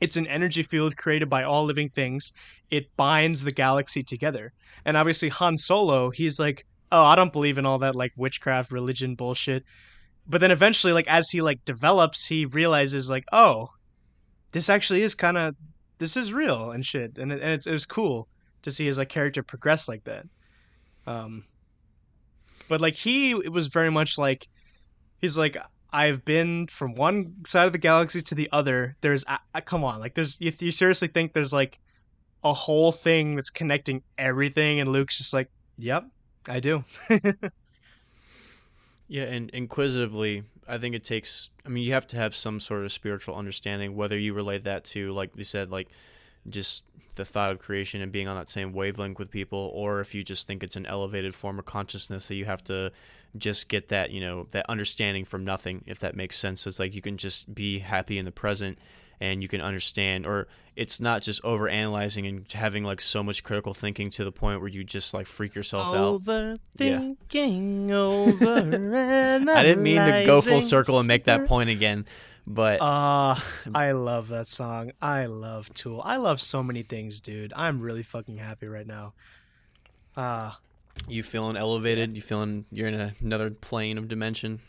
[0.00, 2.32] it's an energy field created by all living things.
[2.70, 4.52] It binds the galaxy together.
[4.84, 8.70] And obviously han solo he's like oh i don't believe in all that like witchcraft
[8.70, 9.64] religion bullshit
[10.28, 13.70] but then eventually like as he like develops he realizes like oh
[14.52, 15.54] this actually is kind of
[15.98, 17.18] this is real and shit.
[17.18, 18.28] And, it, and it's, it was cool
[18.62, 20.26] to see his like character progress like that.
[21.06, 21.44] Um
[22.68, 24.48] but like he it was very much like
[25.18, 25.56] he's like
[25.92, 28.96] i've been from one side of the galaxy to the other.
[29.02, 31.78] There's uh, uh, come on like there's you seriously think there's like
[32.42, 36.04] a whole thing that's connecting everything and luke's just like yep
[36.48, 36.84] i do
[39.08, 41.50] Yeah, and inquisitively, I think it takes.
[41.64, 44.84] I mean, you have to have some sort of spiritual understanding, whether you relate that
[44.86, 45.88] to, like you said, like
[46.48, 46.84] just
[47.14, 50.22] the thought of creation and being on that same wavelength with people, or if you
[50.22, 52.92] just think it's an elevated form of consciousness that you have to
[53.36, 56.66] just get that, you know, that understanding from nothing, if that makes sense.
[56.66, 58.78] It's like you can just be happy in the present
[59.20, 63.42] and you can understand, or it's not just over analyzing and having like so much
[63.42, 66.22] critical thinking to the point where you just like freak yourself out.
[66.22, 72.04] Overthinking over I didn't mean to go full circle and make that point again,
[72.46, 73.40] but Uh,
[73.74, 74.92] I love that song.
[75.00, 76.02] I love Tool.
[76.04, 77.52] I love so many things, dude.
[77.56, 79.14] I'm really fucking happy right now.
[80.16, 80.52] Uh,
[81.08, 82.14] you feeling elevated?
[82.14, 84.60] You feeling you're in a, another plane of dimension?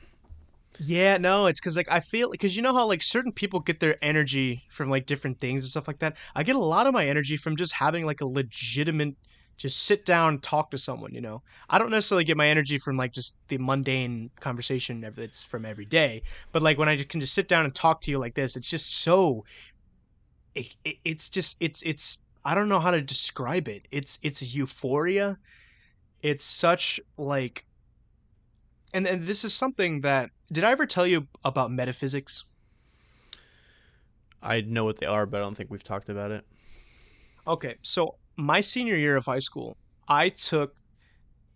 [0.80, 3.80] Yeah, no, it's because like I feel because you know how like certain people get
[3.80, 6.18] their energy from like different things and stuff like that.
[6.36, 9.16] I get a lot of my energy from just having like a legitimate,
[9.58, 11.14] just sit down talk to someone.
[11.14, 15.44] You know, I don't necessarily get my energy from like just the mundane conversation that's
[15.44, 16.22] from every day,
[16.52, 18.70] but like when I can just sit down and talk to you like this, it's
[18.70, 19.46] just so.
[20.54, 23.88] It, it, it's just it's it's I don't know how to describe it.
[23.92, 25.38] It's it's euphoria.
[26.22, 27.67] It's such like
[28.98, 32.46] and, and this is something that did I ever tell you about metaphysics?
[34.42, 36.44] I know what they are, but I don't think we've talked about it.
[37.46, 40.76] Okay, so my senior year of high school, I took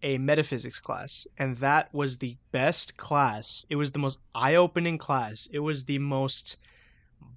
[0.03, 3.65] a metaphysics class, and that was the best class.
[3.69, 5.47] It was the most eye opening class.
[5.51, 6.57] It was the most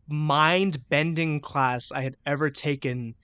[0.06, 3.14] mind bending class I had ever taken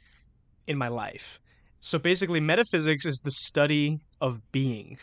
[0.66, 1.40] in my life.
[1.80, 4.98] So basically, metaphysics is the study of being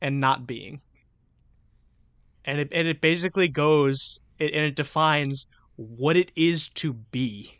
[0.00, 0.80] and not being.
[2.44, 5.46] And it, and it basically goes it, and it defines
[5.76, 7.58] what it is to be.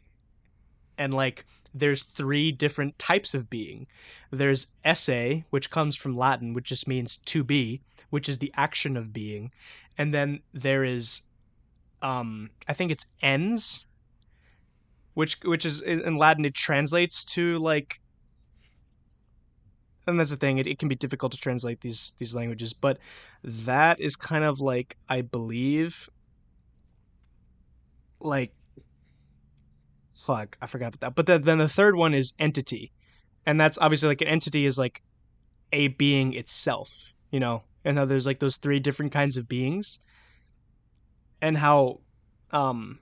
[0.96, 1.44] And like,
[1.74, 3.86] there's three different types of being.
[4.30, 8.96] There's esse, which comes from Latin, which just means to be, which is the action
[8.96, 9.52] of being.
[9.96, 11.22] And then there is,
[12.02, 13.86] um, I think it's ens,
[15.14, 18.00] which which is in Latin it translates to like
[20.08, 22.98] and that's the thing it, it can be difficult to translate these these languages but
[23.44, 26.08] that is kind of like i believe
[28.20, 28.52] like
[30.12, 31.14] fuck i forgot about that.
[31.14, 32.92] But then then the third one is entity.
[33.46, 35.02] And that's obviously like an entity is like
[35.72, 37.62] a being itself you know?
[37.84, 40.00] And how there's like those three different kinds of beings.
[41.40, 42.00] And how
[42.50, 42.98] um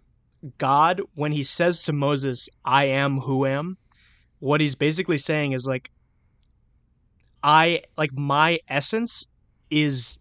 [0.59, 3.77] god when he says to moses i am who am
[4.39, 5.91] what he's basically saying is like
[7.43, 9.27] I like my essence
[9.71, 10.19] is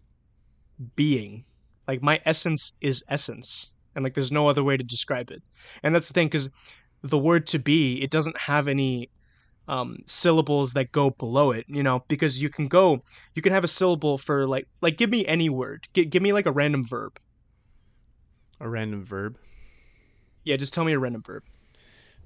[0.94, 1.44] being.
[1.88, 3.72] Like my essence is essence.
[3.94, 5.42] And like there's no other way to describe it.
[5.82, 6.50] And that's the thing cuz
[7.02, 9.10] the word to be, it doesn't have any
[9.68, 13.00] um syllables that go below it, you know, because you can go
[13.34, 15.86] you can have a syllable for like like give me any word.
[15.94, 17.18] G- give me like a random verb.
[18.60, 19.38] A random verb.
[20.44, 21.42] Yeah, just tell me a random verb.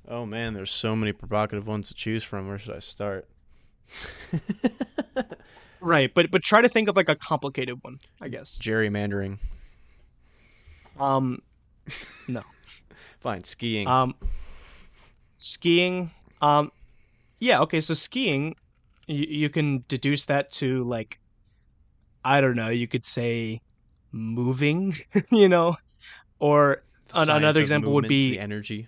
[0.07, 2.49] Oh man, there's so many provocative ones to choose from.
[2.49, 3.29] Where should I start?
[5.83, 8.59] Right, but but try to think of like a complicated one, I guess.
[8.59, 9.39] Gerrymandering.
[10.99, 11.41] Um
[12.29, 12.43] no.
[13.21, 13.45] Fine.
[13.45, 13.87] Skiing.
[13.87, 14.15] Um,
[15.37, 16.11] skiing.
[16.41, 16.73] Um,
[17.39, 17.61] yeah.
[17.63, 17.81] Okay.
[17.81, 18.57] So skiing,
[19.07, 21.19] you, you can deduce that to like,
[22.25, 22.69] I don't know.
[22.69, 23.61] You could say
[24.13, 24.97] moving,
[25.31, 25.77] you know,
[26.39, 26.83] or
[27.15, 28.87] An- another example would be- energy.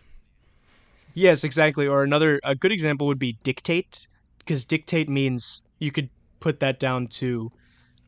[1.15, 1.87] Yes, exactly.
[1.87, 4.07] Or another a good example would be dictate,
[4.45, 6.11] because dictate means you could
[6.41, 7.51] put that down to,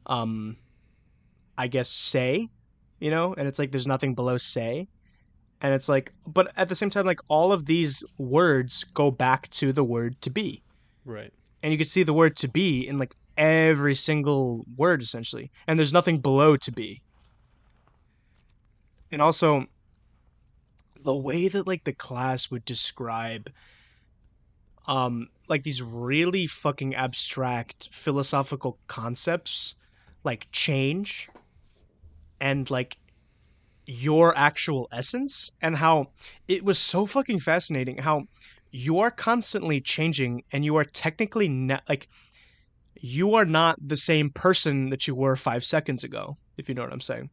[0.07, 0.57] um,
[1.57, 2.49] I guess say,
[3.01, 4.89] you know, and it's like there's nothing below say,
[5.61, 9.49] and it's like, but at the same time, like all of these words go back
[9.51, 10.63] to the word to be,
[11.05, 11.33] Right.
[11.63, 15.79] and you can see the word to be in like every single word essentially, and
[15.79, 17.03] there's nothing below to be,
[19.13, 19.67] and also
[21.05, 23.51] the way that like the class would describe
[24.87, 29.75] um like these really fucking abstract philosophical concepts
[30.25, 31.29] like change
[32.41, 32.97] and like
[33.87, 36.07] your actual essence and how
[36.49, 38.23] it was so fucking fascinating how
[38.71, 42.09] you are constantly changing and you are technically not like
[43.01, 46.83] you are not the same person that you were 5 seconds ago if you know
[46.83, 47.31] what I'm saying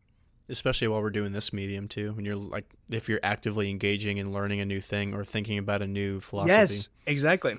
[0.50, 4.34] Especially while we're doing this medium too, when you're like, if you're actively engaging and
[4.34, 6.74] learning a new thing or thinking about a new philosophy.
[6.74, 7.58] Yes, exactly.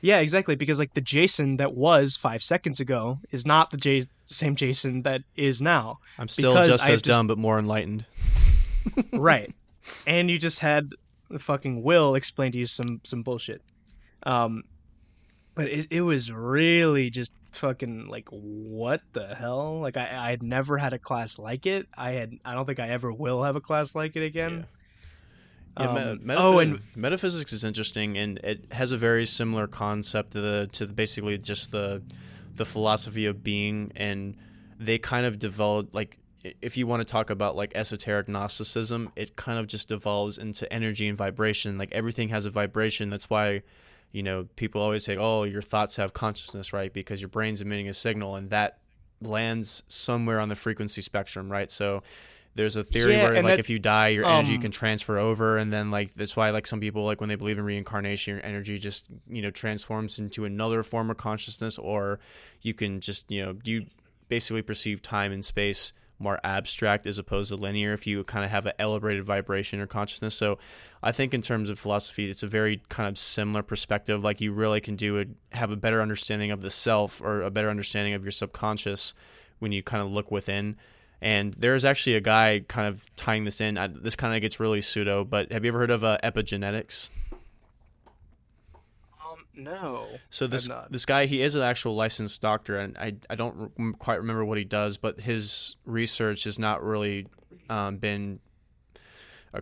[0.00, 0.54] Yeah, exactly.
[0.56, 5.02] Because like the Jason that was five seconds ago is not the J- same Jason
[5.02, 5.98] that is now.
[6.18, 8.06] I'm still just I as just- dumb, but more enlightened.
[9.12, 9.54] right.
[10.06, 10.92] And you just had
[11.30, 13.62] the fucking Will explain to you some some bullshit.
[14.24, 14.64] Um,
[15.54, 19.80] but it it was really just fucking like what the hell?
[19.80, 21.86] Like I I had never had a class like it.
[21.96, 24.58] I had I don't think I ever will have a class like it again.
[24.60, 24.77] Yeah,
[25.76, 30.40] Um, me- oh, and metaphysics is interesting, and it has a very similar concept to
[30.40, 32.02] the to the, basically just the
[32.54, 34.36] the philosophy of being, and
[34.78, 36.18] they kind of developed like
[36.62, 40.72] if you want to talk about like esoteric Gnosticism, it kind of just devolves into
[40.72, 41.78] energy and vibration.
[41.78, 43.10] Like everything has a vibration.
[43.10, 43.62] That's why
[44.12, 46.92] you know people always say, "Oh, your thoughts have consciousness," right?
[46.92, 48.78] Because your brain's emitting a signal, and that
[49.20, 51.70] lands somewhere on the frequency spectrum, right?
[51.70, 52.02] So
[52.58, 55.16] there's a theory Yeah, where like that- if you die your energy um, can transfer
[55.16, 58.34] over and then like that's why like some people like when they believe in reincarnation
[58.34, 62.18] your energy just you know transforms into another form of consciousness or
[62.60, 63.86] you can just you know you
[64.28, 68.50] basically perceive time and space more abstract as opposed to linear if you kind of
[68.50, 70.34] have an elevated vibration or consciousness.
[70.34, 70.58] So
[71.00, 74.24] i think in terms of philosophy it's a very kind of similar perspective.
[74.24, 77.52] Like you really can do it have a better understanding of the self or a
[77.52, 79.14] better understanding of your subconscious
[79.60, 80.76] when you kind of look within
[81.20, 83.76] and there's actually a guy kind of tying this in.
[83.76, 87.10] I, this kind of gets really pseudo, but have you ever heard of uh, epigenetics?
[89.20, 90.06] um no.
[90.30, 93.92] So this this guy, he is an actual licensed doctor, and I I don't re-
[93.98, 97.26] quite remember what he does, but his research has not really
[97.68, 98.40] um, been.
[99.52, 99.60] Uh,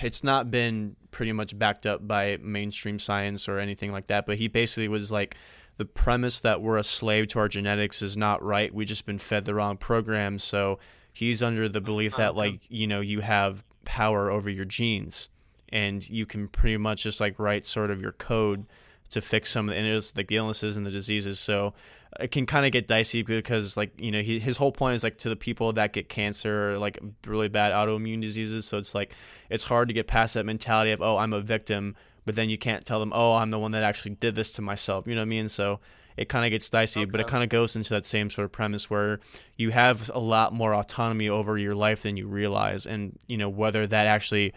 [0.00, 4.26] it's not been pretty much backed up by mainstream science or anything like that.
[4.26, 5.36] But he basically was like,
[5.76, 8.74] the premise that we're a slave to our genetics is not right.
[8.74, 10.38] We just been fed the wrong program.
[10.38, 10.78] So
[11.16, 15.30] he's under the belief that like you know you have power over your genes,
[15.70, 18.66] and you can pretty much just like write sort of your code
[19.08, 21.38] to fix some of the illness, like the illnesses and the diseases.
[21.38, 21.72] So
[22.20, 25.02] it can kind of get dicey because like you know he, his whole point is
[25.02, 28.66] like to the people that get cancer or like really bad autoimmune diseases.
[28.66, 29.14] So it's like
[29.48, 32.58] it's hard to get past that mentality of oh I'm a victim, but then you
[32.58, 35.06] can't tell them oh I'm the one that actually did this to myself.
[35.06, 35.48] You know what I mean?
[35.48, 35.80] So
[36.16, 38.52] it kind of gets dicey, but it kind of goes into that same sort of
[38.52, 39.20] premise where
[39.56, 43.48] you have a lot more autonomy over your life than you realize, and you know
[43.48, 44.52] whether that actually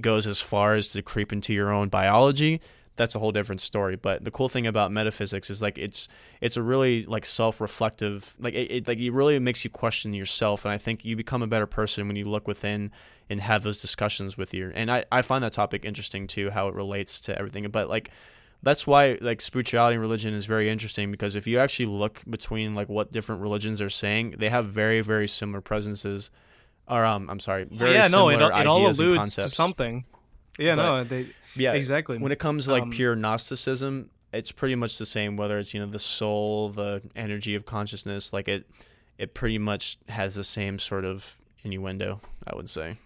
[0.00, 2.60] goes as far as to creep into your own biology
[3.00, 3.96] that's a whole different story.
[3.96, 6.06] But the cool thing about metaphysics is like it's
[6.42, 10.66] it's a really like self-reflective like it, it like it really makes you question yourself.
[10.66, 12.90] And i think you become a better person when you look within
[13.30, 16.68] and have those discussions with you and i i find that topic interesting too how
[16.68, 17.66] it relates to everything.
[17.70, 18.10] But like
[18.62, 22.74] that's why like spirituality and religion is very interesting because if you actually look between
[22.74, 26.30] like what different religions are saying they have very very similar presences
[26.88, 30.04] or um i'm sorry very yeah, no, it, similar it all alludes to something.
[30.58, 31.26] Yeah, But- no, they
[31.56, 32.18] yeah exactly.
[32.18, 35.72] when it comes to like Um, pure gnosticism it's pretty much the same whether it's
[35.74, 38.68] you know the soul the energy of consciousness like it
[39.18, 42.96] it pretty much has the same sort of innuendo i would say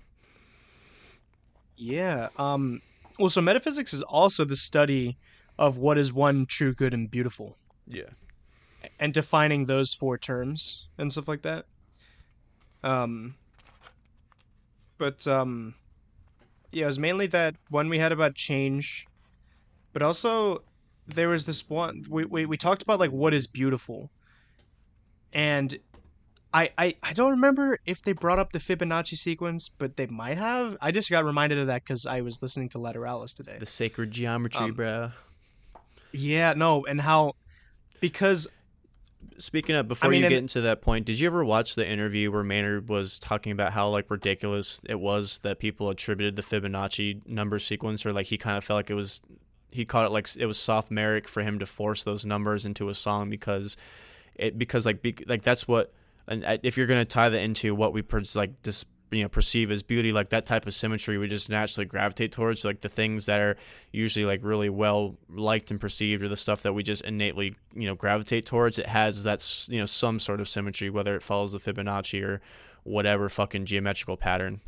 [1.76, 2.28] Yeah.
[2.36, 2.80] Um.
[3.18, 5.16] Well, so metaphysics is also the study
[5.58, 7.56] of what is one true, good, and beautiful,
[7.86, 8.10] yeah
[8.98, 11.66] and defining those four terms and stuff like that.
[12.82, 13.34] Um.
[14.98, 15.74] But um.
[16.72, 19.06] Yeah, it was mainly that one we had about change,
[19.92, 20.62] but also
[21.06, 24.10] there was this one we we, we talked about like what is beautiful,
[25.32, 25.78] and
[26.52, 30.36] I, I I don't remember if they brought up the Fibonacci sequence, but they might
[30.36, 30.76] have.
[30.80, 33.56] I just got reminded of that because I was listening to Lateralus today.
[33.60, 35.12] the sacred geometry Um, bruh
[36.14, 37.34] Yeah, no, and how
[38.00, 38.48] because
[39.38, 42.30] Speaking of, before mean, you get into that point, did you ever watch the interview
[42.30, 47.26] where Maynard was talking about how like ridiculous it was that people attributed the Fibonacci
[47.26, 49.20] number sequence, or like he kind of felt like it was,
[49.72, 52.94] he called it like it was sophomoric for him to force those numbers into a
[52.94, 53.76] song because
[54.36, 55.92] it because like be, like that's what,
[56.28, 58.02] and uh, if you're gonna tie that into what we
[58.36, 61.84] like dis, you know perceive as beauty, like that type of symmetry, we just naturally
[61.84, 63.56] gravitate towards like the things that are
[63.92, 67.86] usually like really well liked and perceived or the stuff that we just innately you
[67.86, 71.52] know gravitate towards it has that's you know some sort of symmetry whether it follows
[71.52, 72.40] the fibonacci or
[72.82, 74.60] whatever fucking geometrical pattern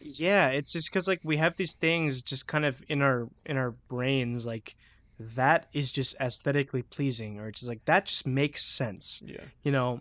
[0.00, 3.56] Yeah, it's just because like we have these things just kind of in our in
[3.56, 4.76] our brains, like
[5.18, 10.00] that is just aesthetically pleasing, or just like that just makes sense, yeah you know.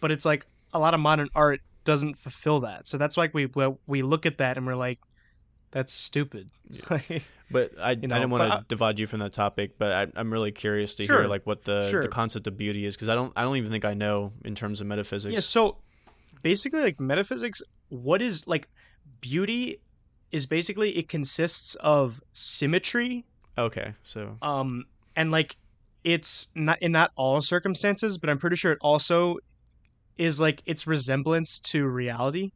[0.00, 3.48] But it's like a lot of modern art doesn't fulfill that, so that's why we
[3.86, 4.98] we- look at that and we're like,
[5.70, 6.50] that's stupid.
[7.50, 10.06] but i, You know, I didn't want to divide you from that topic but I,
[10.18, 12.00] i'm really curious to Sure, hear like what the, sure.
[12.02, 14.54] the concept of beauty is because i don't i don't even think i know in
[14.54, 15.34] terms of metaphysics.
[15.34, 15.78] Yeah, so
[16.42, 18.68] basically like metaphysics what is like
[19.20, 19.78] beauty
[20.30, 23.24] is basically it consists of symmetry.
[23.58, 24.84] Okay so um
[25.14, 25.56] and like
[26.04, 29.36] it's not in not all circumstances but i'm pretty sure it also
[30.18, 32.52] is like its resemblance to reality.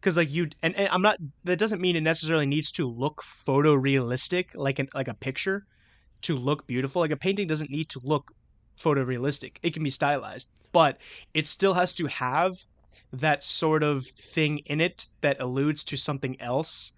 [0.00, 3.22] Because like you and, and i'm not that doesn't mean it necessarily needs to look
[3.22, 5.64] photorealistic like an like a picture
[6.22, 7.00] to look beautiful.
[7.00, 8.30] Like a painting doesn't need to look
[8.78, 9.56] photorealistic.
[9.62, 10.98] It can be stylized but
[11.32, 12.52] it still has to have
[13.12, 16.92] that sort of thing in it that alludes to something else.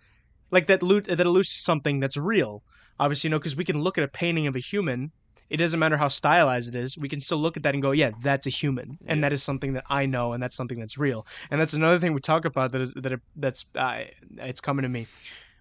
[0.51, 2.62] Like that allude, that alludes to something that's real.
[2.98, 5.12] Obviously you know because we can look at a painting of a human
[5.48, 7.93] it doesn't matter how stylized it is we can still look at that and go
[7.93, 8.98] yeah that's a human.
[9.06, 9.27] And Yeah.
[9.28, 11.27] that is something that i know and that's something that's real.
[11.51, 14.05] And that's another thing we talk about that is that it, that's uh,
[14.39, 15.06] it's coming to me.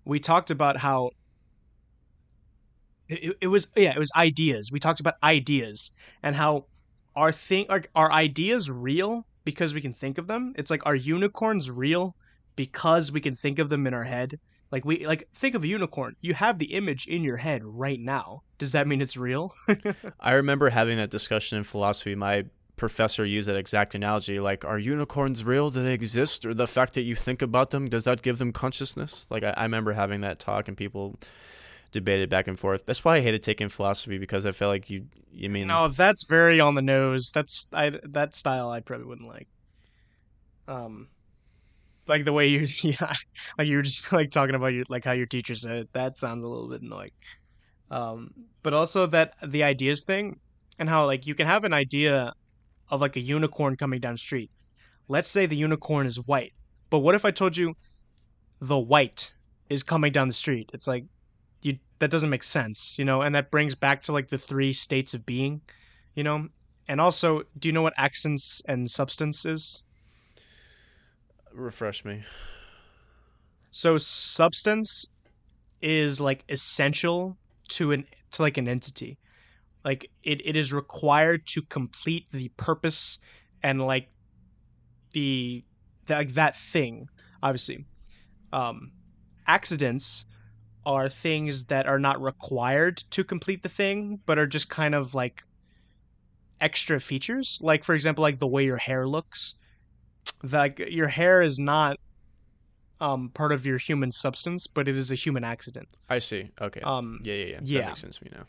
[0.06, 1.10] We talked about how
[3.08, 4.72] it, it was yeah it was ideas.
[4.72, 5.92] We talked about ideas
[6.24, 6.66] and how
[7.16, 10.54] our thing like our ideas real because we can think of them?
[10.58, 12.16] It's like are unicorns real
[12.56, 14.38] because we can think of them in our head
[14.76, 18.00] like we like think of a unicorn you have the image in your head right
[18.00, 19.54] now does that mean it's real
[20.20, 22.16] I remember having that discussion in philosophy.
[22.16, 22.46] My
[22.76, 25.70] professor used that exact analogy like, are unicorns real?
[25.70, 26.46] Do they exist?
[26.46, 29.28] Or the fact that you think about them, does that give them consciousness?
[29.30, 31.16] Like, I, I remember having that talk and people
[31.92, 32.86] debated back and forth.
[32.86, 36.26] That's why I hated taking philosophy because I felt like you, you mean, no that's
[36.26, 39.50] very on the nose that's i that style i probably wouldn't like
[40.70, 41.10] um
[42.08, 43.14] like the way you yeah
[43.58, 46.18] like you were just like talking about your like how your teacher said it that
[46.18, 47.12] sounds a little bit annoying.
[47.92, 48.32] Um
[48.64, 50.40] but also that the ideas thing
[50.80, 52.34] and how like you can have an idea
[52.90, 54.52] of like a unicorn coming down the street.
[55.08, 56.54] Let's say the unicorn is white
[56.90, 57.76] but what if i told you
[58.62, 59.34] the white
[59.70, 60.70] is coming down the street?
[60.74, 61.06] It's like
[61.62, 64.74] you that doesn't make sense you know and that brings back to like the three
[64.74, 65.62] states of being
[66.16, 66.48] you know?
[66.88, 69.82] And also do you know what accidents and substance is
[71.56, 72.24] refresh me.
[73.72, 75.08] So substance
[75.82, 77.38] is like essential
[77.70, 79.18] to an to like an entity.
[79.84, 83.20] Like it, it is required to complete the purpose
[83.62, 84.10] and like
[85.14, 85.64] the,
[86.06, 87.10] the like that thing,
[87.44, 87.86] obviously.
[88.54, 88.92] Um
[89.48, 90.26] accidents
[90.86, 95.16] are things that are not required to complete the thing, but are just kind of
[95.16, 95.44] like
[96.62, 97.60] extra features.
[97.62, 99.56] Like for example, like the way your hair looks.
[100.44, 101.98] Like your hair is not
[103.02, 105.88] um part of your human substance, but it is a human accident.
[106.10, 106.50] I see.
[106.62, 106.82] Okay.
[106.82, 107.60] Um yeah, yeah, yeah.
[107.64, 107.80] yeah.
[107.82, 108.46] That makes sense to me now.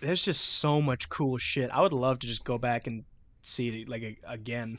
[0.00, 1.70] there's just so much cool shit.
[1.70, 3.04] I would love to just go back and
[3.42, 4.78] see it like a, again.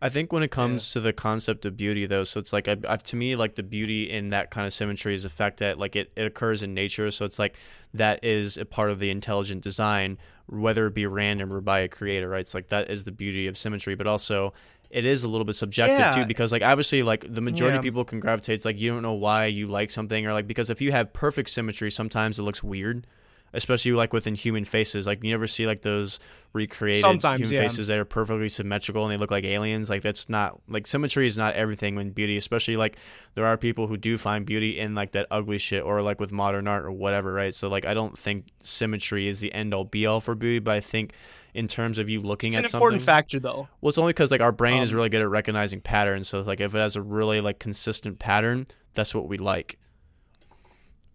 [0.00, 2.76] I think when it comes to the concept of beauty, though, so it's like I,
[2.88, 5.78] I, to me, like the beauty in that kind of symmetry is the fact that
[5.78, 7.08] like it, it occurs in nature.
[7.12, 7.56] So it's like
[7.94, 11.88] that is a part of the intelligent design, whether it be random or by a
[11.88, 12.40] creator, right?
[12.40, 14.52] It's like that is the beauty of symmetry, but also
[14.92, 16.10] it is a little bit subjective Yeah.
[16.12, 18.56] too, because like obviously like the majority of people can gravitate.
[18.56, 21.12] It's like you don't know why you like something, or like because if you have
[21.12, 23.06] perfect symmetry, sometimes it looks weird.
[23.54, 26.18] Especially like within human faces, like you never see like those
[26.54, 27.60] recreated Sometimes, human yeah.
[27.68, 29.90] faces that are perfectly symmetrical and they look like aliens.
[29.90, 32.36] Like that's not like symmetry is not everything in beauty.
[32.36, 32.96] Especially like
[33.34, 36.32] there are people who do find beauty in like that ugly shit or like with
[36.32, 37.54] modern art or whatever, right?
[37.54, 40.74] So like I don't think symmetry is the end all be all for beauty, but
[40.74, 41.12] I think
[41.54, 43.68] in terms of you looking It's at an something, important factor though.
[43.82, 46.28] well, it's only because like our brain is Um, really good at recognizing patterns.
[46.28, 49.78] So like if it has a really like consistent pattern, that's what we like.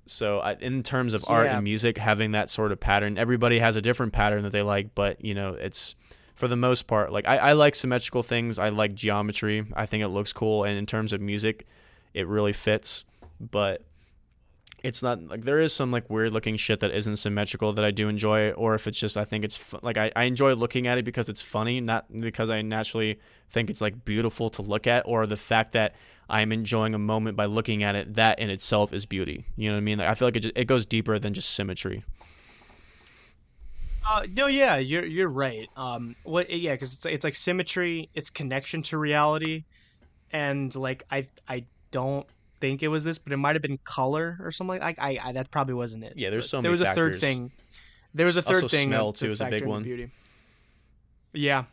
[0.10, 1.56] So I, in terms of art Yeah.
[1.56, 4.96] and music, having that sort of pattern, everybody has a different pattern that they like,
[4.96, 5.96] but you know, it's
[6.36, 8.60] for the most part like I, I like symmetrical things.
[8.60, 9.66] I like geometry.
[9.76, 11.66] I think it looks cool, and in terms of music,
[12.14, 13.06] it really fits.
[13.40, 13.84] But
[14.84, 17.90] it's not like there is some like weird looking shit that isn't symmetrical that I
[17.92, 20.86] do enjoy, or if it's just I think it's fu- like I, I enjoy looking
[20.88, 23.20] at it because it's funny, not because I naturally
[23.50, 25.96] think it's like beautiful to look at, or the fact that
[26.30, 28.16] I'm enjoying a moment by looking at it.
[28.16, 29.46] That in itself is beauty.
[29.56, 29.98] You know what I mean?
[30.00, 32.04] Like I feel like it just, it goes deeper than just symmetry.
[34.10, 35.68] Uh, no, yeah, you're you're right.
[35.76, 36.50] Um, what?
[36.50, 39.66] Yeah, because it's it's like symmetry, it's connection to reality,
[40.32, 42.26] and like I I don't
[42.62, 44.80] think it was this, but it might have been color or something.
[44.80, 46.14] Like I, I that probably wasn't it.
[46.16, 47.52] Yeah, there's so there many was a third thing.
[48.14, 48.88] There was a third Also thing.
[48.88, 49.84] smell, to too, is a big one.
[49.84, 50.10] Beauty.
[51.34, 51.66] Yeah.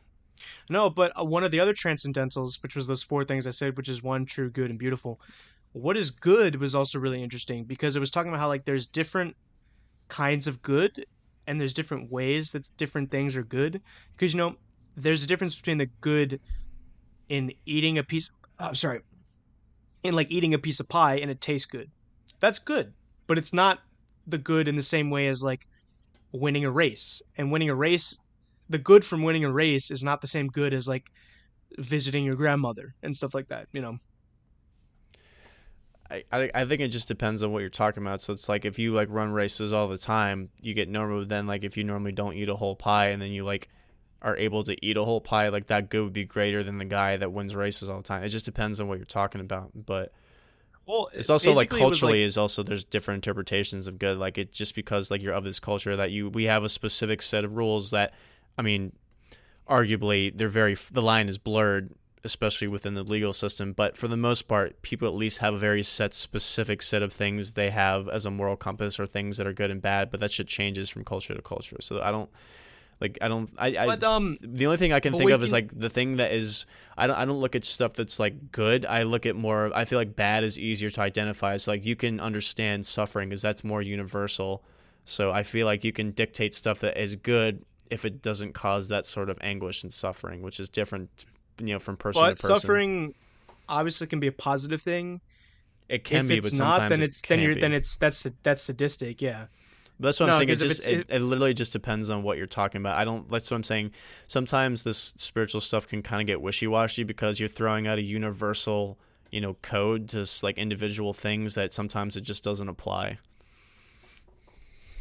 [0.68, 3.76] No, but uh, one of the other transcendentals, which was those four things I said,
[3.76, 5.20] which is one, true, good, and beautiful.
[5.72, 8.86] What is good was also really interesting because it was talking about how like there's
[8.86, 9.36] different
[10.08, 11.06] kinds of good
[11.46, 13.80] and there's different ways that different things are good.
[14.16, 14.56] Because you know
[14.96, 16.40] there's a difference between the good
[17.28, 18.30] in eating a piece
[18.60, 19.00] oh, I'm sorry
[20.02, 21.90] in like eating a piece of pie and it tastes good.
[22.38, 22.92] That's good
[23.26, 23.80] but it's not
[24.26, 25.66] the good in the same way as like
[26.32, 27.22] winning a race.
[27.36, 28.18] And winning a race
[28.68, 31.10] the good from winning a race is not the same good as like
[31.78, 33.98] visiting your grandmother and stuff like that you know
[36.10, 38.22] I, I I think it just depends on what you're talking about.
[38.22, 41.20] So it's like if you like run races all the time, you get normal.
[41.20, 43.68] But then like if you normally don't eat a whole pie and then you like
[44.22, 46.84] are able to eat a whole pie, like that good would be greater than the
[46.84, 48.22] guy that wins races all the time.
[48.22, 49.70] It just depends on what you're talking about.
[49.74, 50.12] But
[50.86, 54.18] well it's also like basically it was, culturally is also there's different interpretations of good.
[54.18, 57.22] Like it just because like you're of this culture that you we have a specific
[57.22, 58.12] set of rules that
[58.56, 58.92] I mean,
[59.68, 61.90] arguably they're very the line is blurred
[62.22, 65.58] especially within the legal system but for the most part people at least have a
[65.58, 69.46] very set specific set of things they have as a moral compass or things that
[69.46, 71.76] are good and bad but that shit changes from culture to culture.
[71.80, 72.30] So i don't
[73.00, 75.52] like i don't i, I but um the only thing i can think of is
[75.52, 76.66] like the thing that is
[76.96, 78.86] i don't i don't look at stuff that's like good.
[78.86, 81.56] I look at more i feel like bad is easier to identify.
[81.56, 84.62] So like you can understand suffering because that's more universal.
[85.06, 88.88] So i feel like you can dictate stuff that is good if it doesn't cause
[88.88, 91.10] that sort of anguish and suffering which is different
[91.60, 93.14] you know from person but to person suffering
[93.68, 95.20] obviously can be a positive thing
[95.88, 97.60] it can if be it's but not sometimes then it it's then can't you're be.
[97.60, 99.46] then it's that's that's sadistic yeah
[100.00, 100.48] that's what No, I'm saying.
[100.48, 102.98] It just it, it literally just depends on what you're talking about.
[102.98, 103.30] I don't.
[103.30, 103.92] That's what I'm saying.
[104.26, 108.02] Sometimes this spiritual stuff can kind of get wishy washy because you're throwing out a
[108.02, 108.98] universal,
[109.30, 113.18] you know, code to like individual things that sometimes it just doesn't apply.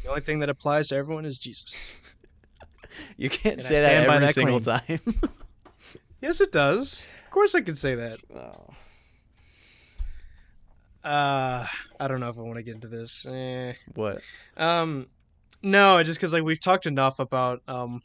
[0.04, 1.76] the only thing that applies to everyone is jesus
[3.16, 5.00] You can't And say that every that single time.
[6.22, 8.68] yes it does of course i can say that Oh.
[11.04, 11.66] uh
[12.00, 13.74] i don't know if i want to get into this eh.
[13.94, 14.22] What?
[14.56, 15.06] Um,
[15.62, 18.02] no, just because like we've talked enough about um,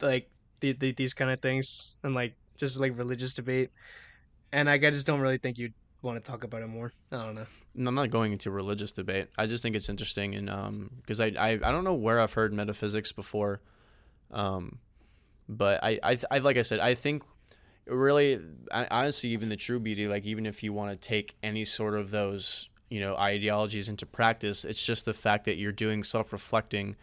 [0.00, 0.28] like
[0.60, 3.70] the, the these kind of things and like just like religious debate,
[4.52, 6.92] and like, I just don't really think you'd want to talk about it more.
[7.12, 7.46] I don't know.
[7.86, 9.28] I'm not going into religious debate.
[9.38, 12.32] I just think it's interesting, and um, because I, I I don't know where I've
[12.32, 13.60] heard metaphysics before,
[14.30, 14.78] um,
[15.48, 17.22] but I I, I like I said I think
[17.86, 18.40] really
[18.72, 22.10] honestly even the true beauty like even if you want to take any sort of
[22.10, 26.96] those you know ideologies into practice, it's just the fact that you're doing self reflecting.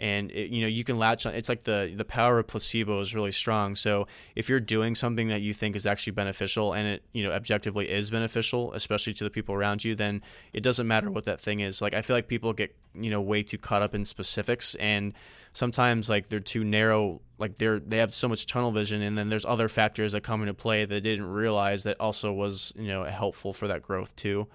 [0.00, 1.34] And it, you know you can latch on.
[1.34, 3.76] It's like the the power of placebo is really strong.
[3.76, 7.32] So if you're doing something that you think is actually beneficial and it you know
[7.32, 10.22] objectively is beneficial, especially to the people around you, then
[10.52, 11.82] it doesn't matter what that thing is.
[11.82, 15.14] Like I feel like people get you know way too caught up in specifics and
[15.52, 19.28] sometimes like they're too narrow like they're they have so much tunnel vision and then
[19.28, 23.04] there's other factors that come into play that didn't realize that also was you know
[23.04, 24.46] helpful for that growth too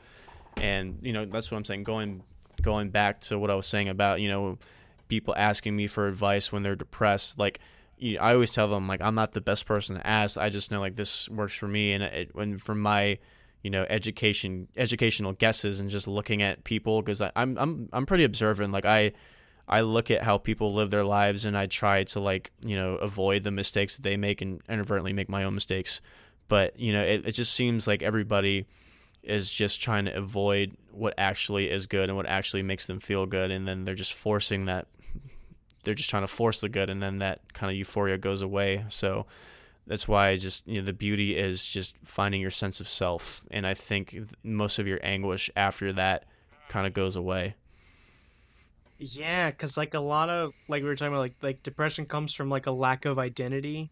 [0.58, 2.24] and you know that's what i'm saying going
[2.62, 4.58] going back to what i was saying about you know
[5.08, 7.60] people asking me for advice when they're depressed like
[7.98, 10.72] you, i always tell them like i'm not the best person to ask i just
[10.72, 13.18] know like this works for me and it when from my
[13.64, 18.24] you know education educational guesses and just looking at people because i'm i'm i'm pretty
[18.24, 19.12] observant like i
[19.68, 22.96] I look at how people live their lives and I try to like, you know,
[22.96, 26.02] avoid the mistakes that they make and inadvertently make my own mistakes.
[26.48, 28.68] But, you know, it, it just seems like everybody
[29.24, 33.26] is just trying to avoid what actually is good and what actually makes them feel
[33.26, 33.50] good.
[33.50, 34.88] And then they're just forcing that,
[35.86, 36.90] they're just trying to force the good.
[36.90, 38.86] And then that kind of euphoria goes away.
[38.90, 39.26] So
[39.88, 43.44] that's why I just, you know, the beauty is just finding your sense of self.
[43.52, 46.26] And I think most of your anguish after that
[46.68, 47.56] kind of goes away.
[48.98, 52.34] Yeah, because like a lot of like we were talking about, like like depression comes
[52.34, 53.92] from like a lack of identity,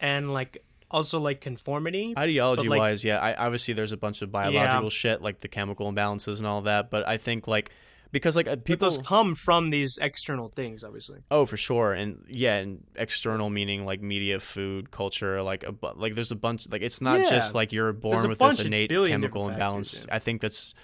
[0.00, 2.14] and like also like conformity.
[2.16, 5.92] Ideology like- wise, yeah, I obviously there's a bunch of biological shit like the chemical
[5.92, 7.70] imbalances and all that, but I think like
[8.10, 11.20] because like uh, But people those come from these external things, obviously.
[11.30, 15.94] oh for sure and yeah and external meaning like media food culture like a bu-
[15.96, 17.30] like there's a bunch like it's not Yeah.
[17.30, 20.14] just like you're born with this innate chemical imbalance yeah.
[20.16, 20.74] i think that's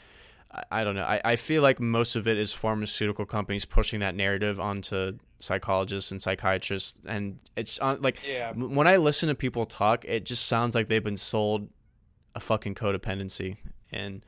[0.53, 1.03] I, I don't know.
[1.03, 6.13] I, I feel like most of it is pharmaceutical companies pushing that narrative onto psychologists
[6.13, 8.51] and psychiatrists, and it's on like Yeah.
[8.51, 11.71] m- when I listen to people talk, it just sounds like they've been sold
[12.37, 13.57] a fucking codependency,
[13.91, 14.25] and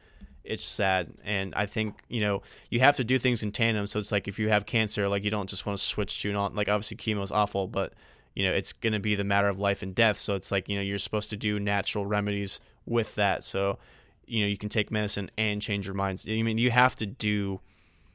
[0.47, 1.13] it's sad.
[1.25, 3.87] And I think you know you have to do things in tandem.
[3.87, 6.33] So it's like if you have cancer, like you don't just want to switch to
[6.35, 7.93] on like obviously chemo is awful, but
[8.35, 10.19] you know it's gonna be the matter of life and death.
[10.19, 13.45] So it's like you know you're supposed to do natural remedies with that.
[13.45, 13.79] So
[14.27, 16.27] you know you can take medicine and change your minds.
[16.29, 17.61] I mean you have to do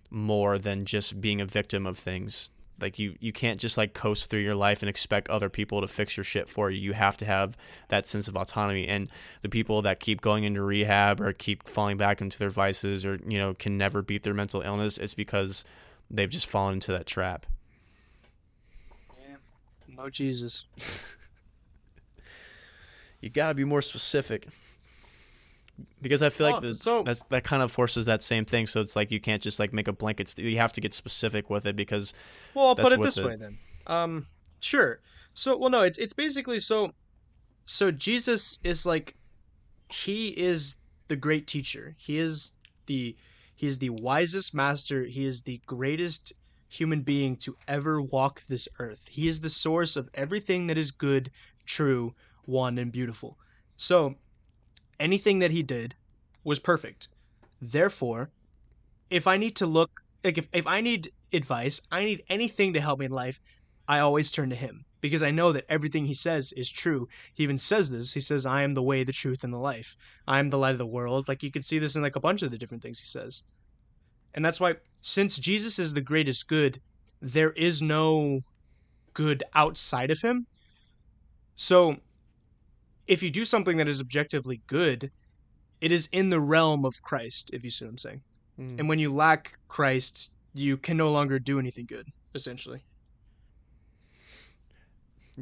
[0.09, 2.49] more than just being a victim of things.
[2.81, 5.87] Like you, you can't just like coast through your life and expect other people to
[5.87, 6.81] fix your shit for you.
[6.81, 7.57] You have to have
[7.89, 8.87] that sense of autonomy.
[8.87, 9.09] And
[9.41, 13.19] the people that keep going into rehab or keep falling back into their vices or
[13.25, 15.63] you know can never beat their mental illness, it's because
[16.09, 17.45] they've just fallen into that trap.
[19.97, 20.65] No oh, Jesus.
[23.21, 24.47] You gotta be more specific.
[26.01, 28.67] Because I feel like Oh, this, so- that's that kind of forces that same thing.
[28.67, 30.27] So it's like you can't just like make a blanket.
[30.27, 32.13] St- you have to get specific with it because
[32.53, 33.25] Well, I'll put it this it.
[33.25, 33.57] way then.
[33.87, 34.27] Um,
[34.59, 34.99] sure.
[35.33, 36.91] So, well, no, it's it's basically so.
[37.65, 39.15] So Jesus is like,
[39.89, 40.75] he is
[41.07, 41.95] the great teacher.
[41.97, 42.53] He is
[42.85, 43.15] the
[43.55, 45.05] he is the wisest master.
[45.05, 46.33] He is the greatest
[46.67, 49.07] human being to ever walk this earth.
[49.11, 51.29] He is the source of everything that is good,
[51.65, 52.15] true,
[52.45, 53.37] one, and beautiful.
[53.77, 54.15] So,
[55.01, 55.95] anything that he did
[56.43, 57.07] was perfect.
[57.61, 58.29] Therefore,
[59.09, 62.81] if I need to look like if, if I need advice, I need anything to
[62.81, 63.41] help me in life,
[63.87, 67.09] I always turn to him because I know that everything he says is true.
[67.33, 68.13] He even says this.
[68.13, 69.97] He says, I am the way, the truth, and the life.
[70.27, 71.27] I am the light of the world.
[71.27, 73.43] Like you can see this in like a bunch of the different things he says.
[74.33, 76.79] And that's why since Jesus is the greatest good,
[77.21, 78.41] there is no
[79.13, 80.45] good outside of him.
[81.55, 81.97] So
[83.11, 85.11] if you do something that is objectively good,
[85.81, 88.21] it is in the realm of Christ, if you see what I'm saying.
[88.79, 92.83] And when you lack Christ, you can no longer do anything good, essentially.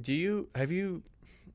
[0.01, 1.03] Do you have you?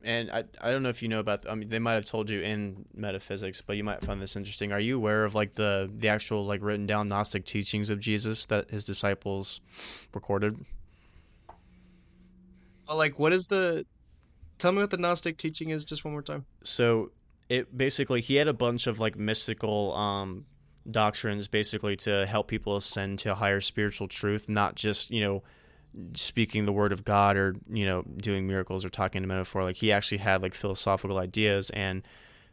[0.03, 1.49] And I I don't know if you know about.
[1.49, 4.73] I mean, they might have told you in metaphysics, but you might find this interesting.
[4.73, 8.47] Are you aware of like the the actual like written down Gnostic teachings of Jesus
[8.47, 9.63] that his disciples
[10.13, 10.65] recorded?
[12.89, 13.87] Uh, Like, what is the?
[14.59, 16.45] Tell me what the Gnostic teaching is, just one more time.
[16.63, 17.11] So
[17.49, 20.47] it basically he had a bunch of like mystical um
[20.91, 25.43] doctrines basically to help people ascend to higher spiritual truth, not just you know
[26.15, 29.63] speaking the word of God or you know doing miracles or talking to metaphor.
[29.63, 32.07] Like he actually had like philosophical ideas and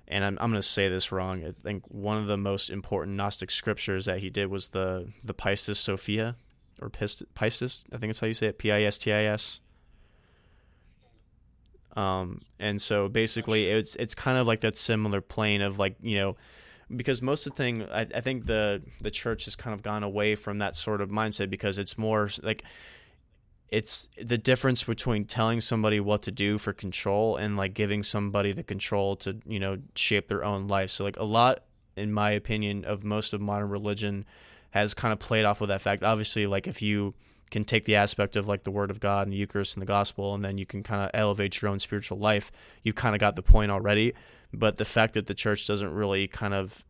[0.08, 1.44] and I'm I'm gonna say this wrong.
[1.46, 5.34] I think one of the most important Gnostic scriptures that he did was the the
[5.34, 6.36] Pistis Sophia
[6.82, 7.84] or Pist- Pistis.
[7.94, 8.58] I think it's how you say it.
[8.58, 9.62] P I S T I S.
[11.96, 16.18] Um, and so basically, it's it's kind of like that similar plane of like you
[16.18, 16.38] know,
[16.96, 20.04] because most of the thing I, I think the the church has kind of gone
[20.04, 22.64] away from that sort of mindset because it's more like
[23.70, 28.52] it's the difference between telling somebody what to do for control and like giving somebody
[28.52, 30.92] the control to you know shape their own life.
[30.92, 31.64] So like a lot,
[31.96, 34.26] in my opinion, of most of modern religion
[34.72, 36.04] has kind of played off with that fact.
[36.04, 37.14] Obviously, like if you
[37.52, 39.86] can take the aspect of like the word of God and the Eucharist and the
[39.88, 42.52] gospel, and then you can kind of elevate your own spiritual life.
[42.82, 44.14] You've kind of got the point already.
[44.54, 46.84] But the fact that the church doesn't really kind of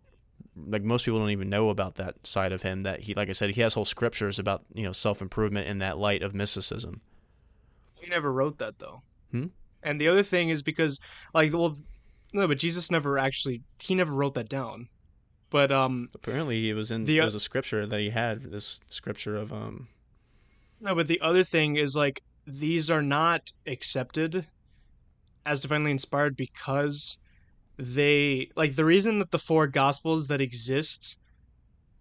[0.56, 3.32] like most people don't even know about that side of him that he like I
[3.34, 7.02] said he has whole scriptures about you know self improvement in that light of mysticism.
[7.96, 9.02] He never wrote that though.
[9.32, 9.48] Hmm?
[9.84, 11.00] And the other thing is because,
[11.34, 11.76] like, well,
[12.34, 14.90] no, but Jesus never actually he never wrote that down.
[15.50, 18.80] But um, Apparently he was in The, there was a scripture that he had this
[18.88, 19.90] scripture of um
[20.82, 24.48] no, but the other thing is like these are not accepted
[25.46, 27.20] as divinely inspired because
[27.78, 31.20] they like the reason that the four gospels that exist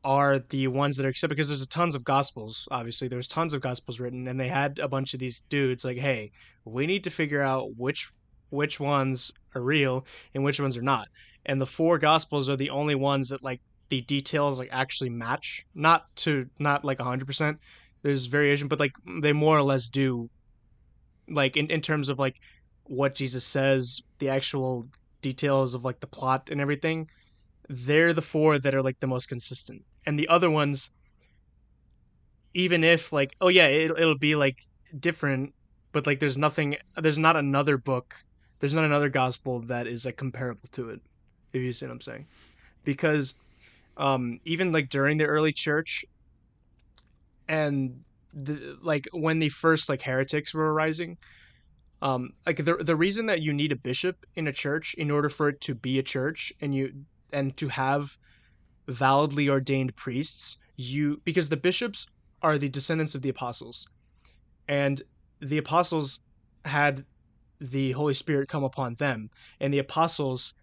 [0.03, 3.07] are the ones that are accepted because there's a tons of gospels obviously.
[3.07, 6.33] There's tons of gospels written and they had a bunch of these dudes like hey
[6.65, 8.11] we need to figure out which
[8.49, 11.09] which ones are real and which ones are not.
[11.47, 15.67] And the four gospels are the only ones that like the details like actually match.
[15.75, 17.59] Not to not like 100%
[18.03, 20.29] there's variation but like they more or less do
[21.29, 22.37] like in, in terms of like
[22.85, 24.87] what jesus says the actual
[25.23, 27.09] details of like the plot and everything
[27.71, 29.85] they're the four that are like the most consistent.
[30.05, 30.91] And the other ones
[32.53, 34.57] even if like oh yeah it, it'll be like
[34.99, 35.55] different
[35.93, 38.17] but like there's nothing there's not another book
[38.59, 41.01] there's not another gospel that is like comparable to it
[41.53, 42.27] if you see what i'm saying.
[42.83, 43.35] Because
[43.97, 46.05] um even like during the early church
[47.51, 51.19] and the like when the first like heretics were arising
[52.01, 55.29] um like the the reason that you need a bishop in a church in order
[55.29, 56.93] for it to be a church and you
[57.33, 58.17] and to have
[58.89, 62.07] validly ordained priests, you because the bishops
[62.43, 63.87] are the descendants of the apostles,
[64.69, 65.03] and
[65.41, 66.21] the apostles
[66.65, 67.05] had
[67.61, 70.55] the Holy Spirit come upon them, and the apostles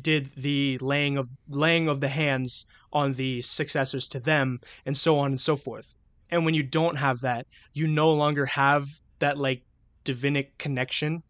[0.00, 5.18] did the laying of laying of the hands on the successors to them, and so
[5.18, 5.94] on and so forth.
[6.32, 8.88] And when you don't have that, you no longer have
[9.20, 9.62] that like
[10.04, 11.22] divinic connection,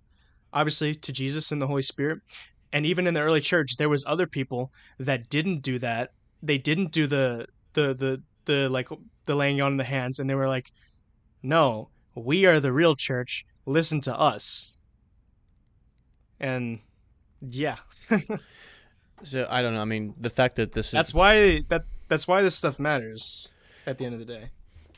[0.53, 2.21] obviously, to Jesus and the Holy Spirit.
[2.73, 6.13] And even in the early church, there was other people that didn't do that.
[6.43, 8.89] They didn't do the the the the like
[9.27, 10.73] the laying on of the hands, and they were like,
[11.43, 13.45] "No, we are the real church.
[13.67, 14.79] Listen to us."
[16.41, 16.81] And
[17.41, 17.77] yeah,
[19.23, 19.83] So I don't know.
[19.83, 23.49] I mean, the fact that this is that's why that that's why this stuff matters
[23.87, 24.51] at the end of the day.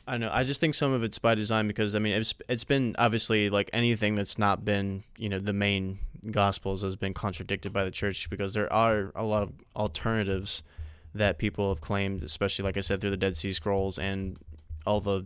[0.07, 0.29] I know.
[0.31, 3.49] I just think some of it's by design because I mean it's it's been obviously
[3.49, 5.99] like anything that's not been you know the main
[6.31, 10.63] gospels has been contradicted by the church because there are a lot of alternatives
[11.13, 14.37] that people have claimed, especially like I said through the Dead Sea Scrolls and
[14.85, 15.25] all the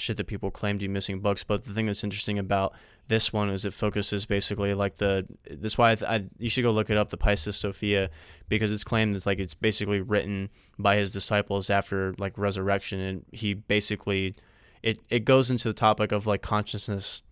[0.00, 1.44] shit that people claim to be missing books.
[1.44, 2.72] But the thing that's interesting about
[3.08, 6.70] this one is it focuses basically like the this why I, I, you should go
[6.70, 8.10] look it up the Pistis Sophia
[8.48, 10.48] because it's claimed it's like it's basically written
[10.78, 14.34] by his disciples after like resurrection and he basically
[14.82, 17.22] it it goes into the topic of like consciousness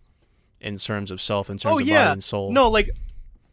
[0.61, 2.51] in terms of self in terms Oh of yeah, body and soul.
[2.51, 2.89] no, like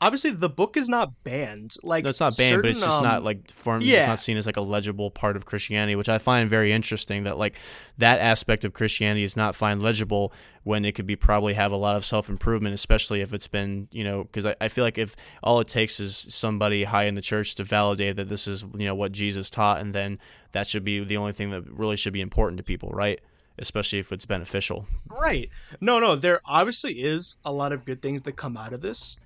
[0.01, 1.77] obviously the book is not banned.
[1.83, 3.85] Like No, it's not banned, but it's certain, just not um, like formed.
[3.85, 7.25] It's not seen as like a legible part of Christianity, which I find very interesting.
[7.25, 7.57] That like
[7.99, 10.33] that aspect of Christianity is not find legible
[10.65, 13.89] when it could be probably have a lot of self improvement, especially if it's been
[13.91, 17.15] you know because I, I feel like if all it takes is somebody high in
[17.15, 20.19] the church to validate that this is you know what Jesus taught, and then
[20.53, 23.21] that should be the only thing that really should be important to people, right?
[23.59, 24.87] Especially if it's beneficial.
[25.09, 25.49] Right.
[25.81, 29.17] No, no, there obviously is a lot of good things that come out of this.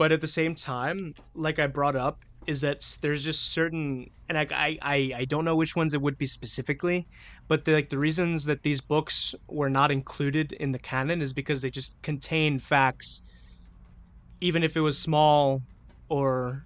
[0.00, 4.38] But at the same time, like I brought up, is that there's just certain and
[4.38, 7.06] I I, I, don't know which ones it would be specifically,
[7.48, 11.34] but the, like the reasons that these books were not included in the canon is
[11.34, 13.20] because they just contain facts
[14.40, 15.60] even if it was small
[16.08, 16.64] or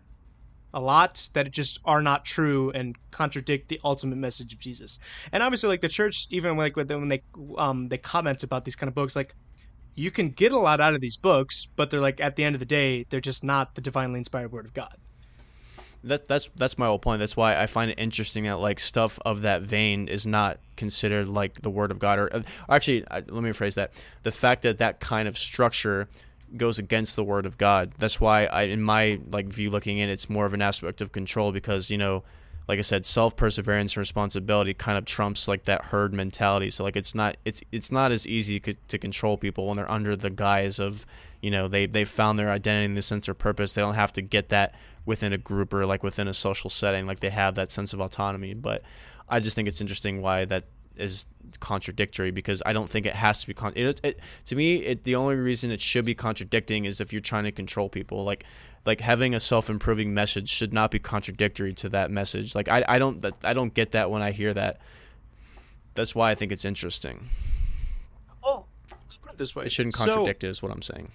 [0.73, 5.01] a lot that just are not true and contradict the ultimate message of Jesus.
[5.33, 7.23] And obviously, like the church, even like when they
[7.59, 9.35] um they comment about these kind of books, like
[9.95, 12.55] you can get a lot out of these books, but they're like at the end
[12.55, 14.97] of the day, they're just not the divinely inspired word of God.
[16.03, 17.21] That that's that's my whole point.
[17.21, 21.29] That's why I find it interesting that like stuff of that vein is not considered
[21.29, 24.63] like the word of God, or, or actually, I, let me rephrase that: the fact
[24.63, 26.09] that that kind of structure
[26.57, 27.95] goes against the word of God.
[27.99, 31.11] That's why I, in my like view, looking in, it's more of an aspect of
[31.11, 32.23] control because you know,
[32.67, 36.71] like I said, self perseverance and responsibility kind of trumps like that herd mentality.
[36.71, 40.17] So like it's not it's it's not as easy to control people when they're under
[40.17, 41.05] the guise of
[41.43, 43.75] you know they they found their identity and the sense of purpose.
[43.75, 44.75] They don't have to get that
[45.05, 47.07] within a group or like within a social setting.
[47.07, 48.55] Like they have that sense of autonomy.
[48.55, 48.83] But
[49.29, 50.65] I just think it's interesting why that
[50.97, 51.27] is
[51.61, 55.05] contradictory because I don't think it has to be con- it, it to me it
[55.05, 58.45] the only reason it should be contradicting is if you're trying to control people like
[58.87, 62.55] like having a self-improving message should not be contradictory to that message.
[62.55, 64.79] Like I, I don't I don't get that when I hear that.
[65.95, 67.29] That's why I think it's interesting.
[68.43, 68.65] Oh,
[69.23, 71.11] put it this way, it shouldn't So, contradict it is what I'm saying.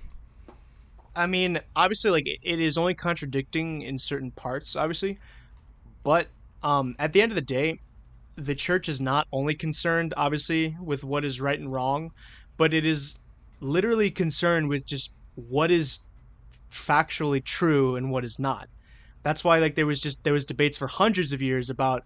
[1.16, 5.20] I mean, obviously, like it- it is only contradicting in certain parts, obviously,
[6.04, 6.28] but
[6.64, 7.80] um, at the end of the day,
[8.36, 12.12] the church is not only concerned, obviously, with what is right and wrong,
[12.58, 13.18] but it is
[13.60, 16.00] literally concerned with just what is
[16.72, 18.68] factually true and what is not.
[19.24, 22.04] That's why, like, there was just there was debates for hundreds of years about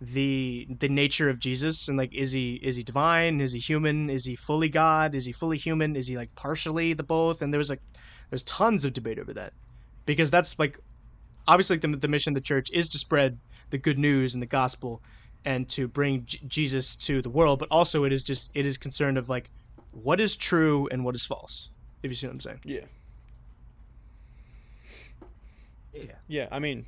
[0.00, 3.40] the the nature of Jesus and like is he is he divine?
[3.40, 4.10] Is he human?
[4.10, 5.14] Is he fully God?
[5.14, 5.96] Is he fully human?
[5.96, 7.42] Is he like partially the both?
[7.42, 7.80] And there was like
[8.30, 9.52] there's tons of debate over that
[10.06, 10.78] because that's like
[11.46, 13.38] obviously the, the mission of the church is to spread
[13.70, 15.00] the good news and the gospel
[15.44, 18.76] and to bring J- Jesus to the world but also it is just it is
[18.76, 19.50] concerned of like
[19.92, 21.70] what is true and what is false
[22.02, 22.60] if you see what I'm saying.
[22.64, 22.84] Yeah
[25.94, 26.86] yeah Yeah, I mean,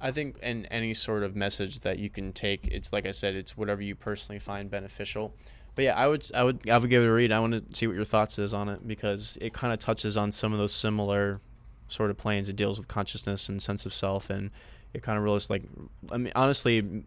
[0.00, 3.34] I think in any sort of message that you can take, it's like I said,
[3.34, 5.34] it's whatever you personally find beneficial.
[5.74, 7.30] But yeah, I would, I would, I would give it a read.
[7.30, 10.16] I want to see what your thoughts is on it because it kind of touches
[10.16, 11.40] on some of those similar
[11.88, 12.48] sort of planes.
[12.48, 14.50] It deals with consciousness and sense of self, and
[14.92, 15.62] it kind of really like,
[16.10, 17.04] I mean, honestly,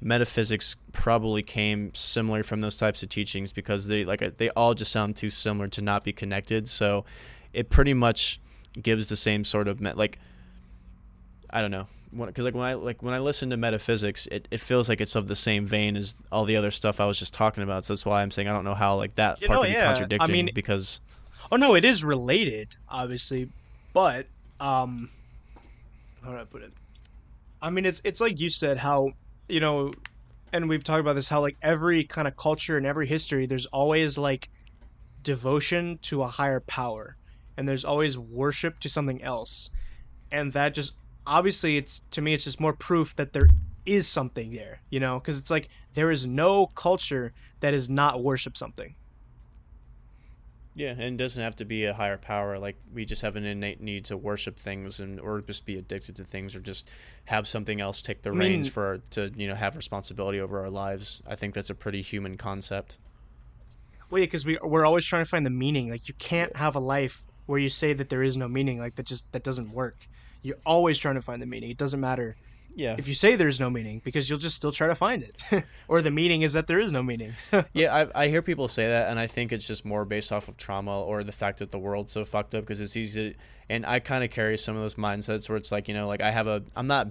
[0.00, 4.74] metaphysics probably came similar from those types of teachings because they like uh, they all
[4.74, 6.68] just sound too similar to not be connected.
[6.68, 7.04] So
[7.52, 8.40] it pretty much
[8.80, 10.18] gives the same sort of met like
[11.50, 14.60] I don't know because like when I like when I listen to metaphysics, it, it
[14.60, 17.32] feels like it's of the same vein as all the other stuff I was just
[17.34, 17.84] talking about.
[17.84, 19.70] So that's why I'm saying I don't know how like that You part know, be
[19.72, 19.82] yeah.
[19.82, 21.00] I contradicting mean- because
[21.50, 23.48] oh no it is related obviously
[23.92, 24.26] but
[24.60, 25.10] um
[26.22, 26.72] how do I put it
[27.60, 29.12] I mean, it's it's like you said how
[29.48, 29.92] you know,
[30.52, 33.66] and we've talked about this how like every kind of culture and every history, there's
[33.66, 34.48] always like
[35.22, 37.16] devotion to a higher power,
[37.56, 39.70] and there's always worship to something else,
[40.30, 40.94] and that just
[41.26, 43.48] obviously it's to me it's just more proof that there
[43.86, 48.22] is something there, you know, because it's like there is no culture that is not
[48.22, 48.94] worship something.
[50.74, 52.58] Yeah, and it doesn't have to be a higher power.
[52.58, 56.16] Like we just have an innate need to worship things, and or just be addicted
[56.16, 56.90] to things, or just
[57.26, 60.40] have something else take the I mean- reins for our, to you know have responsibility
[60.40, 61.20] over our lives.
[61.26, 62.98] I think that's a pretty human concept.
[64.10, 65.90] Well, yeah, because we we're always trying to find the meaning.
[65.90, 68.78] Like you can't have a life where you say that there is no meaning.
[68.78, 70.06] Like that just that doesn't work.
[70.42, 71.70] You're always trying to find the meaning.
[71.70, 72.36] It doesn't matter
[72.74, 75.64] Yeah, if you say there's no meaning because you'll just still try to find it,
[75.88, 77.32] or the meaning is that there is no meaning.
[77.72, 77.94] yeah.
[77.94, 80.56] I, I hear people say that, and I think it's just more based off of
[80.56, 83.36] trauma or the fact that the world's so fucked up because it's easy.
[83.68, 86.20] And I kind of carry some of those mindsets where it's like you know, like
[86.22, 87.08] I have a, I'm not.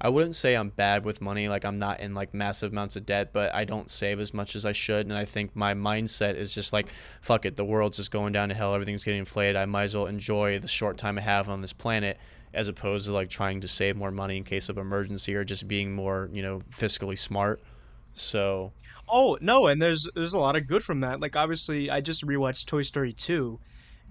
[0.00, 3.06] I wouldn't say I'm bad with money, like I'm not in like massive amounts of
[3.06, 6.36] debt, but I don't save as much as I should, and I think my mindset
[6.36, 6.88] is just like,
[7.20, 9.56] fuck it, the world's just going down to hell, everything's getting inflated.
[9.56, 12.18] I might as well enjoy the short time I have on this planet,
[12.52, 15.66] as opposed to like trying to save more money in case of emergency or just
[15.68, 17.60] being more, you know, fiscally smart.
[18.14, 18.72] So
[19.08, 21.20] oh no, and there's there's a lot of good from that.
[21.20, 23.60] Like obviously, I just rewatched Toy Story two,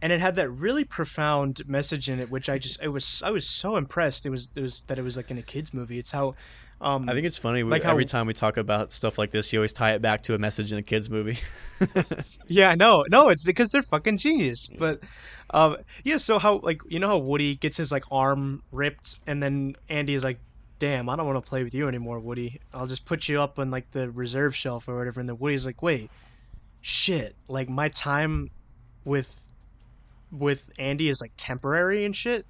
[0.03, 3.31] and it had that really profound message in it, which I just it was I
[3.31, 4.25] was so impressed.
[4.25, 5.97] It was it was that it was like in a kids movie.
[5.97, 6.35] It's how.
[6.81, 7.63] Um, I think it's funny.
[7.63, 10.01] We, Like how- every time we talk about stuff like this, you always tie it
[10.01, 11.37] back to a message in a kids movie.
[12.47, 14.67] Yeah, no, no, it's because they're fucking genius.
[14.67, 14.99] But
[15.51, 19.41] um yeah, so how like you know how Woody gets his like arm ripped and
[19.41, 20.39] then Andy is like,
[20.79, 22.59] Damn, I don't want to play with you anymore, Woody.
[22.73, 25.65] I'll just put you up on like the reserve shelf or whatever and then Woody's
[25.65, 26.11] like, Wait,
[26.81, 28.49] shit, like my time
[29.05, 29.39] with
[30.33, 32.45] with Andy is like temporary and shit.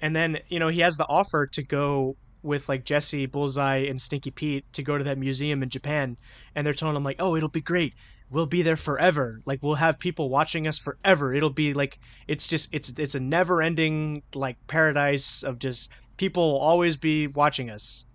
[0.00, 4.00] And then, you know, he has the offer to go with like Jesse, Bullseye, and
[4.00, 6.16] Stinky Pete to go to that museum in Japan.
[6.54, 7.94] And they're telling him like, Oh, it'll be great.
[8.30, 9.42] We'll be there forever.
[9.44, 11.34] Like we'll have people watching us forever.
[11.34, 16.52] It'll be like it's just it's it's a never ending like paradise of just people
[16.52, 18.06] will always be watching us.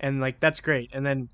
[0.00, 0.90] And like that's great.
[0.94, 1.28] And then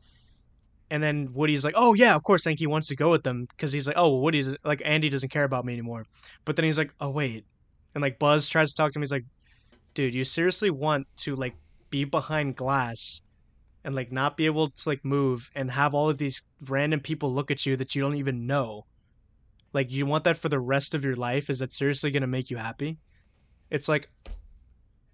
[0.92, 3.46] and then woody's like oh yeah of course i wants to go with them.
[3.46, 6.04] Because he's like oh woody's like andy doesn't care about me anymore.
[6.44, 7.46] But then he's like oh wait.
[7.94, 9.02] And like buzz tries to talk to him.
[9.02, 9.24] He's like
[9.94, 11.54] dude you seriously want to like
[11.88, 13.22] be behind glass
[13.84, 17.32] and like not be able to like move and have all of these random people
[17.32, 18.84] look at you that you don't even know?
[19.72, 21.48] Like you want that for the rest of your life?
[21.48, 22.98] Is that seriously to make you happy?
[23.70, 24.10] It's like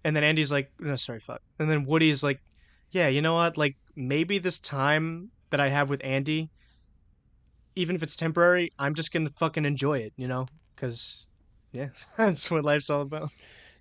[0.03, 1.41] and then andy's like no sorry fuck.
[1.57, 2.41] And then woody's like
[2.91, 3.57] yeah you know what?
[3.57, 6.49] Like maybe this time that i have with andy
[7.75, 10.45] even if it's temporary i'm just to fucking enjoy it you know
[10.75, 11.27] because
[11.71, 13.29] yeah that's what life's all about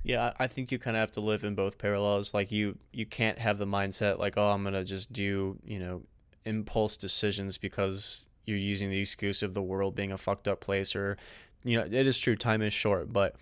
[0.04, 2.32] Yeah, I I think you kind of have to live in both parallels.
[2.32, 6.02] Like you, you can't have the mindset like, oh, I'm gonna just do, you know,
[6.44, 10.96] impulse decisions because you're using the excuse of the world being a fucked up place,
[10.96, 11.16] or,
[11.64, 13.34] you know, it is true, time is short, but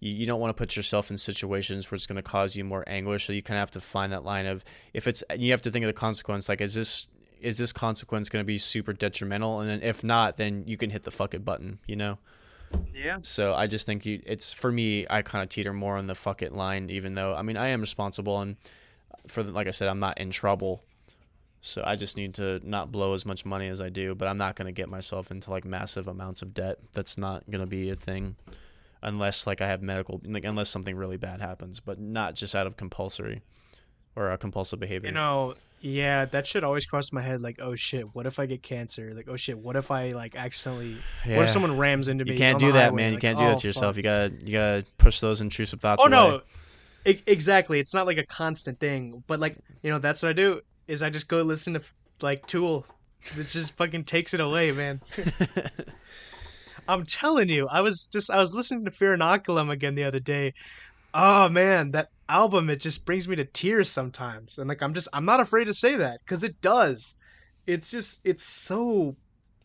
[0.00, 2.84] you, you don't want to put yourself in situations where it's gonna cause you more
[2.86, 3.26] anguish.
[3.26, 5.70] So you kind of have to find that line of if it's, you have to
[5.70, 6.48] think of the consequence.
[6.48, 7.08] Like, is this
[7.40, 9.60] is this consequence going to be super detrimental?
[9.60, 11.78] And then if not, then you can hit the fuck it button.
[11.86, 12.18] You know.
[12.94, 15.06] yeah So I just think you, it's for me.
[15.08, 17.68] I kind of teeter more on the fuck it line, even though I mean I
[17.68, 18.56] am responsible and
[19.26, 20.82] for the, like I said, I'm not in trouble.
[21.60, 24.36] So I just need to not blow as much money as I do, but I'm
[24.36, 26.78] not gonna get myself into like massive amounts of debt.
[26.92, 28.36] That's not gonna be a thing,
[29.02, 32.66] unless like I have medical, like unless something really bad happens, but not just out
[32.66, 33.42] of compulsory
[34.16, 35.08] or a compulsive behavior.
[35.08, 37.42] You know, yeah, that shit always crossed my head.
[37.42, 39.12] Like, oh shit, what if I get cancer?
[39.14, 40.96] Like, oh shit, what if I like accidentally?
[41.26, 42.32] What if someone rams into me?
[42.32, 42.96] You can't do that, highway?
[42.96, 43.06] man.
[43.12, 43.94] You Like, can't do oh, that to yourself.
[43.94, 43.96] fuck.
[43.98, 46.10] You gotta you gotta push those intrusive thoughts Oh away.
[46.10, 46.40] no,
[47.06, 47.80] I- exactly.
[47.80, 50.60] It's not like a constant thing, but like you know, that's what I do.
[50.88, 51.82] Is I just go listen to
[52.20, 52.86] like Tool.
[53.38, 55.00] It just fucking takes it away, man.
[56.88, 60.20] I'm telling you, I was just I was listening to Fear Inoculum again the other
[60.20, 60.52] day.
[61.14, 65.06] Oh man, that album it just brings me to tears sometimes, and like I'm just
[65.12, 67.14] I'm not afraid to say that because it does.
[67.66, 69.16] It's just it's so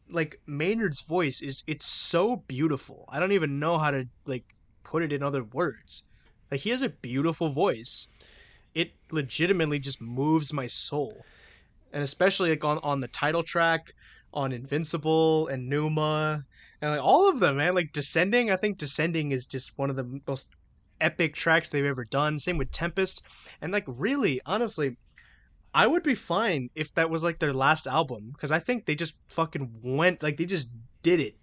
[0.10, 3.06] like Maynard's voice is it's so beautiful.
[3.10, 4.46] I don't even know how to like
[4.84, 6.04] put it in other words.
[6.52, 8.10] Like he has a beautiful voice.
[8.76, 11.26] It legitimately just moves my soul.
[11.92, 13.94] And especially like on, on the title track,
[14.34, 16.46] on Invincible and Pneuma,
[16.82, 17.74] and like all of them, man.
[17.74, 20.48] Like Descending, I think Descending is just one of the most
[21.02, 22.40] epic tracks they've ever done.
[22.40, 23.26] Same with Tempest.
[23.62, 24.98] And like really, honestly,
[25.74, 28.32] I would be fine if that was like their last album.
[28.34, 30.70] Because I think they just fucking went like they just
[31.02, 31.36] did it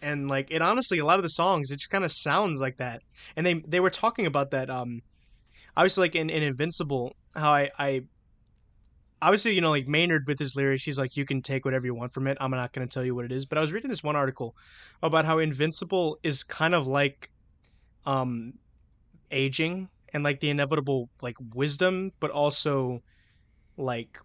[0.00, 2.78] and like it honestly a lot of the songs it just kind of sounds like
[2.78, 3.02] that
[3.36, 5.02] and they they were talking about that um
[5.76, 8.02] obviously like in, in invincible how i i
[9.22, 11.94] obviously, you know, like Maynard with his lyrics, he's like, you can take whatever you
[11.94, 12.36] want from it.
[12.40, 13.46] I'm not going to tell you what it is.
[13.46, 14.56] But I was reading this one article
[15.02, 17.30] about how Invincible is kind of like
[18.04, 18.54] um
[19.32, 23.02] aging and like the inevitable like wisdom, but also
[23.76, 24.18] like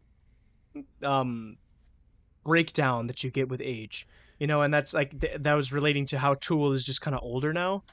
[1.04, 1.58] um
[2.46, 4.08] breakdown that you get with age.
[4.40, 7.16] You know, and that's like th- that was relating to how Tool is just kind
[7.16, 7.84] of older now.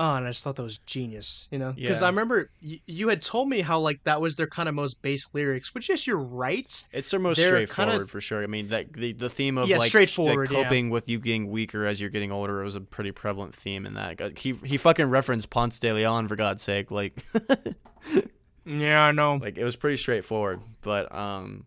[0.00, 2.06] Oh, and I just thought that was genius, you know, because Yeah.
[2.06, 5.02] I remember y- you had told me how like that was their kind of most
[5.02, 6.84] base lyrics, which yes, you're right.
[6.92, 8.42] It's their most They're straightforward kinda- for sure.
[8.44, 10.62] I mean, that the, the theme of Yeah, like, straightforward, like yeah.
[10.62, 13.94] coping with you getting weaker as you're getting older was a pretty prevalent theme in
[13.94, 14.38] that.
[14.38, 16.92] He he fucking referenced Ponce de Leon for God's sake.
[16.92, 17.24] Like
[18.64, 19.36] Yeah, I know.
[19.36, 20.60] like it was pretty straightforward.
[20.82, 21.64] But um,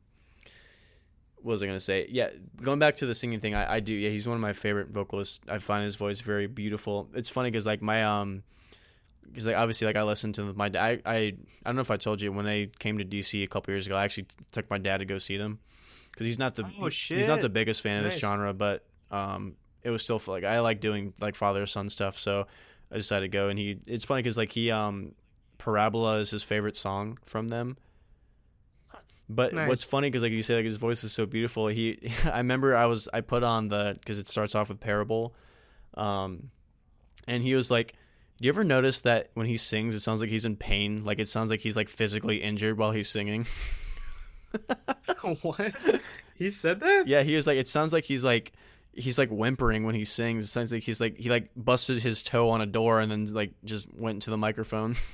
[1.41, 2.07] what was I gonna say?
[2.09, 2.29] Yeah,
[2.61, 3.93] going back to the singing thing, I, I do.
[3.93, 5.39] Yeah, he's one of my favorite vocalists.
[5.47, 7.09] I find his voice very beautiful.
[7.13, 8.43] It's funny because like my um.
[9.23, 11.01] Because like obviously like I listened to my dad.
[11.05, 11.33] I, I I
[11.65, 13.95] don't know if I told you when they came to DC a couple years ago.
[13.95, 15.59] I actually took my dad to go see them
[16.11, 19.55] because he's not the Oh, he's not the biggest fan of this genre, but um,
[19.83, 22.47] it was still like I like doing like father son stuff, so
[22.91, 23.47] I decided to go.
[23.47, 25.13] And he, it's funny because like he, um,
[25.57, 27.77] Parabola is his favorite song from them.
[29.33, 29.67] But Nice.
[29.67, 31.67] what's funny because like you say like his voice is so beautiful.
[31.67, 35.31] He, I remember I was I put on the because it starts off with Parabol,
[35.95, 36.51] um,
[37.27, 37.93] and he was like.
[38.39, 41.05] Do you ever notice that when he sings, it sounds like he's in pain?
[41.05, 43.45] Like it sounds like he's like physically injured while he's singing.
[45.43, 45.75] what?
[46.33, 47.07] He said that?
[47.07, 47.57] Yeah, he was like.
[47.59, 48.51] It sounds like he's like
[48.93, 50.45] he's like whimpering when he sings.
[50.45, 53.31] It sounds like he's like he like busted his toe on a door and then
[53.31, 54.95] like just went to the microphone.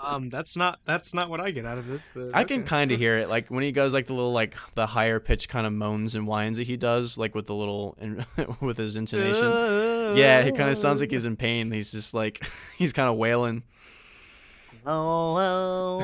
[0.00, 2.00] Um, that's not that's not what I get out of it.
[2.14, 4.56] But I can kind of hear it, like when he goes like the little like
[4.74, 7.96] the higher pitch kind of moans and whines that he does, like with the little
[8.00, 8.24] in,
[8.60, 9.48] with his intonation.
[10.16, 11.70] Yeah, it kind of sounds like he's in pain.
[11.70, 12.44] He's just like
[12.78, 13.62] he's kind of wailing.
[14.86, 15.98] Oh, oh,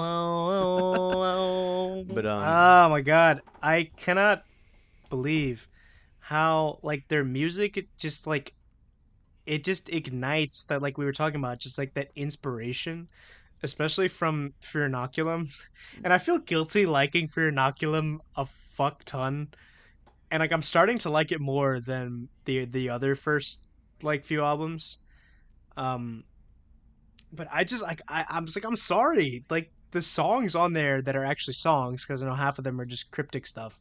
[0.00, 2.04] oh, oh, oh.
[2.04, 4.44] But, um, oh my god, I cannot
[5.10, 5.66] believe
[6.20, 8.52] how like their music just like
[9.48, 13.08] it just ignites that like we were talking about, just like that inspiration,
[13.62, 15.48] especially from Fear Inoculum.
[16.04, 19.48] And I feel guilty liking Fear Inoculum a fuck ton.
[20.30, 23.60] And like I'm starting to like it more than the the other first
[24.02, 24.98] like few albums.
[25.78, 26.24] Um
[27.32, 29.44] but I just like I, I'm just like I'm sorry.
[29.48, 32.78] Like the songs on there that are actually songs, because I know half of them
[32.78, 33.80] are just cryptic stuff,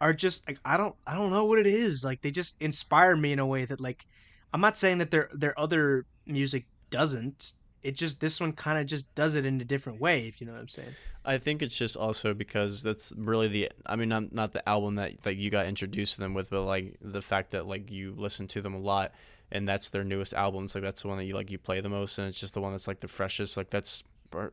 [0.00, 2.04] are just like I don't I don't know what it is.
[2.06, 4.06] Like they just inspire me in a way that like
[4.52, 7.52] I'm not saying that their their other music doesn't.
[7.82, 10.46] It just this one kind of just does it in a different way, if you
[10.46, 10.90] know what I'm saying.
[11.24, 14.96] I think it's just also because that's really the I mean not not the album
[14.96, 18.14] that like you got introduced to them with, but like the fact that like you
[18.16, 19.12] listen to them a lot
[19.50, 20.64] and that's their newest album.
[20.64, 22.54] It's like that's the one that you like you play the most and it's just
[22.54, 23.56] the one that's like the freshest.
[23.56, 24.02] Like that's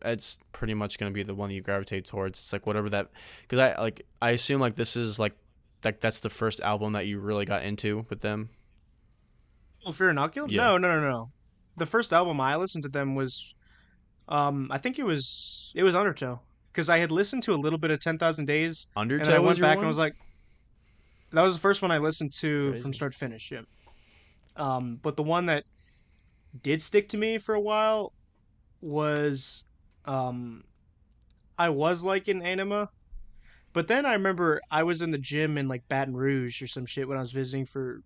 [0.03, 2.39] it's pretty much going to be the one that you gravitate towards.
[2.39, 3.09] It's like whatever that
[3.47, 5.33] cuz I like I assume like this is like
[5.83, 8.49] like that's the first album that you really got into with them.
[9.85, 10.49] Well, Fear Inoculum?
[10.49, 10.63] Yeah.
[10.63, 11.31] No, no, no, no.
[11.77, 13.53] The first album I listened to them was,
[14.27, 16.41] um, I think it was it was Undertow
[16.71, 19.39] because I had listened to a little bit of Ten Thousand Days, Undertow and I
[19.39, 19.85] went back one?
[19.85, 20.15] and was like,
[21.31, 22.83] that was the first one I listened to Crazy.
[22.83, 23.51] from start to finish.
[23.51, 23.61] Yeah.
[24.55, 25.65] Um, but the one that
[26.63, 28.11] did stick to me for a while
[28.81, 29.65] was,
[30.05, 30.63] um,
[31.59, 32.87] I was like in Ænima,
[33.73, 36.85] but then I remember I was in the gym in like Baton Rouge or some
[36.87, 38.01] shit when I was visiting for,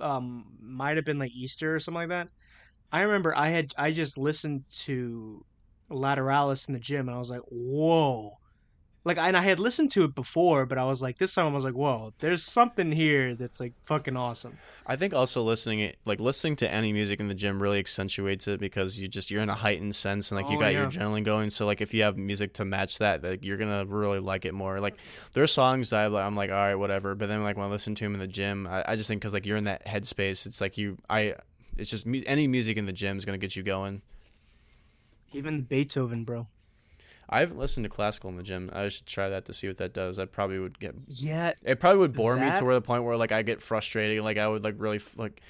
[0.00, 2.28] um, might have been like Easter or something like that.
[2.92, 5.44] I remember I had I just listened to
[5.90, 8.37] Lateralus in the gym and I was like, whoa.
[9.08, 11.54] Like and I had listened to it before, but I was like, this time I
[11.54, 14.58] was like, whoa, there's something here that's like fucking awesome.
[14.86, 18.46] I think also listening it like listening to any music in the gym really accentuates
[18.48, 20.80] it because you just you're in a heightened sense and like you Oh, got yeah.
[20.82, 21.50] your adrenaline going.
[21.50, 24.54] So like if you have music to match that, like you're gonna really like it
[24.54, 24.78] more.
[24.78, 24.96] Like
[25.32, 27.94] there's songs that I, I'm like all right whatever, but then like when I listen
[27.96, 30.46] to them in the gym, I, I just think because like you're in that headspace,
[30.46, 31.34] it's like you I
[31.76, 34.02] it's just any music in the gym is gonna get you going.
[35.32, 36.46] Even Beethoven, bro.
[37.28, 38.70] I haven't listened to classical in the gym.
[38.72, 40.18] I should try that to see what that does.
[40.18, 43.16] I probably would get Yeah, it probably would bore me to where the point where
[43.16, 44.22] like I get frustrated.
[44.24, 45.40] Like I would like really like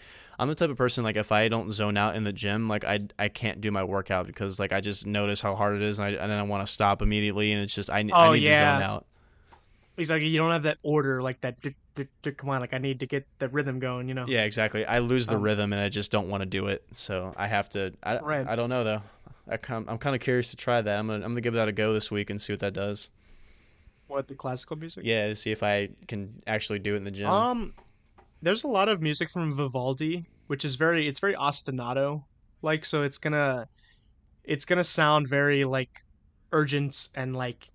[0.40, 2.84] I'm the type of person like if I don't zone out in the gym, like
[2.84, 5.98] I I can't do my workout because like I just notice how hard it is
[5.98, 8.32] and, I, and then I want to stop immediately and it's just I, I Oh,
[8.32, 9.06] need to zone out.
[9.96, 11.60] he's like, you don't have that order like that.
[11.60, 14.26] d- d- d- Come on, like I need to get the rhythm going, you know.
[14.26, 14.84] Yeah, exactly.
[14.86, 16.84] I lose the Um, rhythm and I just don't want to do it.
[16.92, 17.92] So I have to.
[18.02, 18.46] I, Right.
[18.46, 19.02] I don't know though.
[19.48, 20.98] I kind I'm kind of curious to try that.
[20.98, 23.10] I'm gonna I'm gonna give that a go this week and see what that does.
[24.06, 25.04] What the classical music?
[25.04, 27.28] Yeah, to see if I can actually do it in the gym.
[27.28, 27.74] Um,
[28.40, 32.24] there's a lot of music from Vivaldi, which is very it's very ostinato
[32.62, 33.68] like, so it's gonna
[34.44, 36.02] it's gonna sound very like
[36.52, 37.68] urgent and like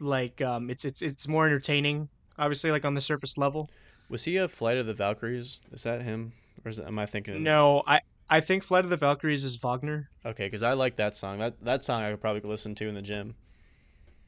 [0.00, 2.08] like um it's it's it's more entertaining
[2.38, 3.68] obviously like on the surface level
[4.08, 5.60] Was he a Flight of the Valkyries?
[5.72, 6.32] Is that him,
[6.64, 7.42] or is it, am I thinking?
[7.42, 8.00] no i
[8.30, 11.38] i think flight of the valkyries is wagner Okay, because I like that song.
[11.38, 13.34] That that song I could probably listen to in the gym.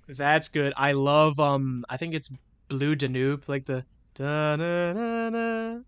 [0.09, 2.31] that's good i love um i think it's
[2.69, 5.79] blue danube like the da, da, da, da,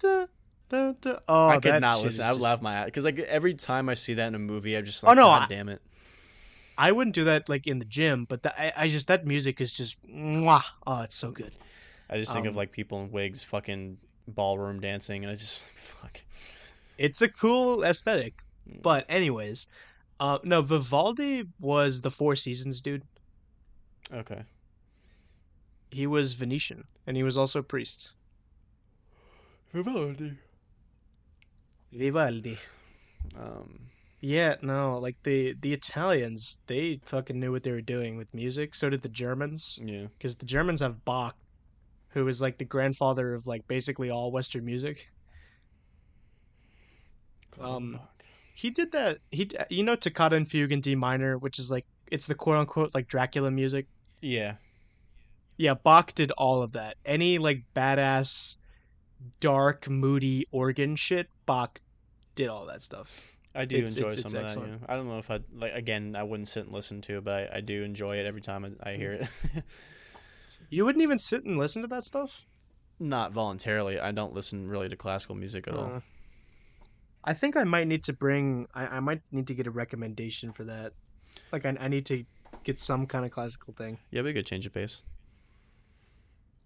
[0.00, 0.26] da,
[0.68, 1.18] da, da.
[1.28, 2.24] oh I could not listen.
[2.24, 4.38] I would just- laugh my ass because like every time I see that in a
[4.38, 5.80] movie, I'm just like, Oh, no, God I- damn it.
[6.76, 9.60] i wouldn't do that like in the gym but that, I, I just that music
[9.60, 10.62] is just mwah.
[10.86, 11.52] oh it's so good
[12.10, 13.96] I just think of Um, like people in wigs, fucking
[14.28, 16.20] ballroom dancing, and I just fuck.
[16.98, 18.42] It's a cool aesthetic.
[18.68, 18.82] Mm.
[18.82, 19.66] But anyways,
[20.20, 23.02] uh no, Vivaldi was the Four Seasons dude.
[24.12, 24.42] Okay.
[25.90, 28.12] He was Venetian and he was also a priest.
[29.72, 30.32] Vivaldi.
[31.92, 32.58] Vivaldi.
[33.36, 33.80] Um.
[34.20, 38.74] Yeah, no, like the the Italians, they fucking knew what they were doing with music.
[38.74, 40.06] So did the Germans, Yeah.
[40.16, 41.36] because the Germans have Bach,
[42.10, 45.08] who is like the grandfather of like basically all Western music.
[47.60, 48.00] Um,
[48.54, 49.18] He did that.
[49.30, 52.56] He, you know, Toccata and Fugue in D minor, which is like it's the quote
[52.56, 53.86] unquote like Dracula music.
[54.20, 54.54] Yeah.
[55.56, 56.96] Yeah, Bach did all of that.
[57.04, 58.56] Any like badass,
[59.40, 61.80] dark, moody organ shit, Bach
[62.34, 63.30] did all that stuff.
[63.56, 64.80] I do It's- enjoy it's- some it's of excellent.
[64.80, 64.90] that.
[64.90, 65.74] I don't know if I like.
[65.74, 68.40] Again, I wouldn't sit and listen to it, but I, I do enjoy it every
[68.40, 69.28] time I, I hear it.
[70.70, 72.46] You wouldn't even sit and listen to that stuff.
[72.98, 74.00] Not voluntarily.
[74.00, 76.02] I don't listen really to classical music at all.
[77.24, 78.68] I think I might need to bring.
[78.74, 80.92] I, I might need to get a recommendation for that.
[81.52, 82.24] Like I, I need to
[82.64, 83.98] get some kind of classical thing.
[84.10, 85.02] Yeah, be a good change of pace.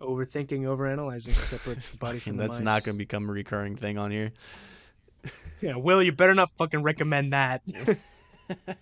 [0.00, 2.64] Overthinking, overanalyzing separates the body from the That's mind.
[2.66, 4.32] not going to become a recurring thing on here.
[5.60, 7.62] Yeah, Will, you better not fucking recommend that.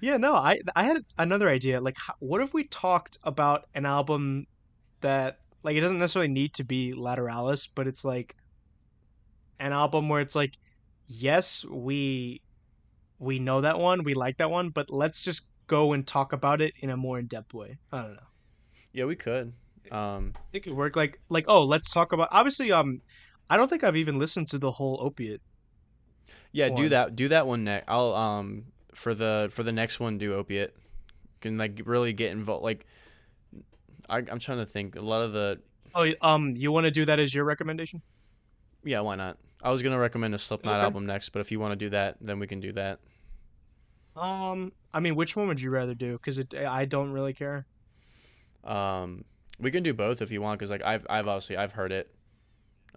[0.00, 1.80] yeah, no, I I had another idea.
[1.80, 4.46] Like, how, what if we talked about an album
[5.00, 8.36] that like it doesn't necessarily need to be Lateralus, but it's like
[9.58, 10.52] an album where it's like,
[11.06, 12.40] yes, we
[13.18, 16.60] we know that one, we like that one, but let's just go and talk about
[16.60, 17.78] it in a more in depth way.
[17.92, 18.18] I don't know.
[18.92, 19.52] yeah, we could.
[19.90, 23.00] Um, It could work like like oh, let's talk about obviously um.
[23.48, 25.40] I don't think I've even listened to the whole opiate.
[26.50, 27.14] yeah, do that.
[27.14, 27.84] Do that one next.
[27.86, 30.74] I'll um for the for the next one do opiate.
[31.40, 32.64] Can like really get involved.
[32.64, 32.86] Like,
[34.08, 34.96] I, I'm trying to think.
[34.96, 35.60] A lot of the
[35.94, 38.02] Oh, um, you want to do that as your recommendation?
[38.84, 39.38] yeah, why not?
[39.66, 40.84] I was gonna recommend a Slipknot Okay.
[40.84, 43.00] album next, but if you want to do that, then we can do that.
[44.14, 46.12] Um, I mean, which one would you rather do?
[46.12, 47.66] Because it, I don't really care.
[48.64, 49.24] Um,
[49.58, 52.14] we can do both if you want, because like I've I've obviously I've heard it.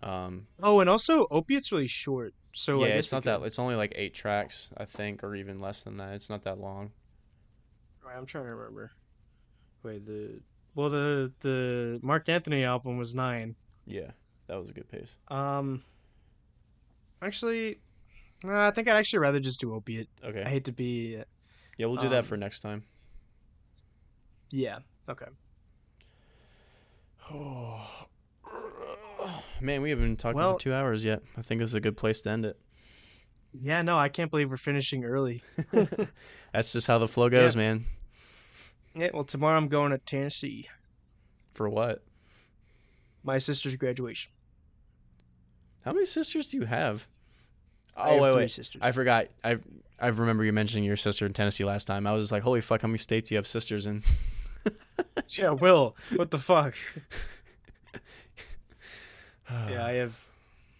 [0.03, 3.41] Um, Oh, and also opiate's really short, so yeah, it's not that.
[3.41, 6.13] It's only like eight tracks, I think, or even less than that.
[6.13, 6.91] It's not that long.
[8.07, 8.91] I'm trying to remember.
[9.83, 10.39] Wait, the
[10.75, 13.55] well, the the Marc Anthony album was nine.
[13.85, 14.11] Yeah,
[14.47, 15.17] that was a good pace.
[15.27, 15.83] Um,
[17.21, 17.79] actually,
[18.43, 20.07] no, I think I'd actually rather just do opiate.
[20.23, 20.41] Okay.
[20.43, 21.21] I hate to be.
[21.77, 22.83] yeah, we'll do that um, for next time.
[24.51, 24.79] Yeah.
[25.07, 25.27] Okay.
[27.31, 28.05] Oh.
[29.61, 31.21] Man, we haven't been talking Well- for two hours yet.
[31.37, 32.57] I think this is a good place to end it.
[33.53, 33.81] Yeah.
[33.81, 35.43] No, I can't believe we're finishing early.
[36.53, 37.85] That's just how the flow goes, man.
[38.95, 39.09] Yeah.
[39.13, 40.67] Well, tomorrow I'm going to Tennessee.
[41.53, 42.03] For what?
[43.23, 44.31] My sister's graduation.
[45.89, 47.07] How many sisters do you have?
[47.97, 48.51] I Oh have wait, three wait.
[48.51, 48.79] sisters.
[48.83, 49.27] I forgot.
[49.43, 49.57] I
[49.99, 52.05] I remember you mentioning your sister in Tennessee last time.
[52.05, 54.03] I was just like, holy fuck, how many states do you have sisters in?
[55.29, 55.95] Yeah, Will.
[56.15, 56.75] What the fuck?
[59.49, 60.15] Yeah, I have.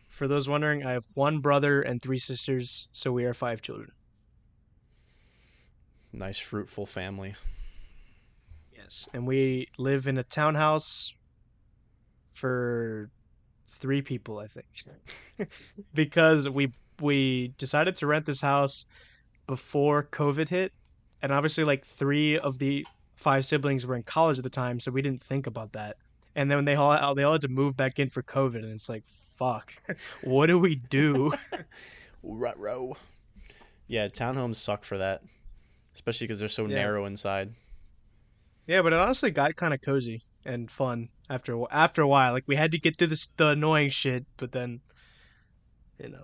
[0.10, 3.91] For those wondering, I have one brother and three sisters, so we are five children.
[6.14, 7.36] nice fruitful family.
[8.76, 11.14] Yes, and we live in a townhouse
[12.34, 13.10] for
[13.80, 14.65] three people, I think,
[15.93, 18.85] because we we decided to rent this house
[19.47, 20.73] before COVID hit,
[21.22, 22.85] and obviously, like three of the
[23.15, 25.97] five siblings were in college at the time, so we didn't think about that.
[26.35, 28.72] And then when they all they all had to move back in for COVID, and
[28.73, 29.73] it's like, fuck,
[30.23, 31.34] what do we do?
[32.23, 32.95] Ruh-roh.
[33.88, 35.23] Yeah, townhomes suck for that,
[35.95, 36.76] especially because they're so Yeah.
[36.76, 37.53] narrow inside.
[38.68, 42.33] Yeah, but it honestly got kind of cozy and fun after a after a while.
[42.33, 44.81] Like we had to get through this the annoying shit, but then,
[46.01, 46.23] you know,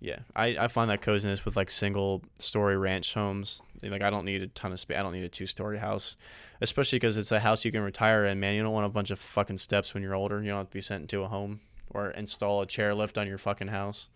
[0.00, 3.60] Yeah, I, I find that coziness with like single story ranch homes.
[3.82, 4.96] Like I don't need a ton of space.
[4.98, 6.16] I don't need a two story house,
[6.60, 8.40] especially because it's a house you can retire in.
[8.40, 10.40] Man, you don't want a bunch of fucking steps when you're older.
[10.42, 11.60] You don't have to be sent into a home
[11.90, 14.08] or install a chairlift on your fucking house.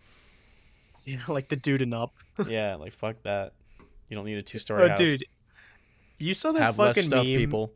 [1.05, 2.13] you know, like the dude and up.
[2.47, 3.53] yeah, like fuck that.
[4.09, 4.97] You don't need a two story Oh, house.
[4.97, 5.23] dude,
[6.19, 7.37] You saw that Have fucking less stuff, meme.
[7.37, 7.71] people.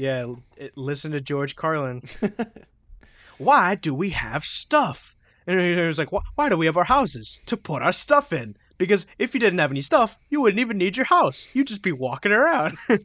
[0.00, 2.02] Yeah, it- eh, listen to George Carlin.
[3.38, 5.16] Why do we have stuff?
[5.46, 7.40] And he was like, "Why- Why do we have our houses?
[7.46, 8.56] To put our stuff in.
[8.78, 11.48] Because if you didn't have any stuff, you wouldn't even need your house.
[11.52, 12.76] You'd just be walking around.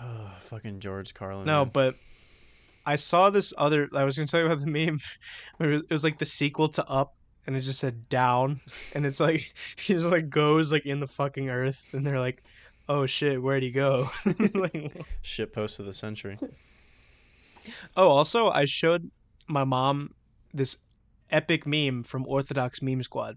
[0.00, 1.44] Oh, fucking George Carlin.
[1.44, 1.70] no, man.
[1.72, 1.94] but
[2.86, 3.88] I saw this other.
[3.92, 5.00] I was going to tell you about the meme.
[5.58, 7.14] It was, it was like the sequel to Up,
[7.46, 8.60] and it just said down.
[8.94, 11.88] And it's like, he just like goes like in the fucking earth.
[11.92, 12.44] And they're like,
[12.88, 14.08] Oh shit, where'd he go?
[14.54, 16.38] like, shit post of the century.
[17.98, 19.10] Oh, also, I showed
[19.46, 20.14] my mom
[20.54, 20.78] this
[21.30, 23.36] epic meme from Orthodox Meme Squad.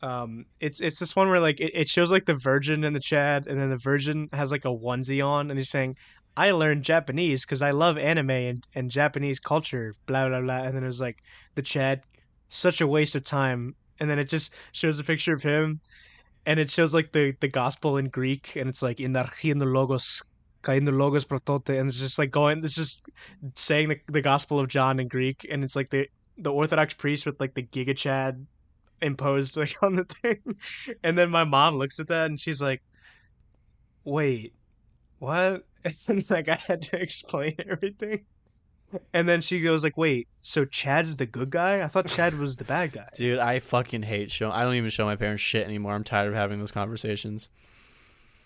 [0.00, 3.00] Um, it's it's this one where like it, it shows like the Virgin and the
[3.00, 5.96] Chad, and then the Virgin has like a onesie on, and he's saying,
[6.38, 10.74] "I learned Japanese because I love anime and, and Japanese culture." Blah blah blah, and
[10.74, 11.22] then it was like
[11.56, 12.02] the Chad,
[12.48, 15.80] such a waste of time, and then it just shows a picture of him,
[16.46, 20.22] and it shows like the the gospel in Greek, and it's like in the logos
[20.64, 23.02] kain logos protote, and it's just like going, it's just
[23.54, 26.08] saying the, the Gospel of John in Greek, and it's like the
[26.38, 28.46] the Orthodox priest with like the Giga Chad
[29.02, 30.40] imposed like on the thing,
[31.04, 32.82] and then my mom looks at that and she's like,
[34.04, 34.54] "Wait,
[35.18, 35.64] what?"
[36.08, 38.24] And like I had to explain everything,
[39.12, 41.82] and then she goes like, "Wait, so Chad's the good guy?
[41.82, 44.50] I thought Chad was the bad guy." Dude, I fucking hate show.
[44.50, 45.92] I don't even show my parents shit anymore.
[45.94, 47.48] I'm tired of having those conversations.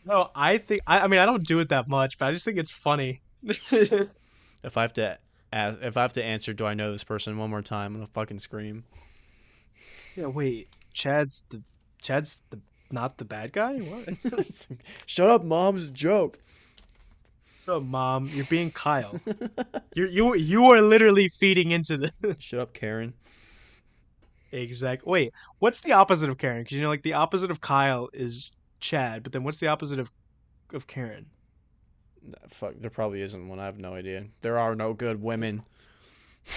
[0.05, 2.45] No, I think I, I mean I don't do it that much, but I just
[2.45, 3.21] think it's funny.
[4.65, 5.19] If I have to
[5.53, 7.93] ask, if I have to answer, do I know this person one more time?
[7.93, 8.85] I'm gonna fucking scream.
[10.17, 11.63] yeah, wait, Chad's the
[12.03, 12.61] Chad's the
[12.91, 13.79] not the bad guy?
[13.79, 14.49] What?
[15.07, 15.93] Shut up, mom's a
[17.69, 17.83] joke.
[17.83, 19.21] So, mom, you're being Kyle.
[19.95, 23.15] You're you you are literally feeding into the Shut up, Karen.
[24.53, 25.07] exact.
[25.07, 26.63] Wait, what's the opposite of Karen?
[26.63, 28.51] Because you know, like the opposite of Kyle is
[28.81, 30.11] Chad, but then what's the opposite of
[30.73, 31.27] of Karen?
[32.23, 33.59] Nah, Fuck, there probably isn't one.
[33.59, 34.27] I have no idea.
[34.43, 35.63] There are no good women.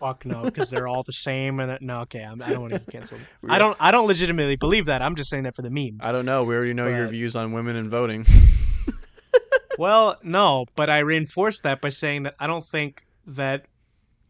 [0.00, 1.60] Fuck no, because they're all the same.
[1.60, 3.20] And that, no, okay, I'm, I don't want to get canceled.
[3.48, 3.76] I don't.
[3.80, 5.00] I don't legitimately believe that.
[5.02, 6.00] I'm just saying that for the memes.
[6.00, 6.44] I don't know.
[6.44, 8.26] We already know your views on women and voting.
[9.78, 13.66] Well, no, but I reinforce that by saying that I don't think that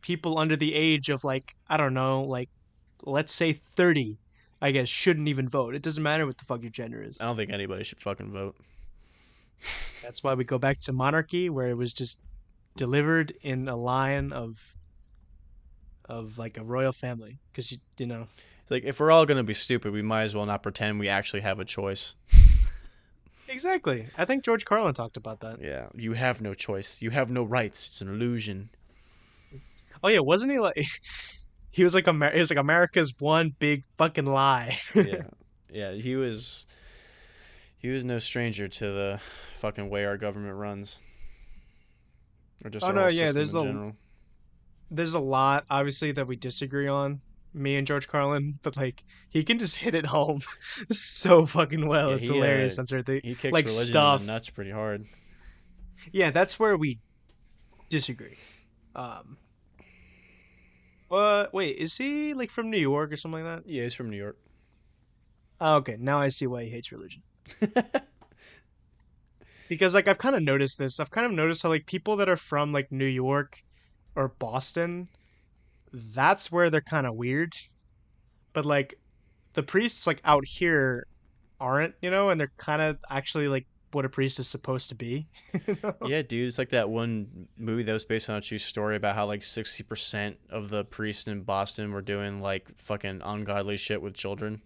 [0.00, 2.48] people under the age of like I don't know, like
[3.02, 4.18] let's say 30,
[4.60, 5.74] I guess shouldn't even vote.
[5.74, 7.16] It doesn't matter what the fuck your gender is.
[7.20, 8.56] I don't think anybody should fucking vote.
[10.02, 12.18] That's why we go back to monarchy where it was just
[12.76, 14.74] delivered in a line of
[16.06, 18.26] of like a royal family because you you know
[18.62, 21.08] It's like if we're all gonna be stupid, we might as well not pretend we
[21.08, 22.14] actually have a choice.
[23.48, 27.02] Exactly i think george carlin talked about that Yeah, you have no choice.
[27.02, 27.86] You have no rights.
[27.88, 28.70] It's an illusion.
[30.02, 30.86] oh yeah wasn't he like
[31.70, 35.22] he was like Amer- he was like america's one big fucking lie yeah,
[35.70, 35.92] yeah.
[35.92, 36.66] He was,
[37.78, 39.20] he was no stranger to the
[39.54, 41.02] fucking way our government runs,
[42.64, 43.92] or just Oh, our no, yeah, there's in a- general.
[44.90, 47.20] there's a lot obviously that we disagree on
[47.54, 50.40] me and george carlin but like he can just hit it home
[50.90, 54.26] so fucking well Yeah, it's he, hilarious uh, that's thing He kicks like religion stuff.
[54.26, 55.04] nuts pretty hard.
[56.12, 56.98] yeah that's where we
[57.88, 58.36] disagree
[58.96, 59.36] um
[61.08, 64.10] but wait is he like from new york or something like that Yeah, he's from
[64.10, 64.36] New York.
[65.60, 67.22] oh, okay now i see why he hates religion
[69.68, 72.28] because like i've kind of noticed this i've kind of noticed how like people that
[72.28, 73.62] are from like new york
[74.16, 75.08] or boston
[75.94, 77.54] that's where they're kind of weird
[78.52, 78.94] but like
[79.54, 81.06] the priests like out here
[81.60, 84.94] aren't you know and they're kind of actually like what a priest is supposed to
[84.94, 85.26] be
[85.66, 85.94] you know?
[86.06, 89.14] yeah, dude, it's like that one movie that was based on a true story about
[89.14, 94.02] how like sixty percent of the priests in Boston were doing like fucking ungodly shit
[94.02, 94.60] with children.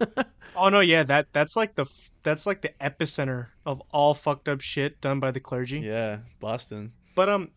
[0.56, 1.86] oh no yeah that that's like the
[2.22, 6.92] that's like the epicenter of all fucked up shit done by the clergy Yeah, Boston.
[7.14, 7.50] But um,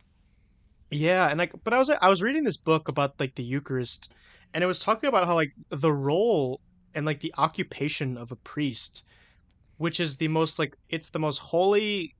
[0.92, 4.12] yeah, and like, but I was I was reading this book about like the Eucharist,
[4.54, 6.62] and it was talking about how like the role
[6.96, 9.06] and like the occupation of a priest,
[9.78, 12.16] which is the most like it's the most holy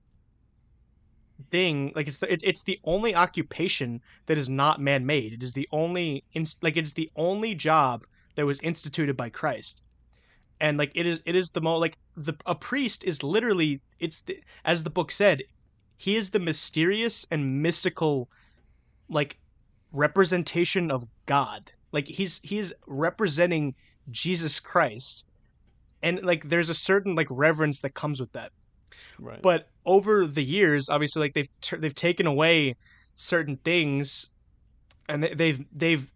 [1.50, 1.92] thing.
[1.96, 5.34] Like it's the it, it's the only occupation that is not man made.
[5.34, 6.24] It is the only
[6.62, 8.06] like it's the only job
[8.36, 9.82] that was instituted by Christ.
[10.62, 14.22] And like it is, it is the most like the a priest is literally it's
[14.22, 15.44] the, as the book said,
[15.98, 18.30] he is the mysterious and mystical
[19.10, 19.38] like
[19.92, 21.72] representation of god.
[21.92, 23.76] Like he's he's representing
[24.12, 25.26] jesus christ.
[26.02, 28.52] And like there's a certain like reverence that comes with that.
[29.18, 29.42] Right.
[29.42, 32.76] but over the years obviously like they've they've taken away
[33.16, 34.30] certain things
[35.10, 36.12] and they, they've they've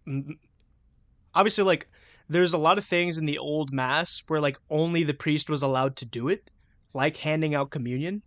[1.36, 1.88] obviously like
[2.30, 5.64] there's a lot of things in the old mass where like only the priest was
[5.64, 6.50] allowed to do it
[6.94, 8.22] like handing out communion,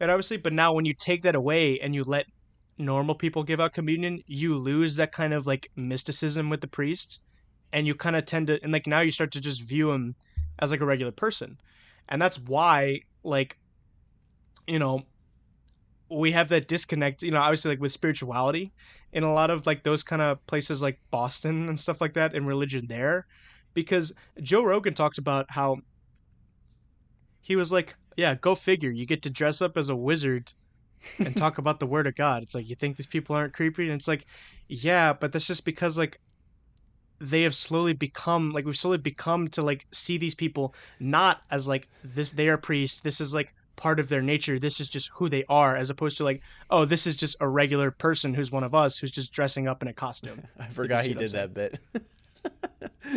[0.00, 2.26] and obviously, but now when you take that away and you let
[2.78, 7.20] normal people give out communion, you lose that kind of like mysticism with the priest,
[7.72, 10.14] and you kind of tend to and like now you start to just view him
[10.58, 11.60] as like a regular person,
[12.08, 13.58] and that's why like
[14.66, 15.02] you know
[16.10, 18.72] we have that disconnect you know obviously like with spirituality
[19.12, 22.34] in a lot of like those kind of places like boston and stuff like that
[22.34, 23.26] and religion there.
[23.74, 25.78] Because joe rogan talked about how
[27.40, 28.90] he was like yeah go figure.
[28.90, 30.52] You get to dress up as a wizard
[31.18, 33.84] and talk about the word of god it's like you think these people aren't creepy
[33.84, 34.26] and it's like
[34.68, 36.20] yeah but that's just because like
[37.20, 41.66] they have slowly become like we've slowly become to like see these people not as
[41.66, 44.58] like this they are priests this is like part of their nature.
[44.58, 47.48] This is just who they are, as opposed to like, oh, this is just a
[47.48, 50.42] regular person who's one of us who's just dressing up in a costume.
[50.58, 51.78] I forgot he did that bit.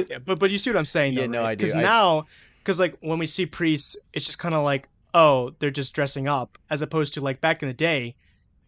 [0.07, 1.15] yeah, but but you see what I'm saying?
[1.15, 1.49] Though, yeah, no, right?
[1.49, 1.65] I do.
[1.65, 2.27] Because now,
[2.59, 6.27] because like when we see priests, it's just kind of like, oh, they're just dressing
[6.27, 8.15] up, as opposed to like back in the day,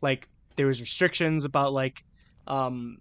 [0.01, 2.03] like there was restrictions about like,
[2.47, 2.99] um,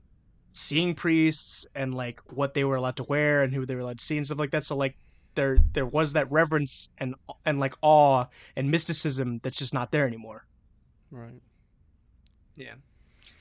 [0.52, 3.98] seeing priests and like what they were allowed to wear and who they were allowed
[3.98, 4.64] to see and stuff like that.
[4.64, 4.96] So like
[5.34, 7.14] there there was that reverence and
[7.46, 10.46] and like awe and mysticism that's just not there anymore.
[11.10, 11.40] Right.
[12.56, 12.74] Yeah.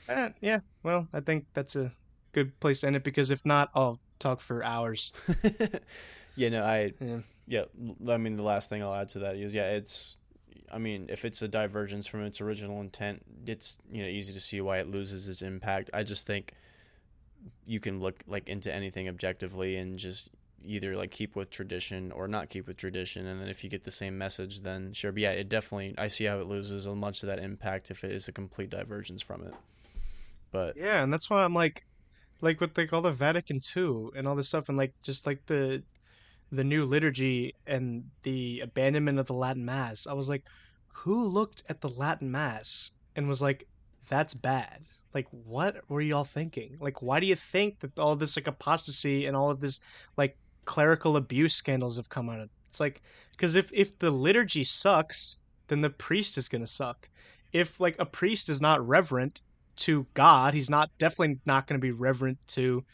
[0.08, 0.60] Uh, yeah.
[0.82, 1.92] Well, I think that's a
[2.32, 5.12] good place to end it because if not, I'll talk for hours.
[6.36, 6.48] yeah.
[6.48, 6.62] No.
[6.62, 6.92] I.
[7.00, 7.18] Yeah.
[7.46, 7.64] Yeah.
[8.08, 10.16] I mean, the last thing I'll add to that is yeah, it's.
[10.70, 14.40] I mean, if it's a divergence from its original intent, it's you know easy to
[14.40, 15.90] see why it loses its impact.
[15.92, 16.54] I just think
[17.66, 20.30] you can look like into anything objectively and just
[20.64, 23.84] either like keep with tradition or not keep with tradition and then if you get
[23.84, 26.94] the same message then sure but yeah it definitely i see how it loses a
[26.94, 29.54] much of that impact if it is a complete divergence from it
[30.52, 31.84] but yeah and that's why i'm like
[32.40, 35.44] like with like all the vatican II and all this stuff and like just like
[35.46, 35.82] the
[36.52, 40.42] the new liturgy and the abandonment of the latin mass i was like
[40.88, 43.66] who looked at the latin mass and was like
[44.08, 44.80] that's bad
[45.14, 49.26] like what were y'all thinking like why do you think that all this like apostasy
[49.26, 49.80] and all of this
[50.16, 52.40] like clerical abuse scandals have come out.
[52.40, 52.50] Of?
[52.68, 53.02] It's like
[53.32, 55.36] because if if the liturgy sucks,
[55.68, 57.08] then the priest is gonna suck.
[57.52, 59.42] If like a priest is not reverent
[59.76, 62.84] to God, he's not definitely not gonna be reverent to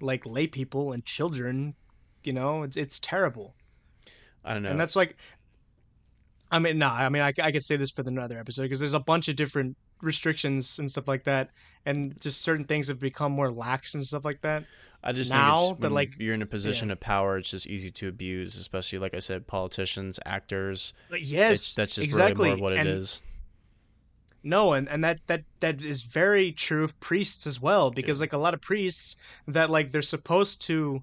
[0.00, 1.74] like lay people and children.
[2.24, 3.54] You know, it's it's terrible.
[4.44, 5.16] I don't know, and that's like.
[6.50, 6.94] I mean, nah.
[6.94, 9.36] I mean, I, I could say this for another episode because there's a bunch of
[9.36, 11.50] different restrictions and stuff like that,
[11.84, 14.64] and just certain things have become more lax and stuff like that.
[15.04, 16.94] I just now think that like you're in a position yeah.
[16.94, 20.94] of power, it's just easy to abuse, especially like I said, politicians, actors.
[21.10, 22.48] Yes, it's, that's just exactly.
[22.48, 23.22] really more what it and, is.
[24.42, 28.22] No, and, and that, that that is very true of priests as well, because yeah.
[28.22, 29.16] like a lot of priests
[29.48, 31.02] that like they're supposed to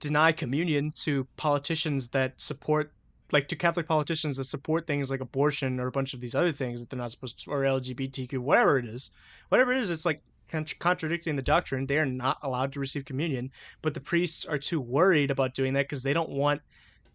[0.00, 2.92] deny communion to politicians that support
[3.32, 6.52] like to Catholic politicians that support things like abortion or a bunch of these other
[6.52, 9.10] things that they're not supposed to or LGBTQ, whatever it is.
[9.48, 10.22] Whatever it is, it's like
[10.78, 11.86] contradicting the doctrine.
[11.86, 13.50] They are not allowed to receive communion,
[13.82, 16.62] but the priests are too worried about doing that because they don't want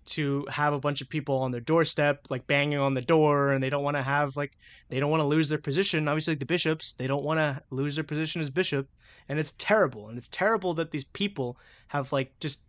[0.03, 3.64] to have a bunch of people on their doorstep like banging on the door and
[3.64, 4.58] they don't want to have like
[4.90, 7.62] they don't want to lose their position obviously like the bishops they don't want to
[7.70, 8.90] lose their position as bishop
[9.30, 11.56] and it's terrible and it's terrible that these people
[11.88, 12.62] have like just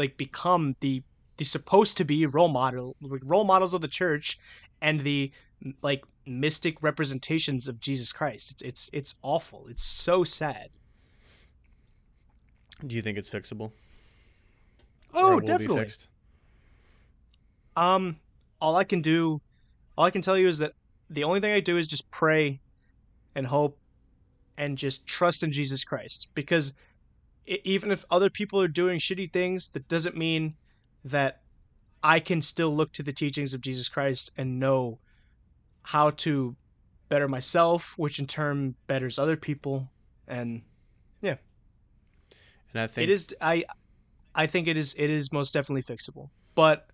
[0.00, 1.02] like become the
[1.36, 4.38] the supposed to be role model role models of the church
[4.82, 5.30] and the
[5.82, 8.50] like mystic representations of Jesus Christ.
[8.50, 9.66] It's it's it's awful.
[9.68, 10.70] It's so sad.
[12.86, 13.72] Do you think it's fixable?
[15.12, 15.86] Oh, definitely.
[17.76, 18.16] Um,
[18.60, 19.40] all I can do,
[19.98, 20.72] all I can tell you is that
[21.10, 22.60] the only thing I do is just pray,
[23.34, 23.76] and hope,
[24.56, 26.28] and just trust in Jesus Christ.
[26.34, 26.74] Because it,
[27.64, 30.54] even if other people are doing shitty things, that doesn't mean
[31.04, 31.40] that
[32.02, 34.98] I can still look to the teachings of Jesus Christ and know
[35.82, 36.56] how to
[37.08, 39.90] better myself, which in turn betters other people,
[40.28, 40.62] and
[41.20, 41.36] yeah.
[42.72, 43.64] And I think it is I
[44.34, 46.88] I think it is it is most definitely fixable, but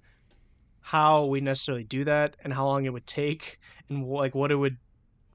[0.80, 3.58] how we necessarily do that and how long it would take
[3.88, 4.76] and like what it would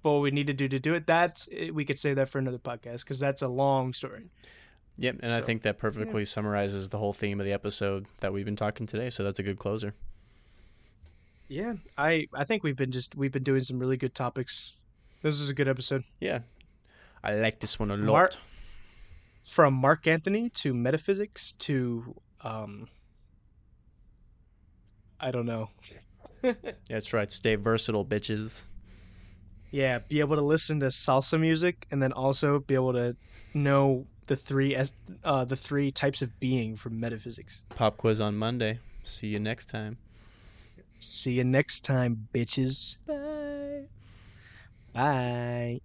[0.01, 2.39] what we need to do to do it that's eh, we could say that for
[2.39, 4.29] another podcast because that's a long story
[4.97, 6.25] yep and so, i think that perfectly yeah.
[6.25, 9.43] summarizes the whole theme of the episode that we've been talking today so that's a
[9.43, 9.93] good closer
[11.51, 14.71] yeah, I I think we've been just we've been doing some really good topics.
[15.21, 16.05] This was a good episode.
[16.21, 16.39] Yeah,
[17.25, 18.05] I like this one a lot.
[18.05, 18.35] Mark,
[19.43, 22.87] from Marc Anthony to metaphysics to um,
[25.19, 25.71] I don't know.
[26.89, 27.29] that's right.
[27.29, 28.63] Stay versatile, bitches.
[29.71, 33.17] Yeah, be able to listen to salsa music and then also be able to
[33.53, 34.77] know the three
[35.25, 37.63] uh, the three types of being from metaphysics.
[37.75, 38.79] Pop quiz on Monday.
[39.03, 39.97] See you next time.
[40.99, 42.95] See you next time, bitches.
[43.05, 43.87] Bye.
[44.93, 45.81] Bye.